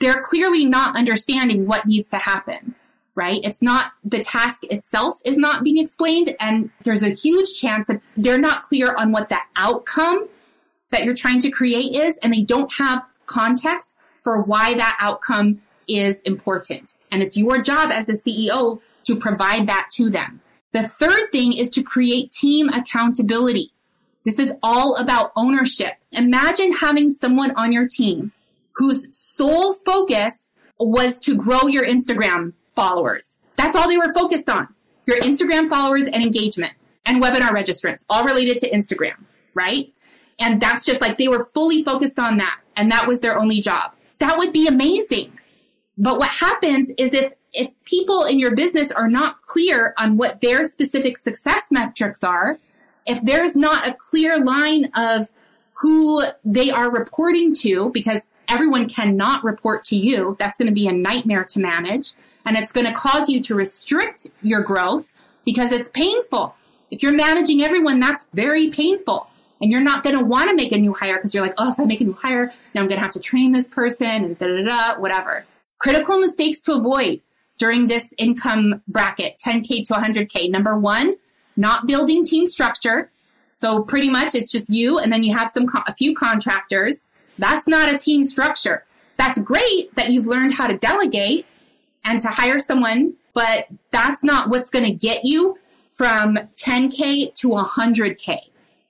they're 0.01 0.23
clearly 0.23 0.65
not 0.65 0.97
understanding 0.97 1.67
what 1.67 1.87
needs 1.87 2.09
to 2.09 2.17
happen, 2.17 2.75
right? 3.19 3.41
It's 3.43 3.61
not 3.61 3.93
the 4.05 4.21
task 4.21 4.63
itself 4.71 5.19
is 5.25 5.37
not 5.37 5.65
being 5.65 5.79
explained. 5.79 6.37
And 6.39 6.71
there's 6.85 7.03
a 7.03 7.09
huge 7.09 7.59
chance 7.61 7.89
that 7.89 8.01
they're 8.17 8.39
not 8.39 8.63
clear 8.63 8.95
on 8.95 9.11
what 9.11 9.29
the 9.29 9.41
outcome 9.57 10.29
that 10.91 11.05
you're 11.05 11.17
trying 11.17 11.41
to 11.41 11.51
create 11.51 11.97
is. 11.97 12.17
And 12.23 12.33
they 12.33 12.43
don't 12.43 12.73
have 12.75 13.03
context 13.27 13.97
for 14.21 14.41
why 14.41 14.75
that 14.75 14.97
outcome 15.01 15.61
is 15.89 16.21
important. 16.21 16.97
And 17.11 17.21
it's 17.21 17.37
your 17.37 17.61
job 17.61 17.91
as 17.91 18.07
the 18.07 18.13
CEO 18.13 18.81
to 19.05 19.17
provide 19.17 19.67
that 19.67 19.89
to 19.95 20.11
them. 20.11 20.41
The 20.71 20.87
third 20.87 21.33
thing 21.33 21.53
is 21.53 21.71
to 21.71 21.83
create 21.83 22.31
team 22.31 22.69
accountability. 22.69 23.73
This 24.25 24.39
is 24.39 24.53
all 24.63 24.95
about 24.95 25.33
ownership. 25.35 25.95
Imagine 26.13 26.73
having 26.73 27.09
someone 27.09 27.51
on 27.57 27.73
your 27.73 27.89
team 27.89 28.31
whose 28.77 29.09
sole 29.11 29.73
focus 29.75 30.39
was 30.79 31.19
to 31.19 31.35
grow 31.35 31.67
your 31.67 31.85
Instagram 31.85 32.53
followers. 32.79 33.35
That's 33.57 33.75
all 33.75 33.89
they 33.89 33.99
were 33.99 34.15
focused 34.15 34.49
on. 34.49 34.69
Your 35.07 35.19
Instagram 35.21 35.69
followers 35.69 36.05
and 36.05 36.23
engagement 36.23 36.75
and 37.05 37.21
webinar 37.21 37.51
registrants, 37.51 38.05
all 38.09 38.25
related 38.25 38.61
to 38.61 38.71
Instagram, 38.71 39.25
right? 39.53 39.93
And 40.39 40.61
that's 40.61 40.85
just 40.85 41.01
like 41.01 41.19
they 41.19 41.27
were 41.27 41.47
fully 41.47 41.83
focused 41.83 42.21
on 42.21 42.37
that. 42.37 42.61
And 42.77 42.93
that 42.93 43.09
was 43.09 43.19
their 43.19 43.37
only 43.37 43.61
job. 43.61 43.95
That 44.19 44.39
would 44.39 44.53
be 44.53 44.69
amazing. 44.69 45.33
But 45.97 46.21
what 46.21 46.29
happens 46.29 46.89
is 46.99 47.13
if, 47.13 47.33
if 47.53 47.69
people 47.85 48.25
in 48.25 48.39
your 48.39 48.55
business 48.55 48.93
are 48.93 49.09
not 49.09 49.41
clear 49.43 49.93
on 49.99 50.17
what 50.17 50.41
their 50.41 50.63
specific 50.63 51.19
success 51.19 51.63
metrics 51.73 52.23
are, 52.23 52.59
if 53.07 53.21
there's 53.25 53.57
not 53.57 53.89
a 53.89 53.95
clear 53.95 54.39
line 54.39 54.93
of 54.95 55.33
who 55.81 56.23
they 56.45 56.71
are 56.71 56.93
reporting 56.93 57.53
to, 57.55 57.91
because 57.91 58.21
everyone 58.47 58.89
cannot 58.89 59.43
report 59.43 59.85
to 59.87 59.97
you, 59.97 60.37
that's 60.39 60.59
going 60.59 60.69
to 60.69 60.75
be 60.75 60.87
a 60.87 60.93
nightmare 60.93 61.45
to 61.45 61.59
manage. 61.59 62.15
And 62.49 62.57
it's 62.57 62.73
going 62.73 62.87
to 62.87 62.95
cause 62.95 63.29
you 63.29 63.43
to 63.43 63.55
restrict 63.55 64.29
your 64.41 64.63
growth 64.63 65.13
because 65.45 65.71
it's 65.71 65.91
painful. 65.91 66.55
If 66.91 67.03
you're 67.03 67.13
managing 67.13 67.63
everyone, 67.63 68.01
that's 68.01 68.27
very 68.33 68.71
painful. 68.71 69.29
And 69.61 69.71
you're 69.71 69.83
not 69.83 70.03
going 70.03 70.17
to 70.17 70.25
want 70.25 70.49
to 70.49 70.57
make 70.57 70.73
a 70.73 70.79
new 70.79 70.95
hire 70.95 71.17
because 71.17 71.35
you're 71.35 71.43
like, 71.43 71.53
oh, 71.59 71.73
if 71.73 71.79
I 71.79 71.85
make 71.85 72.01
a 72.01 72.05
new 72.05 72.15
hire, 72.15 72.51
now 72.75 72.81
I'm 72.81 72.87
going 72.87 72.97
to 72.97 73.03
have 73.03 73.11
to 73.13 73.21
train 73.21 73.53
this 73.53 73.69
person 73.69 74.07
and 74.07 74.39
da 74.39 74.47
da 74.47 74.63
da, 74.65 74.99
whatever. 74.99 75.45
Critical 75.79 76.19
mistakes 76.21 76.59
to 76.63 76.73
avoid 76.73 77.21
during 77.59 77.87
this 77.87 78.07
income 78.17 78.83
bracket, 78.89 79.39
10K 79.45 79.87
to 79.89 79.93
100K. 79.93 80.51
Number 80.51 80.79
one, 80.79 81.17
not 81.55 81.87
building 81.87 82.25
team 82.25 82.47
structure. 82.47 83.11
So 83.53 83.83
pretty 83.83 84.09
much 84.09 84.35
it's 84.35 84.51
just 84.51 84.71
you 84.71 84.99
and 84.99 85.13
then 85.13 85.23
you 85.23 85.37
have 85.37 85.51
some, 85.51 85.67
a 85.87 85.95
few 85.95 86.15
contractors. 86.15 86.97
That's 87.37 87.69
not 87.69 87.93
a 87.93 87.99
team 87.99 88.25
structure. 88.25 88.87
That's 89.19 89.39
great 89.39 89.95
that 89.97 90.11
you've 90.11 90.27
learned 90.27 90.55
how 90.55 90.67
to 90.67 90.79
delegate 90.79 91.45
and 92.09 92.21
to 92.23 92.29
hire 92.29 92.59
someone, 92.59 93.15
but 93.35 93.69
that's 93.91 94.25
not 94.25 94.49
what's 94.49 94.71
going 94.71 94.85
to 94.85 94.91
get 94.91 95.25
you 95.25 95.59
from 95.89 96.37
10K 96.57 97.35
to 97.35 97.49
100K. 97.49 98.39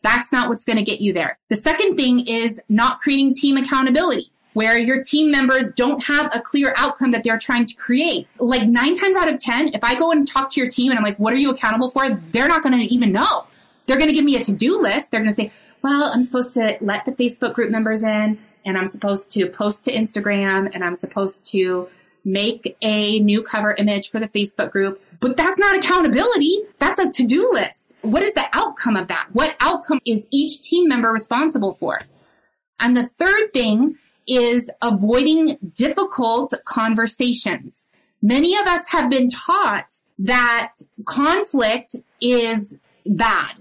That's 0.03 0.31
not 0.31 0.49
what's 0.49 0.65
going 0.65 0.77
to 0.77 0.83
get 0.83 1.01
you 1.01 1.13
there. 1.13 1.39
The 1.49 1.57
second 1.57 1.97
thing 1.97 2.27
is 2.27 2.61
not 2.69 3.01
creating 3.01 3.35
team 3.35 3.57
accountability 3.57 4.31
where 4.55 4.79
your 4.79 5.03
team 5.03 5.31
members 5.31 5.71
don't 5.77 6.03
have 6.05 6.31
a 6.35 6.41
clear 6.41 6.75
outcome 6.77 7.11
that 7.11 7.23
they're 7.25 7.39
trying 7.39 7.67
to 7.67 7.75
create. 7.75 8.27
Like 8.39 8.67
nine 8.67 8.95
times 8.95 9.17
out 9.17 9.29
of 9.29 9.39
10, 9.39 9.69
if 9.69 9.85
I 9.85 9.97
go 9.97 10.11
and 10.11 10.27
talk 10.27 10.51
to 10.51 10.61
your 10.61 10.71
team 10.71 10.91
and 10.91 10.99
I'm 10.99 11.05
like, 11.05 11.19
what 11.19 11.33
are 11.33 11.37
you 11.37 11.51
accountable 11.51 11.91
for? 11.91 12.09
They're 12.11 12.49
not 12.49 12.63
going 12.63 12.79
to 12.79 12.85
even 12.93 13.13
know. 13.13 13.47
They're 13.87 13.99
going 13.99 14.09
to 14.09 14.15
give 14.15 14.25
me 14.25 14.37
a 14.37 14.41
to-do 14.41 14.81
list. 14.81 15.11
They're 15.11 15.21
going 15.21 15.31
to 15.31 15.37
say, 15.37 15.53
well, 15.83 16.11
I'm 16.13 16.25
supposed 16.25 16.55
to 16.55 16.77
let 16.81 17.05
the 17.05 17.13
Facebook 17.13 17.55
group 17.55 17.71
members 17.71 18.03
in 18.03 18.39
and 18.65 18.77
I'm 18.79 18.89
supposed 18.89 19.31
to 19.33 19.49
post 19.49 19.85
to 19.85 19.93
Instagram 19.93 20.71
and 20.75 20.85
I'm 20.85 20.97
supposed 20.97 21.45
to 21.53 21.89
make 22.25 22.77
a 22.83 23.21
new 23.21 23.43
cover 23.43 23.75
image 23.75 24.11
for 24.11 24.21
the 24.21 24.29
Facebook 24.29 24.71
group. 24.71 25.03
But 25.21 25.37
that's 25.37 25.59
not 25.59 25.77
accountability. 25.77 26.61
That's 26.79 26.99
a 26.99 27.11
to-do 27.11 27.51
list 27.53 27.89
what 28.03 28.23
is 28.23 28.35
the 28.35 28.47
outcome 28.53 28.97
of 28.97 29.09
that? 29.09 29.29
What 29.33 29.57
outcome 29.61 30.01
is 30.05 30.27
each 30.31 30.63
team 30.63 30.89
member 30.89 31.11
responsible 31.11 31.75
for? 31.75 32.01
And 32.81 32.97
the 32.97 33.07
third 33.07 33.53
thing 33.53 33.97
is 34.27 34.71
avoiding 34.83 35.57
difficult 35.75 36.55
conversations. 36.65 37.87
Many 38.23 38.57
of 38.57 38.67
us 38.67 38.83
have 38.89 39.11
been 39.11 39.29
taught 39.29 40.01
that 40.19 40.75
conflict 41.07 41.97
is 42.21 42.75
bad, 43.07 43.55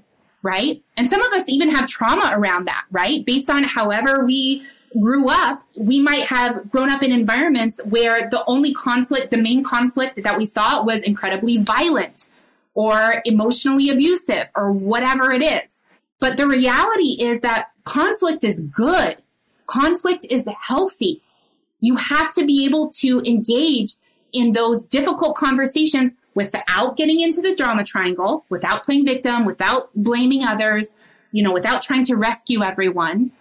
right? 0.44 0.84
And 0.96 1.10
some 1.10 1.22
of 1.22 1.32
us 1.34 1.44
even 1.48 1.74
have 1.74 1.88
trauma 1.88 2.32
around 2.34 2.66
that, 2.66 2.86
right? 2.92 3.26
Based 3.26 3.50
on 3.50 3.64
however 3.64 4.26
we 4.26 4.64
grew 5.00 5.30
up, 5.30 5.64
we 5.80 6.00
might 6.00 6.26
have 6.26 6.70
grown 6.72 6.90
up 6.90 7.04
in 7.04 7.12
environments 7.12 7.80
where 7.86 8.30
the 8.30 8.44
only 8.48 8.74
conflict, 8.74 9.32
the 9.32 9.38
main 9.38 9.64
conflict 9.64 10.22
that 10.24 10.38
we 10.38 10.46
saw 10.46 10.84
was 10.84 11.02
incredibly 11.04 11.58
violent 11.58 12.30
or 12.74 13.22
emotionally 13.26 13.90
abusive 13.90 14.48
or 14.56 14.72
whatever 14.72 15.32
it 15.32 15.42
is. 15.42 15.80
But 16.20 16.38
the 16.38 16.48
reality 16.48 17.18
is 17.22 17.42
that 17.42 17.70
conflict 17.84 18.44
is 18.44 18.60
good. 18.60 19.18
Conflict 19.66 20.26
is 20.30 20.48
healthy. 20.62 21.22
You 21.80 21.96
have 21.96 22.34
to 22.34 22.46
be 22.46 22.66
able 22.66 22.90
to 23.02 23.22
engage 23.26 23.96
in 24.32 24.54
those 24.54 24.86
difficult 24.86 25.36
conversations 25.36 26.14
without 26.34 26.98
getting 26.98 27.20
into 27.20 27.42
the 27.42 27.56
drama 27.56 27.84
triangle, 27.84 28.46
without 28.50 28.84
playing 28.84 29.06
victim, 29.06 29.46
without 29.46 29.90
blaming 29.96 30.44
others, 30.44 30.94
you 31.32 31.44
know, 31.44 31.52
without 31.52 31.82
trying 31.82 32.04
to 32.06 32.16
rescue 32.16 32.62
everyone. 32.64 33.32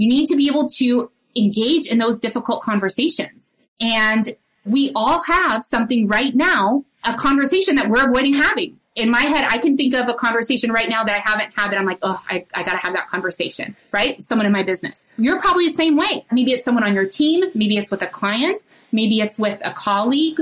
You 0.00 0.08
need 0.08 0.28
to 0.28 0.36
be 0.36 0.48
able 0.48 0.66
to 0.78 1.10
engage 1.36 1.86
in 1.86 1.98
those 1.98 2.18
difficult 2.18 2.62
conversations. 2.62 3.54
And 3.82 4.34
we 4.64 4.92
all 4.96 5.22
have 5.24 5.62
something 5.62 6.08
right 6.08 6.34
now, 6.34 6.86
a 7.04 7.12
conversation 7.12 7.74
that 7.74 7.90
we're 7.90 8.08
avoiding 8.08 8.32
having. 8.32 8.80
In 8.94 9.10
my 9.10 9.20
head, 9.20 9.46
I 9.46 9.58
can 9.58 9.76
think 9.76 9.92
of 9.92 10.08
a 10.08 10.14
conversation 10.14 10.72
right 10.72 10.88
now 10.88 11.04
that 11.04 11.14
I 11.14 11.18
haven't 11.18 11.52
had 11.54 11.70
that 11.70 11.78
I'm 11.78 11.84
like, 11.84 11.98
oh, 12.02 12.18
I, 12.30 12.46
I 12.54 12.62
gotta 12.62 12.78
have 12.78 12.94
that 12.94 13.08
conversation, 13.08 13.76
right? 13.92 14.24
Someone 14.24 14.46
in 14.46 14.52
my 14.52 14.62
business. 14.62 15.04
You're 15.18 15.38
probably 15.38 15.68
the 15.68 15.76
same 15.76 15.98
way. 15.98 16.24
Maybe 16.32 16.52
it's 16.52 16.64
someone 16.64 16.82
on 16.82 16.94
your 16.94 17.06
team. 17.06 17.44
Maybe 17.54 17.76
it's 17.76 17.90
with 17.90 18.00
a 18.00 18.06
client. 18.06 18.62
Maybe 18.92 19.20
it's 19.20 19.38
with 19.38 19.60
a 19.62 19.72
colleague. 19.74 20.40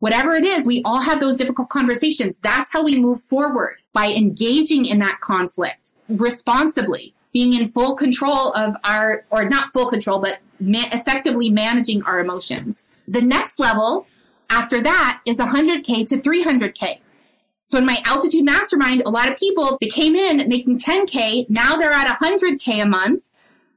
Whatever 0.00 0.34
it 0.34 0.44
is, 0.44 0.66
we 0.66 0.82
all 0.84 1.00
have 1.00 1.20
those 1.20 1.36
difficult 1.36 1.68
conversations. 1.68 2.34
That's 2.42 2.72
how 2.72 2.82
we 2.82 3.00
move 3.00 3.22
forward 3.22 3.76
by 3.92 4.06
engaging 4.06 4.84
in 4.84 4.98
that 4.98 5.20
conflict 5.20 5.92
responsibly, 6.08 7.14
being 7.32 7.52
in 7.52 7.70
full 7.70 7.94
control 7.94 8.52
of 8.52 8.76
our, 8.84 9.24
or 9.30 9.48
not 9.48 9.72
full 9.72 9.88
control, 9.88 10.20
but 10.20 10.38
ma- 10.58 10.88
effectively 10.92 11.50
managing 11.50 12.02
our 12.02 12.20
emotions. 12.20 12.82
The 13.06 13.22
next 13.22 13.58
level 13.58 14.06
after 14.48 14.80
that 14.80 15.20
is 15.24 15.36
100K 15.36 16.06
to 16.08 16.16
300K. 16.16 17.00
So 17.62 17.78
in 17.78 17.86
my 17.86 18.02
altitude 18.04 18.44
mastermind, 18.44 19.02
a 19.06 19.10
lot 19.10 19.30
of 19.30 19.38
people, 19.38 19.78
they 19.80 19.86
came 19.86 20.16
in 20.16 20.48
making 20.48 20.78
10K. 20.78 21.48
Now 21.48 21.76
they're 21.76 21.92
at 21.92 22.18
100K 22.20 22.82
a 22.82 22.86
month. 22.86 23.28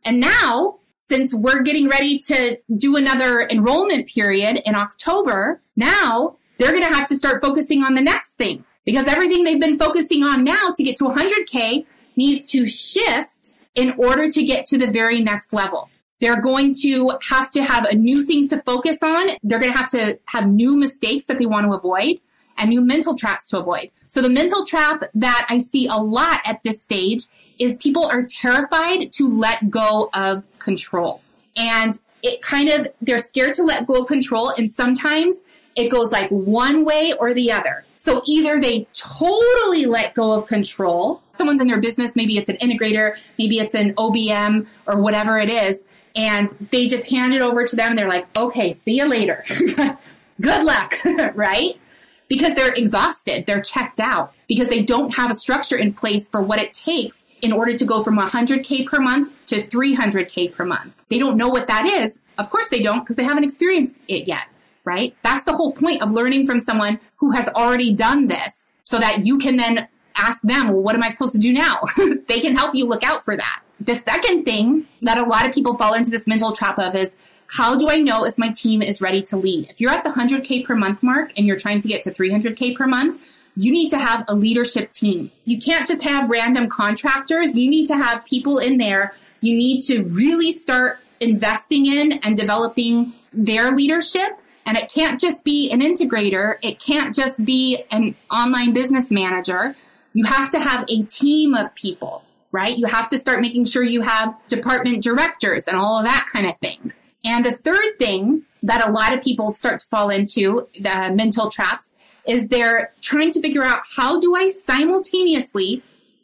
And 0.04 0.20
now, 0.20 0.80
since 1.00 1.34
we're 1.34 1.62
getting 1.62 1.88
ready 1.88 2.18
to 2.18 2.58
do 2.76 2.96
another 2.96 3.42
enrollment 3.42 4.08
period 4.08 4.62
in 4.66 4.74
October, 4.74 5.62
now 5.76 6.38
they're 6.58 6.72
going 6.72 6.84
to 6.84 6.94
have 6.94 7.08
to 7.10 7.16
start 7.16 7.42
focusing 7.42 7.84
on 7.84 7.94
the 7.94 8.02
next 8.02 8.30
thing 8.32 8.66
because 8.86 9.08
everything 9.08 9.44
they've 9.44 9.60
been 9.60 9.78
focusing 9.78 10.24
on 10.24 10.44
now 10.44 10.74
to 10.76 10.84
get 10.84 10.98
to 10.98 11.06
100K 11.06 11.86
needs 12.16 12.50
to 12.52 12.68
shift 12.68 13.56
in 13.76 13.94
order 13.98 14.30
to 14.30 14.44
get 14.44 14.66
to 14.68 14.78
the 14.78 14.88
very 14.88 15.22
next 15.22 15.54
level. 15.54 15.90
They're 16.20 16.42
going 16.42 16.74
to 16.82 17.18
have 17.30 17.50
to 17.52 17.64
have 17.64 17.92
new 17.94 18.24
things 18.24 18.48
to 18.50 18.62
focus 18.62 19.00
on. 19.02 19.30
They're 19.44 19.60
going 19.60 19.74
to 19.74 19.78
have 19.78 19.92
to 19.92 20.20
have 20.28 20.48
new 20.48 20.78
mistakes 20.78 21.26
that 21.26 21.38
they 21.38 21.46
want 21.46 21.66
to 21.66 21.74
avoid 21.74 22.22
and 22.58 22.70
new 22.70 22.82
mental 22.82 23.18
traps 23.18 23.50
to 23.50 23.60
avoid. 23.60 23.92
So 24.08 24.22
the 24.22 24.30
mental 24.30 24.66
trap 24.66 25.04
that 25.16 25.48
I 25.50 25.58
see 25.58 25.88
a 25.88 25.98
lot 25.98 26.40
at 26.46 26.62
this 26.64 26.82
stage 26.82 27.26
is 27.60 27.76
people 27.78 28.06
are 28.06 28.24
terrified 28.24 29.12
to 29.14 29.38
let 29.38 29.70
go 29.70 30.10
of 30.14 30.48
control. 30.60 31.22
And 31.56 32.00
it 32.22 32.42
kind 32.42 32.70
of, 32.70 32.88
they're 33.02 33.20
scared 33.20 33.56
to 33.56 33.64
let 33.64 33.86
go 33.86 33.96
of 33.96 34.08
control. 34.08 34.50
And 34.58 34.70
sometimes 34.70 35.36
it 35.76 35.90
goes 35.90 36.12
like 36.12 36.30
one 36.30 36.86
way 36.86 37.14
or 37.20 37.34
the 37.34 37.52
other. 37.52 37.86
So 38.04 38.22
either 38.28 38.60
they 38.60 38.86
totally 38.92 39.86
let 39.86 40.14
go 40.14 40.34
of 40.34 40.46
control. 40.46 41.22
Someone's 41.36 41.62
in 41.62 41.68
their 41.68 41.80
business. 41.80 42.18
Maybe 42.18 42.38
it's 42.38 42.50
an 42.50 42.58
integrator. 42.58 43.18
Maybe 43.40 43.60
it's 43.60 43.74
an 43.74 43.94
OBM 43.94 44.68
or 44.86 45.00
whatever 45.00 45.40
it 45.40 45.50
is. 45.50 45.82
And 46.14 46.50
they 46.70 46.86
just 46.88 47.06
hand 47.06 47.34
it 47.34 47.42
over 47.42 47.64
to 47.64 47.76
them. 47.78 47.92
And 47.92 47.98
they're 47.98 48.10
like, 48.10 48.28
okay, 48.38 48.74
see 48.74 48.98
you 48.98 49.06
later. 49.06 49.46
Good 50.42 50.64
luck. 50.66 50.96
right? 51.34 51.80
Because 52.28 52.56
they're 52.56 52.74
exhausted. 52.74 53.46
They're 53.46 53.62
checked 53.62 54.02
out 54.02 54.34
because 54.50 54.68
they 54.68 54.82
don't 54.82 55.16
have 55.16 55.32
a 55.32 55.34
structure 55.34 55.78
in 55.78 55.94
place 55.94 56.28
for 56.28 56.42
what 56.42 56.60
it 56.60 56.74
takes 56.74 57.26
in 57.42 57.54
order 57.54 57.78
to 57.78 57.86
go 57.86 58.04
from 58.04 58.18
100K 58.18 58.86
per 58.86 59.00
month 59.00 59.32
to 59.46 59.66
300K 59.66 60.52
per 60.52 60.66
month. 60.66 60.94
They 61.08 61.20
don't 61.20 61.38
know 61.38 61.48
what 61.48 61.68
that 61.68 61.86
is. 61.86 62.20
Of 62.38 62.50
course 62.50 62.68
they 62.68 62.84
don't 62.84 63.00
because 63.00 63.16
they 63.16 63.24
haven't 63.24 63.46
experienced 63.46 63.96
it 64.10 64.28
yet 64.28 64.48
right? 64.86 65.16
That's 65.24 65.46
the 65.46 65.54
whole 65.54 65.72
point 65.72 66.02
of 66.02 66.12
learning 66.12 66.46
from 66.46 66.60
someone 66.60 67.00
who 67.24 67.32
has 67.32 67.48
already 67.56 67.94
done 67.94 68.28
this 68.28 68.64
so 68.84 69.00
that 69.00 69.26
you 69.26 69.38
can 69.38 69.56
then 69.56 69.88
ask 70.18 70.42
them, 70.42 70.68
well, 70.68 70.82
what 70.82 70.94
am 70.94 71.02
I 71.02 71.08
supposed 71.08 71.32
to 71.32 71.40
do 71.40 71.54
now? 71.54 71.80
they 72.28 72.42
can 72.42 72.54
help 72.54 72.76
you 72.76 72.86
look 72.86 73.02
out 73.02 73.24
for 73.24 73.38
that. 73.38 73.62
The 73.80 73.96
second 73.96 74.44
thing 74.44 74.88
that 75.04 75.18
a 75.18 75.24
lot 75.24 75.46
of 75.46 75.54
people 75.54 75.78
fall 75.78 75.94
into 75.94 76.10
this 76.10 76.28
mental 76.28 76.52
trap 76.52 76.78
of 76.78 76.96
is, 76.96 77.16
how 77.48 77.78
do 77.78 77.90
I 77.90 78.00
know 78.00 78.26
if 78.26 78.38
my 78.38 78.50
team 78.50 78.82
is 78.82 79.00
ready 79.00 79.22
to 79.22 79.38
lead? 79.38 79.70
If 79.70 79.80
you're 79.80 79.92
at 79.92 80.04
the 80.04 80.10
100K 80.10 80.66
per 80.66 80.76
month 80.76 81.02
mark 81.02 81.32
and 81.38 81.48
you're 81.48 81.58
trying 81.58 81.80
to 81.80 81.88
get 81.88 82.02
to 82.02 82.12
300K 82.12 82.76
per 82.76 82.88
month, 82.88 83.22
you 83.56 83.72
need 83.72 83.88
to 83.92 84.00
have 84.00 84.26
a 84.28 84.36
leadership 84.36 84.92
team. 84.92 85.32
You 85.46 85.60
can't 85.60 85.88
just 85.88 86.04
have 86.04 86.30
random 86.30 86.68
contractors. 86.68 87.58
You 87.58 87.70
need 87.70 87.88
to 87.88 87.96
have 87.96 88.26
people 88.26 88.58
in 88.58 88.80
there. 88.80 89.16
You 89.40 89.56
need 89.56 89.84
to 89.84 90.04
really 90.04 90.52
start 90.52 91.00
investing 91.22 91.86
in 91.86 92.14
and 92.22 92.36
developing 92.36 93.14
their 93.32 93.72
leadership 93.72 94.38
and 94.66 94.78
it 94.78 94.92
can't 94.92 95.20
just 95.20 95.44
be 95.44 95.70
an 95.72 95.82
integrator. 95.82 96.58
It 96.62 96.80
can't 96.80 97.16
just 97.16 97.44
be 97.44 97.84
an 97.92 98.16
online 98.32 98.74
business 98.74 99.12
manager. 99.12 99.76
You 100.14 100.26
have 100.26 100.50
to 100.52 100.60
have 100.60 100.86
a 100.90 101.04
team 101.04 101.54
of 101.54 101.74
people, 101.76 102.24
right? 102.52 102.78
You 102.78 102.86
have 102.88 103.10
to 103.10 103.18
start 103.18 103.42
making 103.42 103.66
sure 103.66 103.84
you 103.84 104.02
have 104.02 104.36
department 104.48 105.04
directors 105.04 105.66
and 105.66 105.78
all 105.78 106.00
of 106.00 106.06
that 106.06 106.28
kind 106.32 106.46
of 106.46 106.58
thing. 106.60 106.94
And 107.26 107.44
the 107.44 107.52
third 107.52 107.98
thing 107.98 108.44
that 108.62 108.88
a 108.88 108.92
lot 108.92 109.14
of 109.14 109.22
people 109.22 109.52
start 109.54 109.82
to 109.82 109.88
fall 109.88 110.10
into, 110.10 110.68
the 110.80 111.12
mental 111.14 111.50
traps, 111.50 111.86
is 112.26 112.48
they're 112.48 112.94
trying 113.02 113.32
to 113.32 113.42
figure 113.42 113.64
out 113.64 113.84
how 113.96 114.20
do 114.20 114.36
I 114.36 114.50
simultaneously 114.66 115.84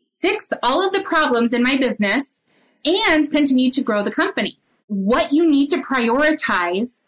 fix 0.09 0.47
all 0.63 0.85
of 0.85 0.93
the 0.93 1.01
problems 1.01 1.51
in 1.51 1.63
my 1.63 1.77
business 1.77 2.25
and 2.85 3.29
continue 3.29 3.71
to 3.71 3.81
grow 3.81 4.03
the 4.03 4.11
company. 4.11 4.57
What 4.87 5.31
you 5.31 5.49
need 5.49 5.69
to 5.71 5.77
prioritize 5.77 6.99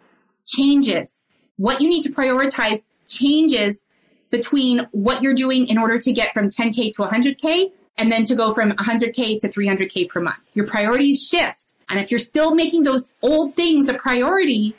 changes 0.45 1.20
what 1.61 1.79
you 1.79 1.87
need 1.87 2.01
to 2.01 2.11
prioritize 2.11 2.81
changes 3.07 3.83
between 4.31 4.87
what 4.93 5.21
you're 5.21 5.35
doing 5.35 5.67
in 5.67 5.77
order 5.77 5.99
to 5.99 6.11
get 6.11 6.33
from 6.33 6.49
10K 6.49 6.91
to 6.93 7.03
100K 7.03 7.71
and 7.99 8.11
then 8.11 8.25
to 8.25 8.33
go 8.33 8.51
from 8.51 8.71
100K 8.71 9.37
to 9.39 9.47
300K 9.47 10.09
per 10.09 10.19
month. 10.19 10.39
Your 10.55 10.65
priorities 10.65 11.23
shift. 11.23 11.75
And 11.87 11.99
if 11.99 12.09
you're 12.09 12.19
still 12.19 12.55
making 12.55 12.81
those 12.81 13.13
old 13.21 13.55
things 13.55 13.89
a 13.89 13.93
priority, 13.93 14.75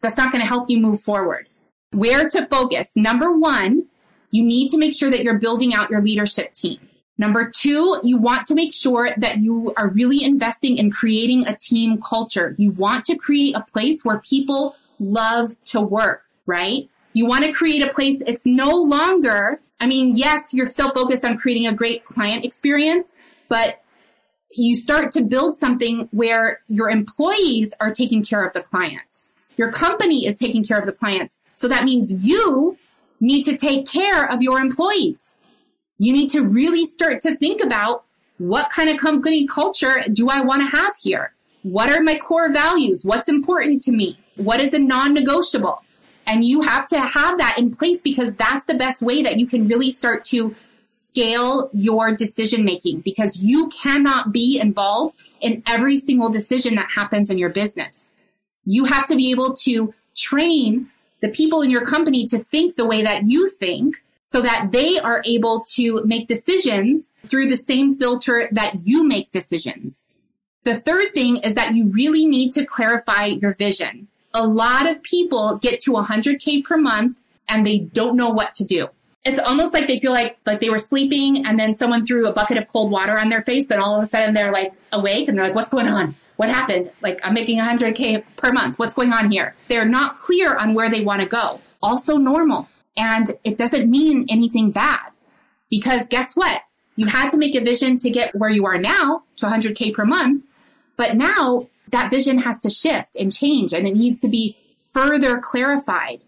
that's 0.00 0.16
not 0.16 0.32
going 0.32 0.40
to 0.40 0.48
help 0.48 0.70
you 0.70 0.80
move 0.80 1.00
forward. 1.00 1.50
Where 1.92 2.30
to 2.30 2.46
focus? 2.46 2.88
Number 2.96 3.36
one, 3.36 3.84
you 4.30 4.42
need 4.42 4.70
to 4.70 4.78
make 4.78 4.94
sure 4.94 5.10
that 5.10 5.22
you're 5.22 5.38
building 5.38 5.74
out 5.74 5.90
your 5.90 6.00
leadership 6.00 6.54
team. 6.54 6.78
Number 7.18 7.50
two, 7.54 7.98
you 8.02 8.16
want 8.16 8.46
to 8.46 8.54
make 8.54 8.72
sure 8.72 9.10
that 9.18 9.38
you 9.38 9.74
are 9.76 9.90
really 9.90 10.24
investing 10.24 10.78
in 10.78 10.90
creating 10.90 11.46
a 11.46 11.54
team 11.56 12.00
culture. 12.00 12.54
You 12.56 12.70
want 12.70 13.04
to 13.04 13.16
create 13.16 13.54
a 13.54 13.60
place 13.60 14.02
where 14.02 14.18
people 14.20 14.76
love 15.02 15.56
to 15.66 15.80
work, 15.80 16.24
right? 16.46 16.88
You 17.12 17.26
want 17.26 17.44
to 17.44 17.52
create 17.52 17.84
a 17.84 17.90
place, 17.92 18.22
it's 18.26 18.46
no 18.46 18.70
longer, 18.70 19.60
I 19.80 19.86
mean, 19.86 20.16
yes, 20.16 20.54
you're 20.54 20.66
still 20.66 20.92
focused 20.92 21.24
on 21.24 21.36
creating 21.36 21.66
a 21.66 21.74
great 21.74 22.04
client 22.04 22.44
experience, 22.44 23.06
but 23.48 23.82
you 24.54 24.76
start 24.76 25.12
to 25.12 25.22
build 25.22 25.58
something 25.58 26.08
where 26.12 26.60
your 26.68 26.88
employees 26.90 27.74
are 27.80 27.92
taking 27.92 28.22
care 28.22 28.44
of 28.44 28.52
the 28.52 28.62
clients. 28.62 29.32
Your 29.56 29.70
company 29.70 30.26
is 30.26 30.36
taking 30.36 30.64
care 30.64 30.78
of 30.78 30.86
the 30.86 30.92
clients. 30.92 31.38
So 31.54 31.68
that 31.68 31.84
means 31.84 32.26
you 32.26 32.78
need 33.20 33.44
to 33.44 33.56
take 33.56 33.86
care 33.86 34.30
of 34.30 34.42
your 34.42 34.58
employees. 34.58 35.34
You 35.98 36.12
need 36.12 36.30
to 36.30 36.42
really 36.42 36.84
start 36.84 37.20
to 37.22 37.36
think 37.36 37.62
about 37.62 38.04
what 38.38 38.70
kind 38.70 38.90
of 38.90 38.96
company 38.96 39.46
culture 39.46 40.02
do 40.12 40.28
I 40.28 40.40
want 40.40 40.62
to 40.62 40.76
have 40.76 40.96
here? 40.96 41.32
What 41.62 41.90
are 41.90 42.02
my 42.02 42.18
core 42.18 42.52
values? 42.52 43.04
What's 43.04 43.28
important 43.28 43.82
to 43.84 43.92
me? 43.92 44.18
What 44.44 44.60
is 44.60 44.74
a 44.74 44.78
non 44.78 45.14
negotiable? 45.14 45.82
And 46.26 46.44
you 46.44 46.60
have 46.62 46.86
to 46.88 47.00
have 47.00 47.38
that 47.38 47.56
in 47.58 47.74
place 47.74 48.00
because 48.00 48.34
that's 48.34 48.66
the 48.66 48.74
best 48.74 49.02
way 49.02 49.22
that 49.22 49.38
you 49.38 49.46
can 49.46 49.68
really 49.68 49.90
start 49.90 50.24
to 50.26 50.54
scale 50.84 51.68
your 51.72 52.14
decision 52.14 52.64
making 52.64 53.00
because 53.00 53.36
you 53.36 53.68
cannot 53.68 54.32
be 54.32 54.58
involved 54.60 55.18
in 55.40 55.62
every 55.66 55.96
single 55.96 56.30
decision 56.30 56.76
that 56.76 56.90
happens 56.94 57.28
in 57.28 57.38
your 57.38 57.50
business. 57.50 58.10
You 58.64 58.84
have 58.84 59.06
to 59.08 59.16
be 59.16 59.30
able 59.30 59.54
to 59.54 59.92
train 60.14 60.88
the 61.20 61.28
people 61.28 61.62
in 61.62 61.70
your 61.70 61.84
company 61.84 62.26
to 62.26 62.38
think 62.38 62.76
the 62.76 62.86
way 62.86 63.02
that 63.02 63.26
you 63.26 63.48
think 63.48 63.96
so 64.22 64.40
that 64.40 64.70
they 64.72 64.98
are 64.98 65.22
able 65.26 65.64
to 65.74 66.02
make 66.04 66.26
decisions 66.28 67.10
through 67.26 67.48
the 67.48 67.56
same 67.56 67.96
filter 67.96 68.48
that 68.52 68.74
you 68.84 69.06
make 69.06 69.30
decisions. 69.30 70.06
The 70.64 70.80
third 70.80 71.12
thing 71.12 71.36
is 71.38 71.54
that 71.54 71.74
you 71.74 71.88
really 71.88 72.24
need 72.24 72.52
to 72.52 72.64
clarify 72.64 73.26
your 73.26 73.54
vision 73.54 74.08
a 74.34 74.46
lot 74.46 74.86
of 74.86 75.02
people 75.02 75.56
get 75.56 75.80
to 75.82 75.92
100K 75.92 76.64
per 76.64 76.76
month 76.76 77.18
and 77.48 77.66
they 77.66 77.78
don't 77.78 78.16
know 78.16 78.30
what 78.30 78.54
to 78.54 78.64
do. 78.64 78.88
It's 79.24 79.38
almost 79.38 79.72
like 79.72 79.86
they 79.86 80.00
feel 80.00 80.12
like, 80.12 80.38
like 80.46 80.60
they 80.60 80.70
were 80.70 80.78
sleeping 80.78 81.46
and 81.46 81.58
then 81.58 81.74
someone 81.74 82.04
threw 82.04 82.26
a 82.26 82.32
bucket 82.32 82.58
of 82.58 82.66
cold 82.68 82.90
water 82.90 83.18
on 83.18 83.28
their 83.28 83.42
face 83.42 83.70
and 83.70 83.80
all 83.80 83.96
of 83.96 84.02
a 84.02 84.06
sudden 84.06 84.34
they're 84.34 84.52
like 84.52 84.72
awake 84.92 85.28
and 85.28 85.38
they're 85.38 85.46
like, 85.46 85.54
what's 85.54 85.70
going 85.70 85.86
on? 85.86 86.16
What 86.36 86.48
happened? 86.48 86.90
Like, 87.02 87.24
I'm 87.24 87.34
making 87.34 87.60
100K 87.60 88.24
per 88.36 88.52
month. 88.52 88.78
What's 88.78 88.94
going 88.94 89.12
on 89.12 89.30
here? 89.30 89.54
They're 89.68 89.84
not 89.84 90.16
clear 90.16 90.56
on 90.56 90.74
where 90.74 90.90
they 90.90 91.04
want 91.04 91.22
to 91.22 91.28
go. 91.28 91.60
Also 91.80 92.16
normal. 92.16 92.68
And 92.96 93.30
it 93.44 93.56
doesn't 93.56 93.88
mean 93.88 94.26
anything 94.28 94.70
bad 94.70 95.10
because 95.70 96.02
guess 96.08 96.34
what? 96.34 96.62
You 96.96 97.06
had 97.06 97.30
to 97.30 97.36
make 97.36 97.54
a 97.54 97.60
vision 97.60 97.96
to 97.98 98.10
get 98.10 98.34
where 98.34 98.50
you 98.50 98.66
are 98.66 98.78
now 98.78 99.22
to 99.36 99.46
100K 99.46 99.94
per 99.94 100.04
month. 100.04 100.44
But 100.96 101.16
now 101.16 101.62
that 101.92 102.10
vision 102.10 102.38
has 102.38 102.58
to 102.60 102.70
shift 102.70 103.16
and 103.16 103.32
change 103.32 103.72
and 103.72 103.86
it 103.86 103.96
needs 103.96 104.20
to 104.20 104.28
be 104.28 104.56
further 104.92 105.38
clarified. 105.38 106.20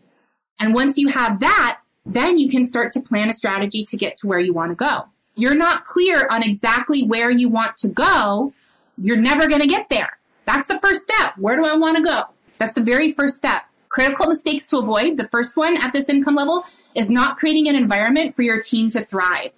And 0.58 0.74
once 0.74 0.96
you 0.96 1.08
have 1.08 1.40
that, 1.40 1.80
then 2.06 2.38
you 2.38 2.48
can 2.48 2.64
start 2.64 2.92
to 2.92 3.00
plan 3.00 3.28
a 3.28 3.32
strategy 3.32 3.84
to 3.84 3.96
get 3.96 4.16
to 4.18 4.26
where 4.26 4.38
you 4.38 4.52
want 4.52 4.70
to 4.70 4.76
go. 4.76 5.08
You're 5.36 5.54
not 5.54 5.84
clear 5.84 6.28
on 6.30 6.42
exactly 6.42 7.04
where 7.04 7.30
you 7.30 7.48
want 7.48 7.76
to 7.78 7.88
go. 7.88 8.52
You're 8.96 9.16
never 9.16 9.48
going 9.48 9.62
to 9.62 9.66
get 9.66 9.88
there. 9.88 10.18
That's 10.44 10.68
the 10.68 10.78
first 10.78 11.02
step. 11.02 11.36
Where 11.38 11.56
do 11.56 11.64
I 11.64 11.76
want 11.76 11.96
to 11.96 12.02
go? 12.02 12.24
That's 12.58 12.74
the 12.74 12.82
very 12.82 13.12
first 13.12 13.36
step. 13.36 13.62
Critical 13.88 14.28
mistakes 14.28 14.66
to 14.66 14.78
avoid. 14.78 15.16
The 15.16 15.28
first 15.28 15.56
one 15.56 15.76
at 15.82 15.92
this 15.92 16.08
income 16.08 16.34
level 16.34 16.64
is 16.94 17.10
not 17.10 17.36
creating 17.36 17.68
an 17.68 17.74
environment 17.74 18.36
for 18.36 18.42
your 18.42 18.60
team 18.60 18.90
to 18.90 19.04
thrive. 19.04 19.52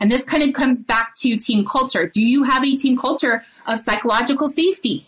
And 0.00 0.10
this 0.10 0.24
kind 0.24 0.42
of 0.42 0.52
comes 0.52 0.82
back 0.82 1.14
to 1.16 1.36
team 1.36 1.64
culture. 1.64 2.06
Do 2.06 2.20
you 2.20 2.42
have 2.42 2.64
a 2.64 2.76
team 2.76 2.98
culture 2.98 3.42
of 3.66 3.78
psychological 3.78 4.48
safety? 4.48 5.06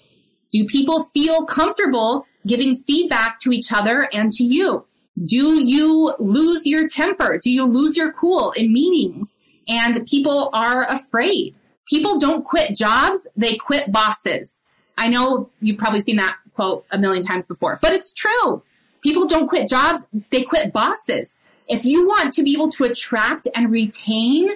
Do 0.53 0.65
people 0.65 1.05
feel 1.05 1.45
comfortable 1.45 2.27
giving 2.47 2.77
feedback 2.77 3.39
to 3.41 3.51
each 3.51 3.73
other 3.73 4.09
and 4.13 4.33
to 4.33 4.45
you? 4.45 4.85
Do 5.25 5.63
you 5.63 6.15
lose 6.19 6.67
your 6.67 6.87
temper? 6.87 7.39
Do 7.43 7.51
you 7.51 7.65
lose 7.65 7.97
your 7.97 8.13
cool 8.13 8.53
in 8.53 8.73
meetings? 8.73 9.39
And 9.69 10.07
people 10.07 10.51
are 10.53 10.85
afraid. 10.85 11.55
People 11.87 12.19
don't 12.19 12.45
quit 12.45 12.77
jobs, 12.77 13.21
they 13.37 13.57
quit 13.57 13.93
bosses. 13.93 14.55
I 14.99 15.09
know 15.09 15.51
you've 15.61 15.79
probably 15.79 16.01
seen 16.01 16.17
that 16.17 16.37
quote 16.55 16.85
a 16.91 16.99
million 16.99 17.23
times 17.23 17.47
before, 17.47 17.79
but 17.81 17.93
it's 17.93 18.13
true. 18.13 18.63
People 19.03 19.27
don't 19.27 19.49
quit 19.49 19.69
jobs, 19.69 20.05
they 20.31 20.43
quit 20.43 20.73
bosses. 20.73 21.37
If 21.69 21.85
you 21.85 22.07
want 22.07 22.33
to 22.35 22.43
be 22.43 22.55
able 22.55 22.71
to 22.71 22.85
attract 22.85 23.49
and 23.55 23.71
retain 23.71 24.51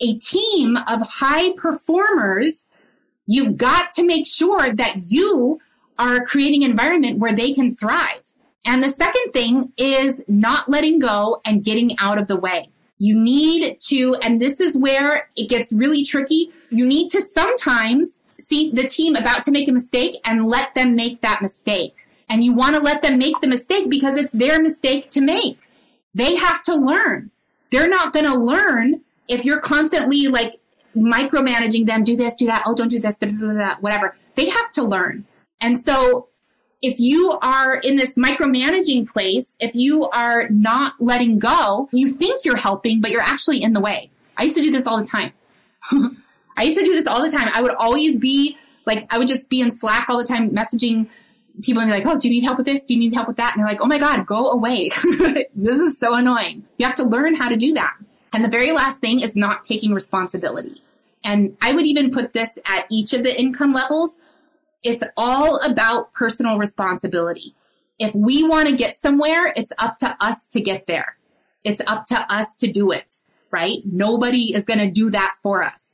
a 0.00 0.14
team 0.18 0.76
of 0.76 1.02
high 1.02 1.52
performers, 1.56 2.64
you've 3.30 3.56
got 3.56 3.92
to 3.92 4.02
make 4.02 4.26
sure 4.26 4.72
that 4.72 4.96
you 5.06 5.60
are 6.00 6.24
creating 6.24 6.64
an 6.64 6.70
environment 6.72 7.18
where 7.18 7.32
they 7.32 7.52
can 7.52 7.76
thrive. 7.76 8.34
And 8.64 8.82
the 8.82 8.90
second 8.90 9.32
thing 9.32 9.72
is 9.76 10.24
not 10.26 10.68
letting 10.68 10.98
go 10.98 11.40
and 11.44 11.62
getting 11.62 11.96
out 11.98 12.18
of 12.18 12.26
the 12.26 12.36
way. 12.36 12.70
You 12.98 13.16
need 13.16 13.78
to, 13.82 14.16
and 14.20 14.40
this 14.40 14.60
is 14.60 14.76
where 14.76 15.30
it 15.36 15.48
gets 15.48 15.72
really 15.72 16.04
tricky. 16.04 16.52
You 16.70 16.84
need 16.84 17.10
to 17.12 17.22
sometimes 17.32 18.20
see 18.40 18.72
the 18.72 18.88
team 18.88 19.14
about 19.14 19.44
to 19.44 19.52
make 19.52 19.68
a 19.68 19.72
mistake 19.72 20.16
and 20.24 20.46
let 20.46 20.74
them 20.74 20.96
make 20.96 21.20
that 21.20 21.40
mistake. 21.40 22.08
And 22.28 22.42
you 22.42 22.52
want 22.52 22.74
to 22.74 22.82
let 22.82 23.00
them 23.00 23.16
make 23.16 23.40
the 23.40 23.46
mistake 23.46 23.88
because 23.88 24.18
it's 24.18 24.32
their 24.32 24.60
mistake 24.60 25.08
to 25.10 25.20
make. 25.20 25.60
They 26.14 26.34
have 26.34 26.64
to 26.64 26.74
learn. 26.74 27.30
They're 27.70 27.88
not 27.88 28.12
going 28.12 28.26
to 28.26 28.34
learn 28.34 29.02
if 29.28 29.44
you're 29.44 29.60
constantly 29.60 30.26
like 30.26 30.59
micromanaging 30.96 31.86
them, 31.86 32.02
do 32.02 32.16
this, 32.16 32.34
do 32.34 32.46
that, 32.46 32.62
oh, 32.66 32.74
don't 32.74 32.88
do 32.88 32.98
this, 32.98 33.16
whatever. 33.80 34.16
They 34.34 34.48
have 34.48 34.70
to 34.72 34.82
learn. 34.82 35.26
And 35.60 35.78
so 35.78 36.28
if 36.82 36.98
you 36.98 37.32
are 37.42 37.76
in 37.76 37.96
this 37.96 38.14
micromanaging 38.14 39.08
place, 39.08 39.52
if 39.60 39.74
you 39.74 40.08
are 40.08 40.48
not 40.48 40.94
letting 40.98 41.38
go, 41.38 41.88
you 41.92 42.08
think 42.08 42.44
you're 42.44 42.56
helping, 42.56 43.00
but 43.00 43.10
you're 43.10 43.20
actually 43.20 43.62
in 43.62 43.72
the 43.72 43.80
way. 43.80 44.10
I 44.36 44.44
used 44.44 44.56
to 44.56 44.62
do 44.62 44.70
this 44.70 44.86
all 44.86 44.98
the 44.98 45.06
time. 45.06 45.32
I 46.56 46.64
used 46.64 46.78
to 46.78 46.84
do 46.84 46.92
this 46.92 47.06
all 47.06 47.22
the 47.22 47.30
time. 47.30 47.48
I 47.54 47.62
would 47.62 47.74
always 47.74 48.18
be 48.18 48.56
like, 48.86 49.06
I 49.12 49.18
would 49.18 49.28
just 49.28 49.48
be 49.48 49.60
in 49.60 49.70
Slack 49.70 50.08
all 50.08 50.18
the 50.18 50.24
time 50.24 50.50
messaging 50.50 51.08
people 51.62 51.82
and 51.82 51.90
be 51.90 51.98
like, 51.98 52.06
oh, 52.06 52.18
do 52.18 52.28
you 52.28 52.34
need 52.34 52.44
help 52.44 52.56
with 52.58 52.66
this? 52.66 52.82
Do 52.82 52.94
you 52.94 53.00
need 53.00 53.14
help 53.14 53.28
with 53.28 53.36
that? 53.36 53.54
And 53.54 53.60
they're 53.60 53.70
like, 53.70 53.82
oh 53.82 53.86
my 53.86 53.98
God, 53.98 54.26
go 54.26 54.50
away. 54.50 54.88
this 55.54 55.78
is 55.78 55.98
so 55.98 56.14
annoying. 56.14 56.64
You 56.78 56.86
have 56.86 56.96
to 56.96 57.04
learn 57.04 57.34
how 57.34 57.48
to 57.48 57.56
do 57.56 57.74
that. 57.74 57.94
And 58.32 58.44
the 58.44 58.48
very 58.48 58.72
last 58.72 59.00
thing 59.00 59.20
is 59.20 59.34
not 59.34 59.64
taking 59.64 59.92
responsibility. 59.92 60.80
And 61.24 61.56
I 61.60 61.72
would 61.72 61.86
even 61.86 62.10
put 62.10 62.32
this 62.32 62.50
at 62.64 62.86
each 62.90 63.12
of 63.12 63.22
the 63.22 63.38
income 63.38 63.72
levels. 63.72 64.12
It's 64.82 65.04
all 65.16 65.56
about 65.64 66.12
personal 66.12 66.58
responsibility. 66.58 67.54
If 67.98 68.14
we 68.14 68.44
want 68.44 68.68
to 68.68 68.74
get 68.74 68.96
somewhere, 68.96 69.52
it's 69.56 69.72
up 69.78 69.98
to 69.98 70.16
us 70.20 70.46
to 70.48 70.60
get 70.60 70.86
there. 70.86 71.16
It's 71.64 71.82
up 71.86 72.06
to 72.06 72.32
us 72.32 72.56
to 72.56 72.68
do 72.68 72.90
it, 72.90 73.16
right? 73.50 73.78
Nobody 73.84 74.54
is 74.54 74.64
going 74.64 74.78
to 74.78 74.90
do 74.90 75.10
that 75.10 75.34
for 75.42 75.62
us. 75.62 75.90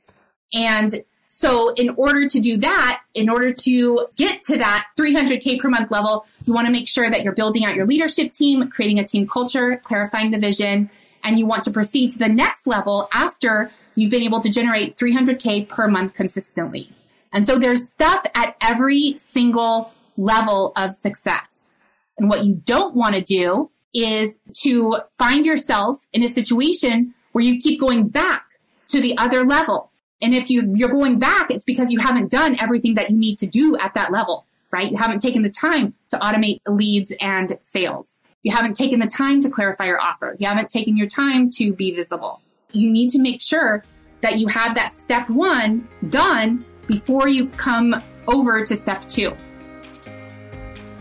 And 0.53 1.03
so 1.27 1.73
in 1.73 1.89
order 1.97 2.27
to 2.27 2.39
do 2.39 2.57
that, 2.57 3.01
in 3.13 3.29
order 3.29 3.51
to 3.53 4.07
get 4.15 4.43
to 4.45 4.57
that 4.57 4.87
300K 4.97 5.59
per 5.59 5.69
month 5.69 5.91
level, 5.91 6.25
you 6.45 6.53
want 6.53 6.67
to 6.67 6.71
make 6.71 6.87
sure 6.87 7.09
that 7.09 7.23
you're 7.23 7.33
building 7.33 7.65
out 7.65 7.75
your 7.75 7.85
leadership 7.85 8.31
team, 8.31 8.69
creating 8.69 8.99
a 8.99 9.03
team 9.03 9.27
culture, 9.27 9.81
clarifying 9.83 10.31
the 10.31 10.39
vision, 10.39 10.89
and 11.23 11.37
you 11.37 11.45
want 11.45 11.63
to 11.65 11.71
proceed 11.71 12.11
to 12.11 12.17
the 12.17 12.29
next 12.29 12.67
level 12.67 13.09
after 13.13 13.71
you've 13.95 14.11
been 14.11 14.23
able 14.23 14.39
to 14.39 14.49
generate 14.49 14.95
300K 14.95 15.67
per 15.67 15.87
month 15.87 16.13
consistently. 16.13 16.89
And 17.33 17.45
so 17.45 17.57
there's 17.59 17.89
stuff 17.89 18.25
at 18.35 18.55
every 18.61 19.17
single 19.19 19.91
level 20.17 20.71
of 20.75 20.93
success. 20.93 21.75
And 22.17 22.29
what 22.29 22.45
you 22.45 22.55
don't 22.65 22.95
want 22.95 23.15
to 23.15 23.21
do 23.21 23.69
is 23.93 24.37
to 24.61 24.97
find 25.17 25.45
yourself 25.45 26.07
in 26.13 26.23
a 26.23 26.27
situation 26.27 27.13
where 27.31 27.43
you 27.43 27.59
keep 27.59 27.79
going 27.79 28.07
back 28.07 28.45
to 28.87 29.01
the 29.01 29.17
other 29.17 29.43
level. 29.43 29.91
And 30.21 30.33
if 30.33 30.49
you, 30.49 30.71
you're 30.75 30.89
going 30.89 31.19
back, 31.19 31.51
it's 31.51 31.65
because 31.65 31.91
you 31.91 31.99
haven't 31.99 32.31
done 32.31 32.57
everything 32.59 32.95
that 32.95 33.11
you 33.11 33.17
need 33.17 33.37
to 33.39 33.47
do 33.47 33.77
at 33.77 33.93
that 33.93 34.11
level, 34.11 34.47
right? 34.71 34.89
You 34.89 34.97
haven't 34.97 35.21
taken 35.21 35.43
the 35.43 35.49
time 35.49 35.93
to 36.09 36.17
automate 36.17 36.61
leads 36.65 37.11
and 37.21 37.57
sales. 37.61 38.17
You 38.43 38.55
haven't 38.55 38.75
taken 38.75 38.99
the 38.99 39.07
time 39.07 39.41
to 39.41 39.49
clarify 39.49 39.85
your 39.85 39.99
offer. 39.99 40.35
You 40.39 40.47
haven't 40.47 40.69
taken 40.69 40.95
your 40.95 41.07
time 41.07 41.49
to 41.51 41.73
be 41.73 41.91
visible. 41.93 42.41
You 42.71 42.89
need 42.89 43.09
to 43.11 43.21
make 43.21 43.41
sure 43.41 43.83
that 44.21 44.37
you 44.37 44.47
have 44.47 44.75
that 44.75 44.93
step 44.93 45.29
one 45.29 45.87
done 46.09 46.65
before 46.87 47.27
you 47.27 47.49
come 47.49 47.95
over 48.27 48.63
to 48.63 48.75
step 48.75 49.07
two. 49.07 49.35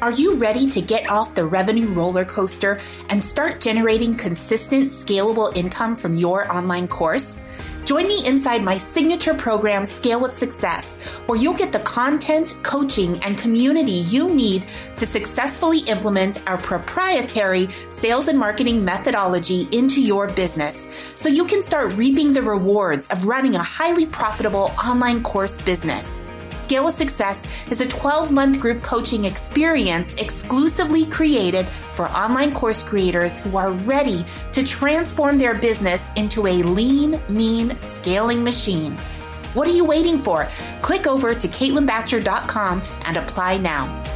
Are 0.00 0.10
you 0.10 0.36
ready 0.36 0.68
to 0.70 0.80
get 0.80 1.08
off 1.08 1.34
the 1.34 1.46
revenue 1.46 1.88
roller 1.88 2.24
coaster 2.24 2.80
and 3.08 3.24
start 3.24 3.60
generating 3.60 4.14
consistent, 4.14 4.90
scalable 4.90 5.56
income 5.56 5.96
from 5.96 6.16
your 6.16 6.50
online 6.54 6.88
course? 6.88 7.36
Join 7.86 8.08
me 8.08 8.26
inside 8.26 8.64
my 8.64 8.78
signature 8.78 9.32
program, 9.32 9.84
Scale 9.84 10.18
with 10.18 10.36
Success, 10.36 10.96
where 11.26 11.38
you'll 11.38 11.54
get 11.54 11.70
the 11.70 11.78
content, 11.78 12.56
coaching, 12.64 13.22
and 13.22 13.38
community 13.38 13.92
you 13.92 14.28
need 14.28 14.64
to 14.96 15.06
successfully 15.06 15.78
implement 15.86 16.44
our 16.48 16.58
proprietary 16.58 17.68
sales 17.90 18.26
and 18.26 18.36
marketing 18.36 18.84
methodology 18.84 19.68
into 19.70 20.02
your 20.02 20.26
business 20.26 20.88
so 21.14 21.28
you 21.28 21.44
can 21.46 21.62
start 21.62 21.94
reaping 21.94 22.32
the 22.32 22.42
rewards 22.42 23.06
of 23.06 23.24
running 23.24 23.54
a 23.54 23.62
highly 23.62 24.04
profitable 24.06 24.72
online 24.84 25.22
course 25.22 25.52
business. 25.62 26.25
Scale 26.66 26.86
with 26.86 26.98
Success 26.98 27.40
is 27.70 27.80
a 27.80 27.86
12 27.86 28.32
month 28.32 28.58
group 28.58 28.82
coaching 28.82 29.24
experience 29.24 30.12
exclusively 30.14 31.06
created 31.06 31.64
for 31.94 32.08
online 32.08 32.52
course 32.52 32.82
creators 32.82 33.38
who 33.38 33.56
are 33.56 33.70
ready 33.70 34.26
to 34.50 34.66
transform 34.66 35.38
their 35.38 35.54
business 35.54 36.10
into 36.16 36.48
a 36.48 36.64
lean, 36.64 37.22
mean 37.28 37.76
scaling 37.76 38.42
machine. 38.42 38.96
What 39.54 39.68
are 39.68 39.76
you 39.78 39.84
waiting 39.84 40.18
for? 40.18 40.48
Click 40.82 41.06
over 41.06 41.36
to 41.36 41.46
CaitlinBacher.com 41.46 42.82
and 43.04 43.16
apply 43.16 43.58
now. 43.58 44.15